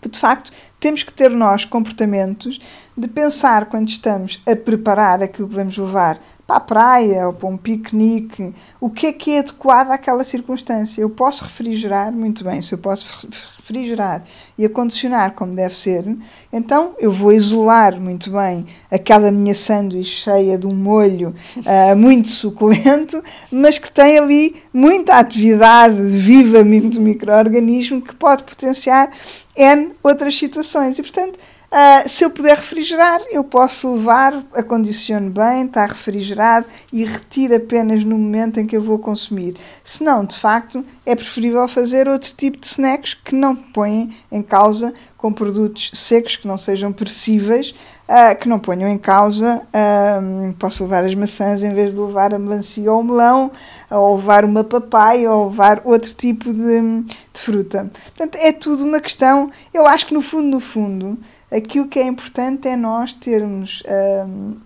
que 0.00 0.08
de 0.08 0.18
facto 0.18 0.52
temos 0.80 1.04
que 1.04 1.12
ter 1.12 1.30
nós 1.30 1.64
comportamentos 1.64 2.58
de 2.96 3.06
pensar 3.06 3.66
quando 3.66 3.88
estamos 3.88 4.42
a 4.44 4.56
preparar 4.56 5.22
aquilo 5.22 5.48
que 5.48 5.54
vamos 5.54 5.78
levar 5.78 6.18
para 6.46 6.56
a 6.56 6.60
praia 6.60 7.26
ou 7.26 7.32
para 7.32 7.48
um 7.48 7.56
piquenique, 7.56 8.54
o 8.80 8.90
que 8.90 9.06
é 9.06 9.12
que 9.12 9.30
é 9.32 9.38
adequado 9.38 9.90
àquela 9.90 10.24
circunstância. 10.24 11.00
Eu 11.00 11.10
posso 11.10 11.44
refrigerar 11.44 12.12
muito 12.12 12.44
bem, 12.44 12.60
se 12.60 12.74
eu 12.74 12.78
posso 12.78 13.26
refrigerar 13.56 14.24
e 14.58 14.64
acondicionar 14.64 15.32
como 15.32 15.54
deve 15.54 15.74
ser, 15.74 16.04
então 16.52 16.94
eu 16.98 17.12
vou 17.12 17.32
isolar 17.32 17.98
muito 18.00 18.30
bem 18.30 18.66
aquela 18.90 19.30
minha 19.30 19.54
sanduíche 19.54 20.22
cheia 20.22 20.58
de 20.58 20.66
um 20.66 20.74
molho 20.74 21.34
uh, 21.58 21.96
muito 21.96 22.28
suculento, 22.28 23.22
mas 23.50 23.78
que 23.78 23.90
tem 23.90 24.18
ali 24.18 24.62
muita 24.72 25.14
atividade 25.14 26.02
viva 26.02 26.62
do 26.64 27.00
microorganismo 27.00 28.02
que 28.02 28.14
pode 28.14 28.42
potenciar 28.42 29.10
N 29.56 29.92
outras 30.02 30.36
situações. 30.36 30.98
E, 30.98 31.02
portanto, 31.02 31.38
Uh, 31.72 32.06
se 32.06 32.22
eu 32.22 32.28
puder 32.28 32.58
refrigerar, 32.58 33.22
eu 33.30 33.42
posso 33.42 33.94
levar, 33.94 34.44
acondiciono 34.52 35.30
bem, 35.30 35.64
está 35.64 35.86
refrigerado 35.86 36.66
e 36.92 37.02
retiro 37.02 37.56
apenas 37.56 38.04
no 38.04 38.18
momento 38.18 38.60
em 38.60 38.66
que 38.66 38.76
eu 38.76 38.82
vou 38.82 38.98
consumir. 38.98 39.56
Se 39.82 40.04
não, 40.04 40.22
de 40.22 40.36
facto, 40.36 40.84
é 41.06 41.16
preferível 41.16 41.66
fazer 41.66 42.08
outro 42.08 42.34
tipo 42.36 42.58
de 42.58 42.66
snacks 42.66 43.14
que 43.14 43.34
não 43.34 43.56
põem 43.56 44.14
em 44.30 44.42
causa 44.42 44.92
com 45.16 45.32
produtos 45.32 45.90
secos 45.94 46.36
que 46.36 46.46
não 46.46 46.58
sejam 46.58 46.92
perecíveis, 46.92 47.70
uh, 48.06 48.36
que 48.38 48.50
não 48.50 48.58
ponham 48.58 48.90
em 48.90 48.98
causa. 48.98 49.62
Uh, 49.68 50.52
posso 50.58 50.82
levar 50.82 51.04
as 51.04 51.14
maçãs 51.14 51.62
em 51.62 51.72
vez 51.72 51.94
de 51.94 51.98
levar 51.98 52.34
a 52.34 52.38
melancia 52.38 52.92
ou 52.92 53.00
o 53.00 53.04
melão, 53.04 53.50
ou 53.90 54.16
levar 54.16 54.44
uma 54.44 54.62
papaya, 54.62 55.32
ou 55.32 55.46
levar 55.46 55.80
outro 55.84 56.12
tipo 56.12 56.52
de, 56.52 57.02
de 57.32 57.40
fruta. 57.40 57.90
Portanto, 58.04 58.34
é 58.34 58.52
tudo 58.52 58.84
uma 58.84 59.00
questão. 59.00 59.50
Eu 59.72 59.86
acho 59.86 60.06
que 60.06 60.12
no 60.12 60.20
fundo, 60.20 60.48
no 60.48 60.60
fundo 60.60 61.18
aquilo 61.52 61.86
que 61.86 61.98
é 61.98 62.06
importante 62.06 62.66
é 62.68 62.76
nós 62.76 63.12
termos 63.12 63.82
um, 64.26 64.56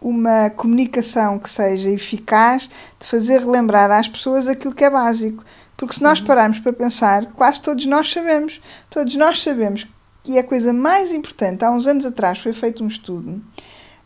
uma 0.00 0.50
comunicação 0.50 1.38
que 1.38 1.50
seja 1.50 1.90
eficaz 1.90 2.70
de 2.98 3.06
fazer 3.06 3.40
relembrar 3.40 3.90
às 3.90 4.08
pessoas 4.08 4.46
aquilo 4.46 4.74
que 4.74 4.84
é 4.84 4.90
básico. 4.90 5.44
Porque 5.76 5.94
se 5.94 6.02
nós 6.02 6.20
uhum. 6.20 6.26
pararmos 6.26 6.60
para 6.60 6.72
pensar, 6.72 7.26
quase 7.32 7.60
todos 7.60 7.84
nós 7.86 8.10
sabemos, 8.10 8.60
todos 8.88 9.14
nós 9.16 9.42
sabemos 9.42 9.86
que 10.22 10.36
é 10.36 10.40
a 10.40 10.44
coisa 10.44 10.72
mais 10.72 11.12
importante. 11.12 11.64
Há 11.64 11.70
uns 11.70 11.86
anos 11.86 12.06
atrás 12.06 12.38
foi 12.38 12.52
feito 12.52 12.82
um 12.82 12.88
estudo 12.88 13.42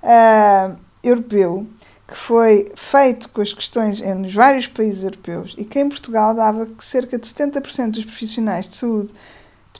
uh, 0.03 0.77
europeu 1.03 1.67
que 2.07 2.17
foi 2.17 2.73
feito 2.75 3.31
com 3.31 3.41
as 3.41 3.53
questões 3.53 4.01
nos 4.01 4.35
vários 4.35 4.67
países 4.67 5.05
europeus 5.05 5.55
e 5.57 5.65
que 5.65 5.79
em 5.79 5.89
Portugal 5.89 6.35
dava 6.35 6.67
que 6.67 6.85
cerca 6.85 7.17
de 7.17 7.25
70% 7.25 7.93
dos 7.93 8.05
profissionais 8.05 8.69
de 8.69 8.75
saúde 8.75 9.13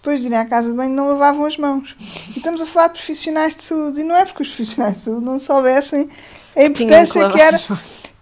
depois 0.01 0.21
de 0.21 0.29
irem 0.29 0.39
à 0.39 0.47
casa 0.47 0.71
de 0.71 0.77
banho, 0.77 0.95
não 0.95 1.09
lavavam 1.09 1.45
as 1.45 1.59
mãos. 1.59 1.95
E 2.35 2.39
estamos 2.39 2.63
a 2.63 2.67
falar 2.67 2.89
de 2.89 2.95
profissionais 2.95 3.55
de 3.55 3.63
saúde. 3.63 4.01
E 4.01 4.05
não 4.05 4.17
é 4.17 4.25
porque 4.25 4.43
os 4.43 4.49
profissionais 4.49 4.97
de 4.97 5.03
saúde 5.03 5.25
não 5.25 5.39
soubessem 5.39 6.09
a 6.57 6.65
importância 6.65 7.29
que, 7.29 7.39
era. 7.39 7.61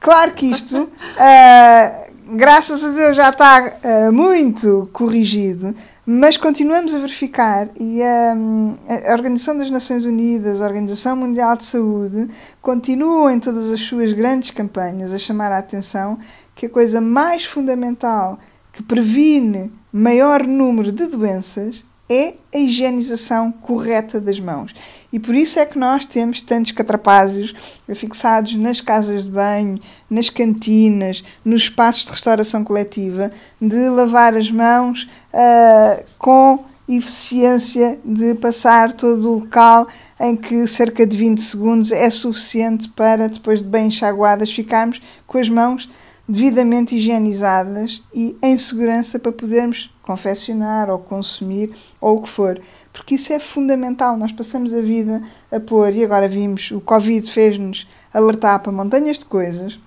Claro 0.00 0.32
que 0.32 0.46
isto, 0.46 0.76
uh, 0.82 2.36
graças 2.36 2.84
a 2.84 2.90
Deus, 2.90 3.16
já 3.16 3.30
está 3.30 3.74
uh, 3.82 4.12
muito 4.12 4.90
corrigido, 4.92 5.72
mas 6.04 6.36
continuamos 6.36 6.92
a 6.94 6.98
verificar 6.98 7.68
e 7.78 8.00
um, 8.36 8.74
a 8.88 9.12
Organização 9.12 9.56
das 9.56 9.70
Nações 9.70 10.04
Unidas, 10.04 10.60
a 10.60 10.64
Organização 10.64 11.14
Mundial 11.14 11.56
de 11.56 11.64
Saúde, 11.64 12.28
continuam 12.60 13.30
em 13.30 13.38
todas 13.38 13.70
as 13.70 13.80
suas 13.80 14.12
grandes 14.12 14.50
campanhas 14.50 15.12
a 15.12 15.18
chamar 15.18 15.52
a 15.52 15.58
atenção 15.58 16.18
que 16.56 16.66
a 16.66 16.70
coisa 16.70 17.00
mais 17.00 17.44
fundamental 17.44 18.36
que 18.72 18.82
previne 18.82 19.72
maior 19.92 20.46
número 20.46 20.92
de 20.92 21.06
doenças 21.06 21.84
é 22.08 22.34
a 22.54 22.58
higienização 22.58 23.52
correta 23.52 24.20
das 24.20 24.40
mãos. 24.40 24.74
E 25.12 25.18
por 25.18 25.34
isso 25.34 25.58
é 25.58 25.66
que 25.66 25.78
nós 25.78 26.06
temos 26.06 26.40
tantos 26.40 26.72
catrapázios 26.72 27.54
fixados 27.94 28.54
nas 28.54 28.80
casas 28.80 29.24
de 29.24 29.30
banho, 29.30 29.78
nas 30.08 30.30
cantinas, 30.30 31.22
nos 31.44 31.62
espaços 31.62 32.06
de 32.06 32.12
restauração 32.12 32.64
coletiva, 32.64 33.30
de 33.60 33.88
lavar 33.88 34.34
as 34.34 34.50
mãos 34.50 35.08
uh, 35.34 36.04
com 36.18 36.64
eficiência 36.88 38.00
de 38.02 38.34
passar 38.36 38.94
todo 38.94 39.30
o 39.30 39.38
local 39.40 39.86
em 40.18 40.34
que 40.34 40.66
cerca 40.66 41.06
de 41.06 41.16
20 41.16 41.42
segundos 41.42 41.92
é 41.92 42.08
suficiente 42.08 42.88
para, 42.88 43.28
depois 43.28 43.60
de 43.60 43.68
bem 43.68 43.88
enxaguadas, 43.88 44.50
ficarmos 44.50 45.00
com 45.26 45.36
as 45.36 45.50
mãos 45.50 45.88
devidamente 46.28 46.94
higienizadas 46.94 48.04
e 48.12 48.36
em 48.42 48.56
segurança 48.58 49.18
para 49.18 49.32
podermos 49.32 49.90
confeccionar 50.02 50.90
ou 50.90 50.98
consumir 50.98 51.74
ou 52.00 52.18
o 52.18 52.22
que 52.22 52.28
for. 52.28 52.60
Porque 52.92 53.14
isso 53.14 53.32
é 53.32 53.38
fundamental. 53.38 54.16
Nós 54.16 54.32
passamos 54.32 54.74
a 54.74 54.80
vida 54.80 55.22
a 55.50 55.58
pôr, 55.58 55.94
e 55.94 56.04
agora 56.04 56.28
vimos, 56.28 56.70
o 56.70 56.80
Covid 56.80 57.30
fez-nos 57.30 57.88
alertar 58.12 58.60
para 58.60 58.72
montanhas 58.72 59.18
de 59.18 59.24
coisas. 59.24 59.78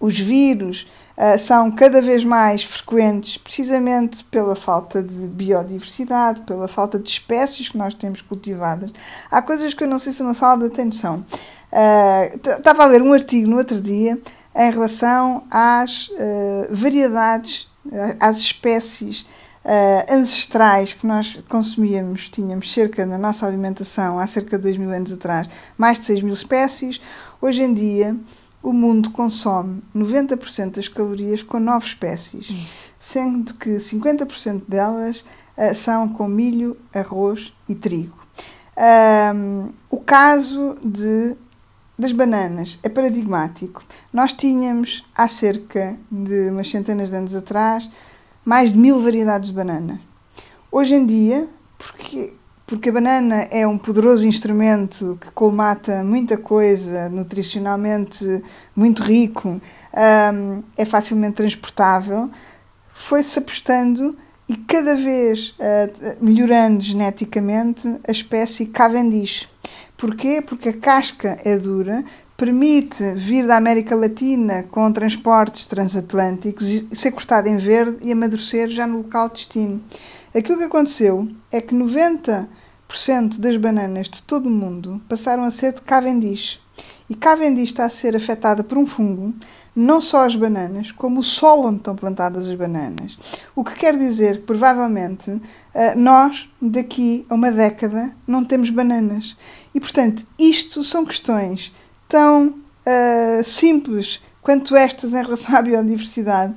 Os 0.00 0.18
vírus 0.18 0.88
uh, 1.16 1.38
são 1.38 1.70
cada 1.70 2.00
vez 2.00 2.24
mais 2.24 2.64
frequentes, 2.64 3.36
precisamente 3.36 4.24
pela 4.24 4.56
falta 4.56 5.02
de 5.02 5.28
biodiversidade, 5.28 6.40
pela 6.42 6.66
falta 6.66 6.98
de 6.98 7.08
espécies 7.08 7.68
que 7.68 7.76
nós 7.76 7.94
temos 7.94 8.22
cultivadas. 8.22 8.90
Há 9.30 9.42
coisas 9.42 9.74
que 9.74 9.84
eu 9.84 9.88
não 9.88 9.98
sei 9.98 10.12
se 10.12 10.22
uma 10.22 10.34
falda 10.34 10.70
tem 10.70 10.86
noção. 10.86 11.24
Estava 12.34 12.80
uh, 12.80 12.82
a 12.82 12.86
ler 12.86 13.02
um 13.02 13.12
artigo 13.12 13.48
no 13.48 13.58
outro 13.58 13.80
dia 13.80 14.18
em 14.54 14.70
relação 14.70 15.44
às 15.50 16.08
uh, 16.08 16.68
variedades, 16.70 17.68
eh, 17.90 18.16
às 18.20 18.38
espécies 18.38 19.22
uh, 19.64 20.12
ancestrais 20.12 20.92
que 20.92 21.06
nós 21.06 21.42
consumíamos. 21.48 22.28
Tínhamos 22.28 22.72
cerca, 22.72 23.06
na 23.06 23.16
nossa 23.16 23.46
alimentação, 23.46 24.18
há 24.18 24.26
cerca 24.26 24.56
de 24.56 24.64
2 24.64 24.76
mil 24.76 24.90
anos 24.90 25.12
atrás, 25.12 25.48
mais 25.78 25.98
de 25.98 26.04
6 26.06 26.22
mil 26.22 26.34
espécies. 26.34 27.00
Hoje 27.40 27.62
em 27.62 27.72
dia, 27.72 28.16
o 28.62 28.72
mundo 28.72 29.10
consome 29.10 29.82
90% 29.94 30.76
das 30.76 30.88
calorias 30.88 31.42
com 31.42 31.58
9 31.58 31.86
espécies, 31.86 32.48
sendo 32.98 33.54
que 33.54 33.70
50% 33.70 34.62
delas 34.68 35.24
uh, 35.56 35.74
são 35.74 36.08
com 36.08 36.26
milho, 36.28 36.76
arroz 36.92 37.54
e 37.68 37.74
trigo. 37.74 38.18
Um, 38.76 39.72
o 39.90 39.98
caso 39.98 40.76
de 40.82 41.36
das 42.00 42.12
bananas 42.12 42.78
é 42.82 42.88
paradigmático. 42.88 43.82
Nós 44.10 44.32
tínhamos, 44.32 45.04
há 45.14 45.28
cerca 45.28 45.96
de 46.10 46.48
umas 46.48 46.70
centenas 46.70 47.10
de 47.10 47.16
anos 47.16 47.34
atrás, 47.34 47.90
mais 48.42 48.72
de 48.72 48.78
mil 48.78 48.98
variedades 49.00 49.50
de 49.50 49.54
banana. 49.54 50.00
Hoje 50.72 50.94
em 50.94 51.04
dia, 51.04 51.46
porque, 51.76 52.32
porque 52.66 52.88
a 52.88 52.92
banana 52.92 53.46
é 53.50 53.66
um 53.66 53.76
poderoso 53.76 54.26
instrumento 54.26 55.18
que 55.20 55.30
colmata 55.32 56.02
muita 56.02 56.38
coisa, 56.38 57.10
nutricionalmente 57.10 58.42
muito 58.74 59.02
rico, 59.02 59.60
um, 60.32 60.62
é 60.78 60.86
facilmente 60.86 61.34
transportável, 61.34 62.30
foi-se 62.88 63.38
apostando 63.38 64.16
e 64.48 64.56
cada 64.56 64.96
vez 64.96 65.50
uh, 65.50 66.16
melhorando 66.18 66.80
geneticamente 66.80 67.86
a 68.08 68.10
espécie 68.10 68.66
Cavendish. 68.66 69.46
Porquê? 70.00 70.40
Porque 70.40 70.70
a 70.70 70.72
casca 70.72 71.36
é 71.44 71.58
dura, 71.58 72.02
permite 72.34 73.12
vir 73.12 73.46
da 73.46 73.58
América 73.58 73.94
Latina 73.94 74.62
com 74.70 74.90
transportes 74.90 75.66
transatlânticos 75.66 76.86
ser 76.90 77.10
cortado 77.10 77.48
em 77.48 77.58
verde 77.58 77.98
e 78.02 78.10
amadurecer 78.10 78.70
já 78.70 78.86
no 78.86 78.96
local 78.96 79.28
de 79.28 79.34
destino. 79.34 79.78
Aquilo 80.34 80.56
que 80.56 80.64
aconteceu 80.64 81.28
é 81.52 81.60
que 81.60 81.74
90% 81.74 82.48
das 83.38 83.58
bananas 83.58 84.08
de 84.08 84.22
todo 84.22 84.46
o 84.46 84.50
mundo 84.50 85.02
passaram 85.06 85.44
a 85.44 85.50
ser 85.50 85.74
de 85.74 85.82
Cavendish. 85.82 86.58
E 87.10 87.14
Cavendish 87.14 87.68
está 87.68 87.84
a 87.84 87.90
ser 87.90 88.16
afetada 88.16 88.64
por 88.64 88.78
um 88.78 88.86
fungo 88.86 89.34
não 89.74 90.00
só 90.00 90.24
as 90.24 90.34
bananas, 90.34 90.90
como 90.90 91.20
o 91.20 91.22
solo 91.22 91.68
onde 91.68 91.78
estão 91.78 91.94
plantadas 91.94 92.48
as 92.48 92.54
bananas. 92.54 93.18
O 93.54 93.64
que 93.64 93.74
quer 93.74 93.96
dizer 93.96 94.38
que 94.38 94.42
provavelmente 94.42 95.40
eh, 95.72 95.94
nós, 95.94 96.48
daqui 96.60 97.24
a 97.28 97.34
uma 97.34 97.52
década, 97.52 98.14
não 98.26 98.44
temos 98.44 98.70
bananas. 98.70 99.36
E 99.74 99.80
portanto, 99.80 100.26
isto 100.38 100.82
são 100.82 101.04
questões 101.04 101.72
tão 102.08 102.48
uh, 102.48 103.44
simples 103.44 104.20
quanto 104.42 104.74
estas 104.76 105.12
em 105.12 105.22
relação 105.22 105.54
à 105.54 105.62
biodiversidade 105.62 106.54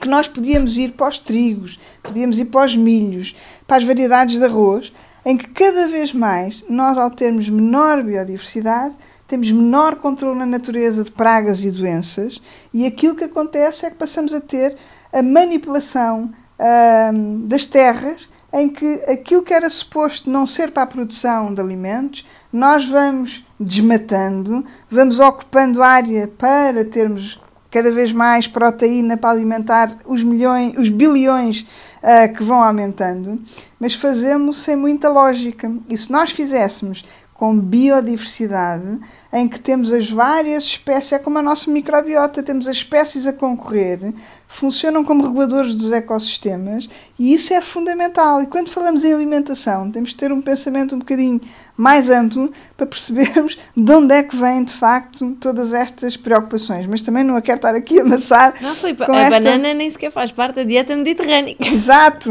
que 0.00 0.08
nós 0.08 0.28
podíamos 0.28 0.76
ir 0.76 0.92
para 0.92 1.08
os 1.08 1.18
trigos, 1.18 1.78
podíamos 2.02 2.38
ir 2.38 2.46
para 2.46 2.66
os 2.66 2.76
milhos, 2.76 3.34
para 3.66 3.76
as 3.76 3.84
variedades 3.84 4.38
de 4.38 4.44
arroz, 4.44 4.92
em 5.24 5.36
que 5.36 5.48
cada 5.48 5.88
vez 5.88 6.12
mais 6.12 6.64
nós, 6.68 6.98
ao 6.98 7.10
termos 7.10 7.48
menor 7.48 8.02
biodiversidade, 8.02 8.96
temos 9.26 9.50
menor 9.50 9.96
controle 9.96 10.38
na 10.38 10.46
natureza 10.46 11.02
de 11.02 11.10
pragas 11.10 11.64
e 11.64 11.70
doenças, 11.70 12.42
e 12.72 12.84
aquilo 12.84 13.14
que 13.14 13.24
acontece 13.24 13.86
é 13.86 13.90
que 13.90 13.96
passamos 13.96 14.34
a 14.34 14.40
ter 14.40 14.76
a 15.12 15.22
manipulação 15.22 16.30
uh, 16.58 17.38
das 17.46 17.64
terras, 17.64 18.28
em 18.54 18.68
que 18.68 18.86
aquilo 19.08 19.42
que 19.42 19.52
era 19.52 19.68
suposto 19.68 20.30
não 20.30 20.46
ser 20.46 20.70
para 20.70 20.84
a 20.84 20.86
produção 20.86 21.52
de 21.52 21.60
alimentos, 21.60 22.24
nós 22.52 22.88
vamos 22.88 23.44
desmatando, 23.58 24.64
vamos 24.88 25.18
ocupando 25.18 25.82
área 25.82 26.28
para 26.28 26.84
termos 26.84 27.40
cada 27.68 27.90
vez 27.90 28.12
mais 28.12 28.46
proteína 28.46 29.16
para 29.16 29.30
alimentar 29.30 29.98
os 30.06 30.22
milhões, 30.22 30.78
os 30.78 30.88
bilhões 30.88 31.66
uh, 32.00 32.32
que 32.32 32.44
vão 32.44 32.62
aumentando, 32.62 33.42
mas 33.80 33.94
fazemos 33.94 34.62
sem 34.62 34.76
muita 34.76 35.08
lógica. 35.08 35.68
E 35.90 35.96
se 35.96 36.12
nós 36.12 36.30
fizéssemos 36.30 37.04
com 37.34 37.58
biodiversidade, 37.58 39.00
em 39.34 39.48
que 39.48 39.58
temos 39.58 39.92
as 39.92 40.08
várias 40.08 40.62
espécies, 40.62 41.12
é 41.12 41.18
como 41.18 41.38
a 41.38 41.42
nossa 41.42 41.68
microbiota, 41.68 42.40
temos 42.40 42.68
as 42.68 42.76
espécies 42.76 43.26
a 43.26 43.32
concorrer, 43.32 44.14
funcionam 44.46 45.02
como 45.02 45.24
reguladores 45.24 45.74
dos 45.74 45.90
ecossistemas 45.90 46.88
e 47.18 47.34
isso 47.34 47.52
é 47.52 47.60
fundamental. 47.60 48.40
E 48.40 48.46
quando 48.46 48.68
falamos 48.70 49.04
em 49.04 49.12
alimentação, 49.12 49.90
temos 49.90 50.10
que 50.10 50.16
ter 50.16 50.30
um 50.30 50.40
pensamento 50.40 50.94
um 50.94 51.00
bocadinho 51.00 51.40
mais 51.76 52.08
amplo 52.08 52.52
para 52.76 52.86
percebermos 52.86 53.58
de 53.76 53.92
onde 53.92 54.14
é 54.14 54.22
que 54.22 54.36
vêm 54.36 54.62
de 54.62 54.72
facto 54.72 55.36
todas 55.40 55.74
estas 55.74 56.16
preocupações. 56.16 56.86
Mas 56.86 57.02
também 57.02 57.24
não 57.24 57.34
a 57.34 57.42
quero 57.42 57.56
estar 57.56 57.74
aqui 57.74 57.98
a 57.98 58.02
amassar. 58.02 58.54
Não, 58.60 58.74
Filipe, 58.76 59.02
a 59.02 59.16
esta... 59.16 59.40
banana 59.40 59.74
nem 59.74 59.90
sequer 59.90 60.12
faz 60.12 60.30
parte 60.30 60.56
da 60.56 60.62
dieta 60.62 60.94
mediterrânica. 60.94 61.66
Exato, 61.66 62.30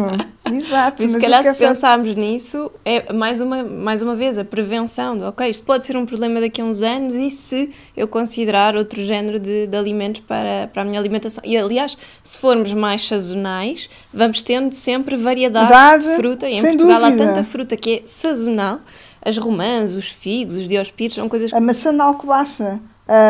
exato. 0.50 1.04
E 1.04 1.10
se 1.10 1.20
calhar 1.20 1.44
se 1.44 1.66
pensarmos 1.66 2.16
nisso, 2.16 2.72
é 2.86 3.12
mais 3.12 3.42
uma, 3.42 3.64
mais 3.64 4.02
uma 4.02 4.16
vez 4.16 4.38
a 4.38 4.46
prevenção 4.46 5.18
de, 5.18 5.26
ok, 5.26 5.50
isto 5.50 5.66
pode 5.66 5.86
ser 5.86 5.98
um 5.98 6.06
problema 6.06 6.40
daqui 6.40 6.62
a 6.62 6.64
uns 6.66 6.82
anos 6.82 6.93
e 7.00 7.30
se 7.32 7.72
eu 7.96 8.08
considerar 8.08 8.76
outro 8.76 9.04
género 9.04 9.40
de, 9.40 9.68
de 9.68 9.78
alimentos 9.78 10.22
para, 10.28 10.70
para 10.72 10.82
a 10.82 10.86
minha 10.86 11.00
alimentação. 11.00 11.44
E 11.46 11.58
aliás, 11.58 11.98
se 12.24 12.38
formos 12.38 12.74
mais 12.74 13.08
sazonais, 13.08 13.90
vamos 14.14 14.42
tendo 14.42 14.74
sempre 14.74 15.16
variedade 15.16 15.70
Dade, 15.70 16.08
de 16.08 16.16
fruta. 16.16 16.48
E 16.48 16.56
em 16.56 16.62
Portugal 16.62 17.02
dúvida. 17.02 17.24
há 17.24 17.28
tanta 17.28 17.44
fruta 17.44 17.78
que 17.78 17.96
é 17.96 18.04
sazonal 18.06 18.80
as 19.26 19.38
romãs, 19.38 19.94
os 19.94 20.10
figos, 20.10 20.56
os 20.56 20.68
diospíritos, 20.68 21.16
são 21.16 21.30
coisas... 21.30 21.54
A 21.54 21.62
maçã 21.62 21.96
da 21.96 22.04
alcobaça. 22.04 22.80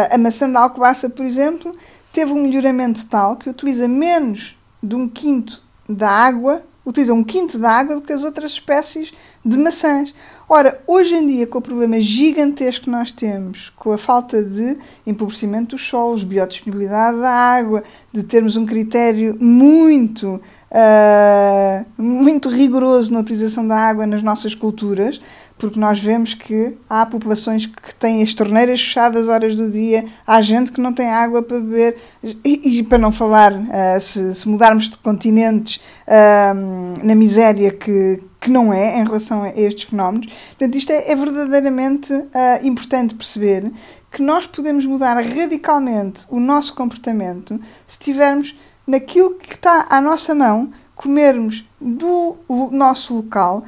a 0.10 0.18
maçã 0.18 0.50
da 0.50 0.62
alcobaça, 0.62 1.10
por 1.10 1.26
exemplo, 1.26 1.76
teve 2.12 2.32
um 2.32 2.42
melhoramento 2.44 3.06
tal 3.06 3.36
que 3.36 3.50
utiliza 3.50 3.88
menos 3.88 4.58
de 4.82 4.96
um 4.96 5.08
quinto 5.08 5.62
da 5.88 6.10
água, 6.10 6.64
utiliza 6.86 7.14
um 7.14 7.24
quinto 7.24 7.58
da 7.58 7.72
água 7.72 7.96
do 7.96 8.02
que 8.02 8.14
as 8.14 8.24
outras 8.24 8.52
espécies 8.52 9.14
de 9.46 9.58
maçãs. 9.58 10.14
Ora, 10.48 10.82
hoje 10.86 11.16
em 11.16 11.26
dia, 11.26 11.48
com 11.48 11.58
o 11.58 11.62
problema 11.62 12.00
gigantesco 12.00 12.86
que 12.86 12.90
nós 12.90 13.12
temos, 13.12 13.72
com 13.76 13.92
a 13.92 13.98
falta 13.98 14.44
de 14.44 14.78
empobrecimento 15.06 15.76
dos 15.76 15.88
solos, 15.88 16.24
biodisponibilidade 16.24 17.18
da 17.20 17.32
água, 17.32 17.84
de 18.12 18.24
termos 18.24 18.58
um 18.58 18.66
critério 18.66 19.36
muito, 19.40 20.42
uh, 20.70 21.86
muito 21.98 22.50
rigoroso 22.50 23.14
na 23.14 23.22
utilização 23.22 23.68
da 23.68 23.78
água 23.78 24.06
nas 24.06 24.22
nossas 24.22 24.54
culturas, 24.54 25.22
porque 25.58 25.80
nós 25.80 26.00
vemos 26.00 26.34
que 26.34 26.76
há 26.90 27.06
populações 27.06 27.66
que 27.66 27.96
têm 27.96 28.22
as 28.22 28.34
torneiras 28.34 28.82
fechadas 28.82 29.28
horas 29.28 29.56
do 29.56 29.72
dia, 29.72 30.06
há 30.26 30.42
gente 30.42 30.72
que 30.72 30.82
não 30.82 30.94
tem 30.94 31.10
água 31.10 31.42
para 31.42 31.60
beber, 31.60 31.98
e, 32.44 32.80
e 32.80 32.84
para 32.84 32.98
não 32.98 33.12
falar, 33.12 33.54
uh, 33.54 34.00
se, 34.02 34.34
se, 34.34 34.48
mudarmos 34.48 34.90
de 34.90 34.98
continentes, 34.98 35.78
uh, 36.08 37.06
na 37.06 37.16
miséria 37.16 37.72
que, 37.72 38.22
que 38.40 38.50
não 38.50 38.74
é 38.74 39.00
em 39.00 39.04
relação 39.04 39.44
a 39.44 39.50
estes 39.50 39.86
fenómenos. 39.86 40.28
Portanto, 40.50 40.76
isto 40.76 40.92
é, 40.92 41.12
é 41.12 41.16
verdadeiramente 41.16 42.14
uh, 42.14 42.28
importante 42.64 43.16
perceber 43.16 43.72
que 44.12 44.22
nós 44.22 44.46
podemos 44.46 44.86
mudar 44.86 45.16
radicalmente 45.16 46.26
o 46.30 46.40
nosso 46.40 46.76
comportamento 46.76 47.60
se 47.88 47.98
tivermos 47.98 48.56
naquilo 48.86 49.36
que 49.36 49.56
está 49.56 49.88
à 49.90 50.00
nossa 50.02 50.36
mão, 50.36 50.72
comermos 50.96 51.68
do 51.82 52.38
nosso 52.72 53.16
local, 53.16 53.64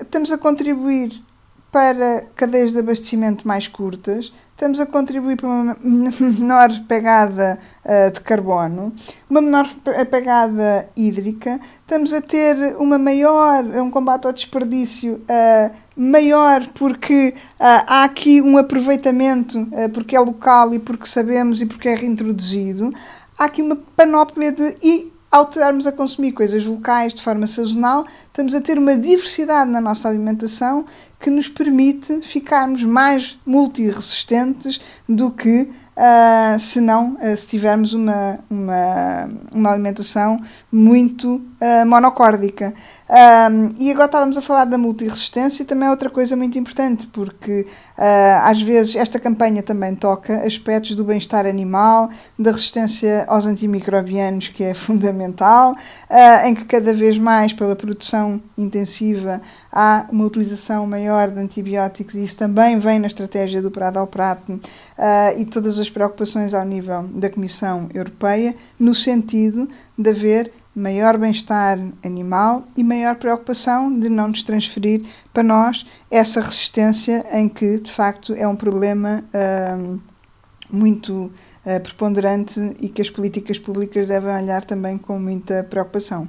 estamos 0.00 0.32
a 0.32 0.38
contribuir 0.38 1.22
para 1.70 2.24
cadeias 2.34 2.72
de 2.72 2.78
abastecimento 2.78 3.46
mais 3.46 3.68
curtas, 3.68 4.32
estamos 4.52 4.80
a 4.80 4.86
contribuir 4.86 5.36
para 5.36 5.48
uma 5.48 5.76
menor 5.84 6.70
pegada 6.88 7.58
uh, 7.84 8.10
de 8.10 8.20
carbono, 8.22 8.92
uma 9.28 9.40
menor 9.40 9.68
pegada 10.10 10.88
hídrica, 10.96 11.60
estamos 11.80 12.12
a 12.12 12.22
ter 12.22 12.74
uma 12.78 12.98
maior, 12.98 13.62
um 13.64 13.90
combate 13.90 14.26
ao 14.26 14.32
desperdício 14.32 15.20
uh, 15.22 15.76
maior 15.94 16.66
porque 16.74 17.34
há 17.58 18.04
aqui 18.04 18.40
um 18.40 18.56
aproveitamento 18.56 19.68
porque 19.92 20.14
é 20.14 20.20
local 20.20 20.72
e 20.72 20.78
porque 20.78 21.06
sabemos 21.06 21.60
e 21.60 21.66
porque 21.66 21.88
é 21.88 21.94
reintroduzido. 21.96 22.90
Há 23.36 23.44
aqui 23.44 23.62
uma 23.62 23.76
panóplia 23.76 24.52
de. 24.52 24.76
Ao 25.30 25.42
estarmos 25.42 25.86
a 25.86 25.92
consumir 25.92 26.32
coisas 26.32 26.64
locais 26.64 27.12
de 27.12 27.22
forma 27.22 27.46
sazonal, 27.46 28.06
estamos 28.26 28.54
a 28.54 28.62
ter 28.62 28.78
uma 28.78 28.96
diversidade 28.96 29.70
na 29.70 29.78
nossa 29.78 30.08
alimentação 30.08 30.86
que 31.20 31.28
nos 31.28 31.48
permite 31.48 32.22
ficarmos 32.22 32.82
mais 32.82 33.38
multiresistentes 33.44 34.80
do 35.06 35.30
que 35.30 35.68
uh, 35.98 36.58
se 36.58 36.80
não, 36.80 37.14
uh, 37.16 37.36
se 37.36 37.46
tivermos 37.46 37.92
uma, 37.92 38.38
uma, 38.48 39.28
uma 39.52 39.70
alimentação 39.70 40.40
muito 40.72 41.42
uh, 41.60 41.86
monocórdica. 41.86 42.74
Um, 43.08 43.70
e 43.78 43.90
agora 43.90 44.04
estávamos 44.04 44.36
a 44.36 44.42
falar 44.42 44.66
da 44.66 44.76
multiresistência, 44.76 45.64
também 45.64 45.88
é 45.88 45.90
outra 45.90 46.10
coisa 46.10 46.36
muito 46.36 46.58
importante, 46.58 47.06
porque 47.06 47.66
uh, 47.96 48.42
às 48.42 48.60
vezes 48.60 48.96
esta 48.96 49.18
campanha 49.18 49.62
também 49.62 49.94
toca 49.94 50.42
aspectos 50.46 50.94
do 50.94 51.04
bem-estar 51.04 51.46
animal, 51.46 52.10
da 52.38 52.52
resistência 52.52 53.24
aos 53.26 53.46
antimicrobianos, 53.46 54.48
que 54.48 54.62
é 54.62 54.74
fundamental, 54.74 55.72
uh, 55.72 56.46
em 56.46 56.54
que 56.54 56.66
cada 56.66 56.92
vez 56.92 57.16
mais, 57.16 57.54
pela 57.54 57.74
produção 57.74 58.42
intensiva, 58.58 59.40
há 59.72 60.06
uma 60.12 60.26
utilização 60.26 60.86
maior 60.86 61.30
de 61.30 61.38
antibióticos, 61.38 62.14
e 62.14 62.22
isso 62.22 62.36
também 62.36 62.78
vem 62.78 62.98
na 62.98 63.06
estratégia 63.06 63.62
do 63.62 63.70
Prado 63.70 63.98
ao 63.98 64.06
Prato, 64.06 64.52
uh, 64.52 65.38
e 65.38 65.46
todas 65.46 65.78
as 65.78 65.88
preocupações 65.88 66.52
ao 66.52 66.64
nível 66.64 67.04
da 67.04 67.30
Comissão 67.30 67.88
Europeia, 67.94 68.54
no 68.78 68.94
sentido 68.94 69.66
de 69.96 70.10
haver 70.10 70.52
maior 70.78 71.18
bem-estar 71.18 71.78
animal 72.04 72.66
e 72.76 72.84
maior 72.84 73.16
preocupação 73.16 73.98
de 73.98 74.08
não 74.08 74.28
nos 74.28 74.42
transferir 74.42 75.02
para 75.32 75.42
nós 75.42 75.84
essa 76.10 76.40
resistência 76.40 77.26
em 77.32 77.48
que, 77.48 77.78
de 77.78 77.90
facto, 77.90 78.32
é 78.34 78.46
um 78.46 78.56
problema 78.56 79.24
uh, 79.34 80.00
muito 80.70 81.32
uh, 81.66 81.80
preponderante 81.82 82.60
e 82.80 82.88
que 82.88 83.02
as 83.02 83.10
políticas 83.10 83.58
públicas 83.58 84.06
devem 84.06 84.34
olhar 84.34 84.64
também 84.64 84.96
com 84.96 85.18
muita 85.18 85.64
preocupação. 85.64 86.28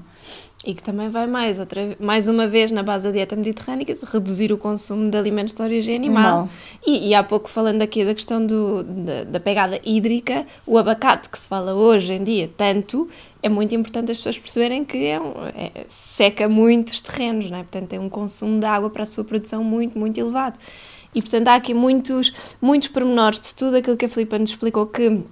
E 0.70 0.74
que 0.76 0.84
também 0.84 1.10
vai 1.10 1.26
mais, 1.26 1.60
outra, 1.60 1.98
mais 2.00 2.28
uma 2.28 2.46
vez 2.46 2.70
na 2.70 2.84
base 2.84 3.06
da 3.06 3.12
dieta 3.12 3.36
mediterrânica, 3.36 3.92
de 3.92 4.06
reduzir 4.06 4.54
o 4.54 4.58
consumo 4.58 5.10
de 5.10 5.18
alimentos 5.18 5.56
de 5.56 5.62
origem 5.64 5.96
animal. 5.96 6.48
E, 6.86 7.10
e, 7.10 7.16
há 7.16 7.24
pouco 7.24 7.50
falando 7.50 7.82
aqui 7.82 8.06
da 8.06 8.14
questão 8.14 8.46
do, 8.46 8.84
da, 8.84 9.24
da, 9.24 9.40
pegada 9.40 9.82
hídrica, 9.84 10.46
o 10.68 10.78
abacate 10.78 11.28
que 11.28 11.40
se 11.40 11.48
fala 11.48 11.74
hoje 11.74 12.14
em 12.14 12.24
dia 12.24 12.52
tanto, 12.56 13.10
é 13.42 13.50
muito 13.50 13.74
importante 13.74 14.12
as 14.12 14.18
pessoas 14.18 14.38
perceberem 14.38 14.86
que 14.86 15.08
é, 15.08 15.20
um, 15.20 15.32
é 15.56 15.86
seca 15.88 16.48
muitos 16.48 17.02
terrenos, 17.02 17.50
não 17.50 17.58
é? 17.58 17.64
portanto 17.64 17.90
tem 17.90 17.98
um 17.98 18.08
consumo 18.08 18.60
de 18.60 18.66
água 18.68 18.92
para 18.92 19.02
a 19.02 19.08
sua 19.08 19.24
produção 19.24 19.64
muito, 19.64 19.98
muito 19.98 20.20
elevado. 20.20 20.60
E 21.16 21.20
portanto 21.20 21.48
há 21.48 21.56
aqui 21.56 21.74
muitos, 21.74 22.32
muitos 22.62 22.90
pormenores 22.90 23.40
de 23.40 23.56
tudo 23.56 23.78
aquilo 23.78 23.98
que 23.98 24.06
a 24.06 24.10
Filipa 24.10 24.38
nos 24.38 24.52
explicou 24.52 24.86
que 24.86 25.24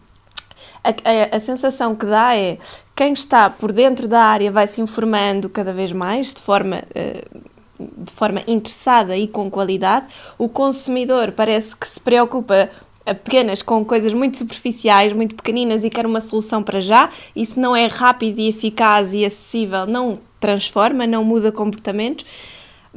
a, 0.87 1.33
a, 1.33 1.37
a, 1.37 1.39
sensação 1.39 1.95
que 1.95 2.05
dá 2.05 2.35
é 2.35 2.57
quem 2.95 3.13
está 3.13 3.49
por 3.49 3.71
dentro 3.71 4.07
da 4.07 4.21
área 4.21 4.51
vai 4.51 4.67
se 4.67 4.81
informando 4.81 5.49
cada 5.49 5.73
vez 5.73 5.91
mais 5.91 6.33
de 6.33 6.41
forma. 6.41 6.83
Uh, 6.95 7.57
de 7.79 8.11
forma 8.11 8.41
interessada 8.47 9.15
e 9.15 9.27
com 9.27 9.51
qualidade, 9.51 10.07
o 10.35 10.49
consumidor 10.49 11.31
parece 11.31 11.75
que 11.75 11.87
se 11.87 11.99
preocupa 11.99 12.71
apenas 13.05 13.61
com 13.61 13.85
coisas 13.85 14.13
muito 14.15 14.35
superficiais, 14.35 15.13
muito 15.13 15.35
pequeninas 15.35 15.83
e 15.83 15.89
quer 15.91 16.03
uma 16.03 16.19
solução 16.19 16.63
para 16.63 16.81
já, 16.81 17.11
e 17.35 17.45
se 17.45 17.59
não 17.59 17.75
é 17.75 17.85
rápido 17.85 18.39
e 18.39 18.49
eficaz 18.49 19.13
e 19.13 19.23
acessível, 19.23 19.85
não 19.85 20.17
transforma, 20.39 21.05
não 21.05 21.23
muda 21.23 21.51
comportamentos 21.51 22.25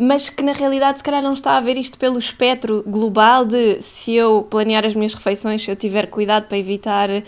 mas 0.01 0.31
que 0.31 0.43
na 0.43 0.53
realidade 0.53 0.99
se 0.99 1.05
calhar 1.05 1.23
não 1.23 1.35
está 1.35 1.59
a 1.59 1.61
ver 1.61 1.77
isto 1.77 1.99
pelo 1.99 2.19
espectro 2.19 2.83
global 2.87 3.45
de 3.45 3.83
se 3.83 4.15
eu 4.15 4.47
planear 4.49 4.87
as 4.87 4.95
minhas 4.95 5.13
refeições, 5.13 5.63
se 5.63 5.71
eu 5.71 5.77
tiver 5.77 6.07
cuidado 6.07 6.47
para 6.47 6.57
evitar 6.57 7.11
uh, 7.11 7.23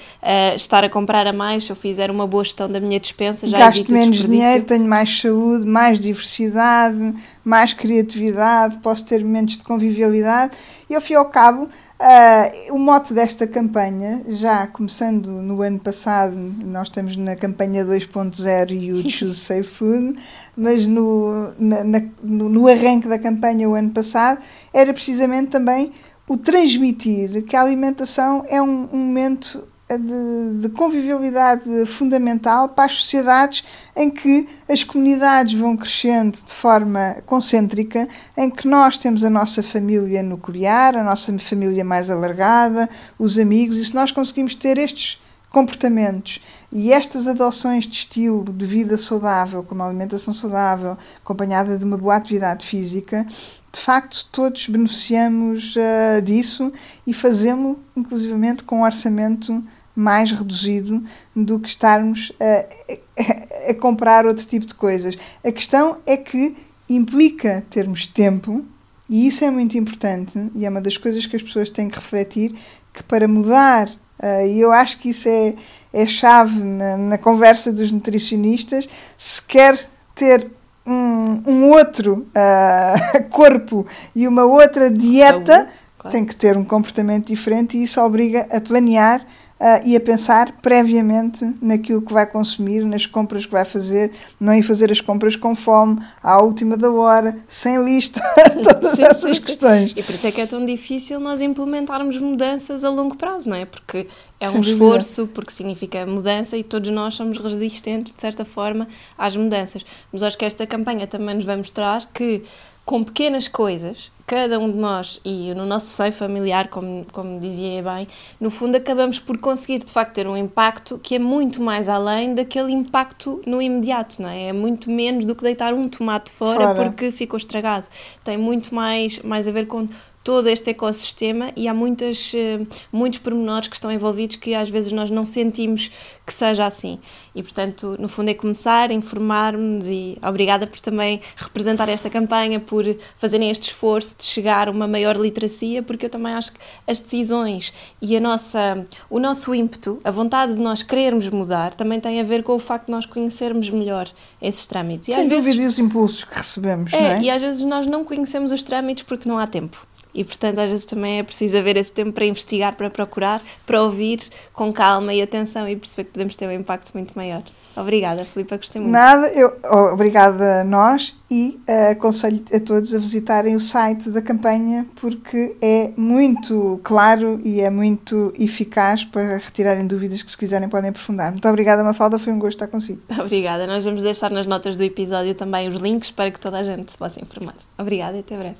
estar 0.56 0.82
a 0.82 0.88
comprar 0.88 1.26
a 1.26 1.34
mais, 1.34 1.64
se 1.64 1.72
eu 1.72 1.76
fizer 1.76 2.10
uma 2.10 2.26
boa 2.26 2.42
gestão 2.42 2.70
da 2.70 2.80
minha 2.80 2.98
dispensa, 2.98 3.46
já 3.46 3.58
Gasto 3.58 3.92
menos 3.92 4.26
dinheiro, 4.26 4.64
tenho 4.64 4.86
mais 4.86 5.20
saúde, 5.20 5.66
mais 5.66 6.00
diversidade, 6.00 7.14
mais 7.44 7.74
criatividade, 7.74 8.78
posso 8.78 9.04
ter 9.04 9.22
momentos 9.22 9.58
de 9.58 9.64
convivialidade. 9.64 10.56
E 10.88 10.94
ao 10.94 11.00
fim 11.02 11.12
e 11.12 11.16
ao 11.16 11.26
cabo 11.26 11.68
Uh, 12.02 12.74
o 12.74 12.78
mote 12.80 13.14
desta 13.14 13.46
campanha, 13.46 14.24
já 14.26 14.66
começando 14.66 15.28
no 15.28 15.62
ano 15.62 15.78
passado, 15.78 16.34
nós 16.34 16.88
estamos 16.88 17.16
na 17.16 17.36
campanha 17.36 17.84
2.0 17.84 18.72
e 18.72 18.90
o 18.90 18.96
Choose 19.08 19.38
Safe 19.38 19.62
Food, 19.62 20.18
mas 20.56 20.84
no, 20.84 21.52
na, 21.56 21.84
na, 21.84 22.02
no, 22.20 22.48
no 22.48 22.66
arranque 22.66 23.06
da 23.06 23.20
campanha 23.20 23.70
o 23.70 23.74
ano 23.74 23.90
passado, 23.90 24.42
era 24.74 24.92
precisamente 24.92 25.50
também 25.50 25.92
o 26.26 26.36
transmitir 26.36 27.44
que 27.44 27.54
a 27.54 27.62
alimentação 27.62 28.44
é 28.48 28.60
um, 28.60 28.88
um 28.92 28.98
momento 28.98 29.62
de, 29.98 30.60
de, 30.60 30.68
convivialidade 30.68 31.86
fundamental 31.86 32.68
para 32.68 32.84
as 32.84 32.96
sociedades 32.96 33.64
em 33.96 34.10
que 34.10 34.48
as 34.68 34.84
comunidades 34.84 35.54
vão 35.54 35.76
crescendo 35.76 36.38
de 36.44 36.52
forma 36.52 37.16
concêntrica, 37.26 38.08
em 38.36 38.50
que 38.50 38.66
nós 38.66 38.98
temos 38.98 39.24
a 39.24 39.30
nossa 39.30 39.62
família 39.62 40.22
nuclear, 40.22 40.96
a 40.96 41.04
nossa 41.04 41.36
família 41.38 41.84
mais 41.84 42.10
alargada, 42.10 42.88
os 43.18 43.38
amigos, 43.38 43.76
e 43.76 43.84
se 43.84 43.94
nós 43.94 44.10
conseguimos 44.10 44.54
ter 44.54 44.78
estes 44.78 45.20
comportamentos 45.52 46.40
e 46.72 46.92
estas 46.92 47.28
adoções 47.28 47.86
de 47.86 47.94
estilo 47.94 48.42
de 48.44 48.64
vida 48.64 48.96
saudável, 48.96 49.62
como 49.62 49.82
a 49.82 49.86
alimentação 49.86 50.32
saudável, 50.32 50.96
acompanhada 51.22 51.78
de 51.78 51.84
uma 51.84 51.98
boa 51.98 52.16
atividade 52.16 52.64
física, 52.64 53.26
de 53.70 53.78
facto 53.78 54.26
todos 54.32 54.66
beneficiamos 54.68 55.76
uh, 55.76 56.22
disso 56.22 56.72
e 57.06 57.12
fazemos 57.12 57.76
inclusivamente 57.94 58.64
com 58.64 58.80
um 58.80 58.82
orçamento 58.82 59.62
mais 59.94 60.30
reduzido 60.32 61.02
do 61.34 61.58
que 61.58 61.68
estarmos 61.68 62.32
a, 62.40 63.70
a, 63.70 63.74
comprar 63.74 64.26
outro 64.26 64.46
tipo 64.46 64.66
de 64.66 64.74
coisas. 64.74 65.16
A 65.44 65.52
questão 65.52 65.98
é 66.06 66.16
que 66.16 66.56
implica 66.88 67.64
termos 67.70 68.06
tempo, 68.06 68.64
e 69.08 69.26
isso 69.26 69.44
é 69.44 69.50
muito 69.50 69.76
importante, 69.76 70.50
e 70.54 70.64
é 70.64 70.70
uma 70.70 70.80
das 70.80 70.96
coisas 70.96 71.26
que 71.26 71.36
as 71.36 71.42
pessoas 71.42 71.70
têm 71.70 71.88
que 71.88 71.96
refletir, 71.96 72.54
que 72.92 73.02
para 73.02 73.28
mudar, 73.28 73.88
uh, 73.88 74.46
e 74.46 74.60
eu 74.60 74.72
acho 74.72 74.98
que 74.98 75.10
isso 75.10 75.28
é, 75.28 75.54
é 75.92 76.06
chave 76.06 76.62
na, 76.62 76.96
na 76.96 77.18
conversa 77.18 77.72
dos 77.72 77.92
nutricionistas, 77.92 78.88
se 79.16 79.42
quer 79.42 79.88
ter 80.14 80.50
um, 80.86 81.42
um 81.46 81.70
outro 81.70 82.26
uh, 82.28 83.28
corpo 83.30 83.86
e 84.14 84.26
uma 84.26 84.44
outra 84.44 84.90
dieta, 84.90 85.56
Saúde, 85.56 85.72
claro. 85.98 86.16
tem 86.16 86.24
que 86.24 86.34
ter 86.34 86.56
um 86.56 86.64
comportamento 86.64 87.28
diferente 87.28 87.76
e 87.76 87.84
isso 87.84 88.00
obriga 88.00 88.46
a 88.50 88.60
planear 88.60 89.24
uh, 89.62 89.86
e 89.86 89.94
a 89.94 90.00
pensar 90.00 90.52
previamente 90.60 91.44
naquilo 91.62 92.02
que 92.02 92.12
vai 92.12 92.26
consumir, 92.26 92.84
nas 92.84 93.06
compras 93.06 93.46
que 93.46 93.52
vai 93.52 93.64
fazer, 93.64 94.10
não 94.40 94.52
ir 94.52 94.62
fazer 94.62 94.90
as 94.90 95.00
compras 95.00 95.36
com 95.36 95.54
fome, 95.54 96.00
à 96.20 96.42
última 96.42 96.76
da 96.76 96.90
hora, 96.90 97.38
sem 97.46 97.82
lista, 97.84 98.20
todas 98.62 98.96
sim, 98.96 99.04
essas 99.04 99.36
sim. 99.36 99.42
questões. 99.42 99.94
E 99.96 100.02
por 100.02 100.14
isso 100.14 100.26
é 100.26 100.32
que 100.32 100.40
é 100.40 100.46
tão 100.46 100.64
difícil 100.64 101.20
nós 101.20 101.40
implementarmos 101.40 102.18
mudanças 102.18 102.82
a 102.82 102.90
longo 102.90 103.16
prazo, 103.16 103.48
não 103.48 103.56
é? 103.56 103.64
Porque 103.64 104.08
é 104.40 104.50
um 104.50 104.60
esforço, 104.60 105.28
porque 105.28 105.52
significa 105.52 106.04
mudança 106.04 106.56
e 106.56 106.64
todos 106.64 106.90
nós 106.90 107.14
somos 107.14 107.38
resistentes, 107.38 108.12
de 108.12 108.20
certa 108.20 108.44
forma, 108.44 108.88
às 109.16 109.36
mudanças. 109.36 109.86
Mas 110.12 110.22
acho 110.22 110.36
que 110.36 110.44
esta 110.44 110.66
campanha 110.66 111.06
também 111.06 111.36
nos 111.36 111.44
vai 111.44 111.56
mostrar 111.56 112.10
que 112.12 112.42
com 112.84 113.04
pequenas 113.04 113.46
coisas, 113.46 114.10
cada 114.26 114.58
um 114.58 114.70
de 114.70 114.76
nós, 114.76 115.20
e 115.24 115.52
no 115.54 115.66
nosso 115.66 115.86
seio 115.88 116.12
familiar, 116.12 116.68
como, 116.68 117.06
como 117.12 117.38
dizia 117.38 117.82
bem, 117.82 118.08
no 118.40 118.50
fundo 118.50 118.76
acabamos 118.76 119.18
por 119.18 119.38
conseguir 119.38 119.78
de 119.78 119.92
facto 119.92 120.14
ter 120.14 120.26
um 120.26 120.36
impacto 120.36 120.98
que 120.98 121.16
é 121.16 121.18
muito 121.18 121.62
mais 121.62 121.88
além 121.88 122.34
daquele 122.34 122.72
impacto 122.72 123.42
no 123.46 123.60
imediato, 123.60 124.22
não 124.22 124.28
é? 124.28 124.48
É 124.48 124.52
muito 124.52 124.90
menos 124.90 125.24
do 125.24 125.34
que 125.34 125.42
deitar 125.42 125.74
um 125.74 125.88
tomate 125.88 126.32
fora, 126.32 126.74
fora. 126.74 126.74
porque 126.74 127.10
ficou 127.10 127.36
estragado. 127.36 127.86
Tem 128.24 128.36
muito 128.36 128.74
mais, 128.74 129.20
mais 129.22 129.46
a 129.46 129.52
ver 129.52 129.66
com 129.66 129.88
todo 130.24 130.48
este 130.48 130.70
ecossistema 130.70 131.52
e 131.56 131.66
há 131.66 131.74
muitas, 131.74 132.32
eh, 132.34 132.60
muitos 132.92 133.18
pormenores 133.18 133.68
que 133.68 133.74
estão 133.74 133.90
envolvidos 133.90 134.36
que 134.36 134.54
às 134.54 134.68
vezes 134.68 134.92
nós 134.92 135.10
não 135.10 135.24
sentimos 135.24 135.90
que 136.24 136.32
seja 136.32 136.64
assim. 136.64 136.98
E, 137.34 137.42
portanto, 137.42 137.96
no 137.98 138.08
fundo 138.08 138.30
é 138.30 138.34
começar 138.34 138.90
informar-nos 138.90 139.86
e 139.86 140.16
obrigada 140.22 140.66
por 140.66 140.78
também 140.80 141.20
representar 141.36 141.88
esta 141.88 142.08
campanha, 142.08 142.60
por 142.60 142.84
fazerem 143.16 143.50
este 143.50 143.70
esforço 143.70 144.16
de 144.18 144.24
chegar 144.24 144.68
a 144.68 144.70
uma 144.70 144.86
maior 144.86 145.16
literacia, 145.16 145.82
porque 145.82 146.06
eu 146.06 146.10
também 146.10 146.32
acho 146.34 146.52
que 146.52 146.60
as 146.86 147.00
decisões 147.00 147.72
e 148.00 148.16
a 148.16 148.20
nossa, 148.20 148.86
o 149.10 149.18
nosso 149.18 149.54
ímpeto, 149.54 150.00
a 150.04 150.10
vontade 150.10 150.54
de 150.54 150.60
nós 150.60 150.82
querermos 150.82 151.28
mudar, 151.28 151.74
também 151.74 151.98
tem 151.98 152.20
a 152.20 152.24
ver 152.24 152.42
com 152.42 152.54
o 152.54 152.58
facto 152.58 152.86
de 152.86 152.92
nós 152.92 153.06
conhecermos 153.06 153.68
melhor 153.70 154.08
esses 154.40 154.66
trâmites. 154.66 155.08
E 155.08 155.14
Sem 155.14 155.28
dúvida, 155.28 155.56
vezes, 155.56 155.62
e 155.62 155.66
os 155.66 155.78
impulsos 155.78 156.24
que 156.24 156.34
recebemos, 156.34 156.92
é, 156.92 157.00
não 157.00 157.06
é? 157.16 157.22
E 157.22 157.30
às 157.30 157.42
vezes 157.42 157.62
nós 157.62 157.86
não 157.86 158.04
conhecemos 158.04 158.52
os 158.52 158.62
trâmites 158.62 159.04
porque 159.04 159.28
não 159.28 159.38
há 159.38 159.46
tempo. 159.46 159.86
E, 160.14 160.24
portanto, 160.24 160.58
às 160.58 160.70
vezes 160.70 160.84
também 160.84 161.18
é 161.18 161.22
preciso 161.22 161.56
haver 161.56 161.76
esse 161.76 161.90
tempo 161.90 162.12
para 162.12 162.26
investigar, 162.26 162.74
para 162.76 162.90
procurar, 162.90 163.40
para 163.66 163.82
ouvir 163.82 164.20
com 164.52 164.72
calma 164.72 165.14
e 165.14 165.22
atenção 165.22 165.68
e 165.68 165.76
perceber 165.76 166.04
que 166.04 166.12
podemos 166.12 166.36
ter 166.36 166.46
um 166.46 166.52
impacto 166.52 166.92
muito 166.94 167.14
maior. 167.14 167.42
Obrigada, 167.74 168.24
Filipe, 168.24 168.54
gostei 168.56 168.82
muito. 168.82 168.92
Nada, 168.92 169.28
eu, 169.28 169.56
obrigada 169.92 170.60
a 170.60 170.64
nós 170.64 171.16
e 171.30 171.58
uh, 171.66 171.92
aconselho 171.92 172.44
a 172.54 172.60
todos 172.60 172.94
a 172.94 172.98
visitarem 172.98 173.54
o 173.54 173.60
site 173.60 174.10
da 174.10 174.20
campanha 174.20 174.86
porque 174.96 175.56
é 175.62 175.90
muito 175.96 176.78
claro 176.84 177.40
e 177.42 177.62
é 177.62 177.70
muito 177.70 178.32
eficaz 178.38 179.04
para 179.04 179.38
retirarem 179.38 179.86
dúvidas 179.86 180.22
que 180.22 180.30
se 180.30 180.36
quiserem 180.36 180.68
podem 180.68 180.90
aprofundar. 180.90 181.30
Muito 181.30 181.48
obrigada, 181.48 181.82
Mafalda, 181.82 182.18
foi 182.18 182.32
um 182.32 182.38
gosto 182.38 182.56
estar 182.56 182.68
consigo. 182.68 183.00
Obrigada, 183.18 183.66
nós 183.66 183.84
vamos 183.84 184.02
deixar 184.02 184.30
nas 184.30 184.46
notas 184.46 184.76
do 184.76 184.82
episódio 184.82 185.34
também 185.34 185.68
os 185.68 185.80
links 185.80 186.10
para 186.10 186.30
que 186.30 186.38
toda 186.38 186.58
a 186.58 186.64
gente 186.64 186.92
se 186.92 186.98
possa 186.98 187.22
informar. 187.22 187.54
Obrigada 187.78 188.18
e 188.18 188.20
até 188.20 188.36
breve. 188.36 188.56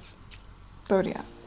Muito 0.79 0.95
obrigada. 0.95 1.42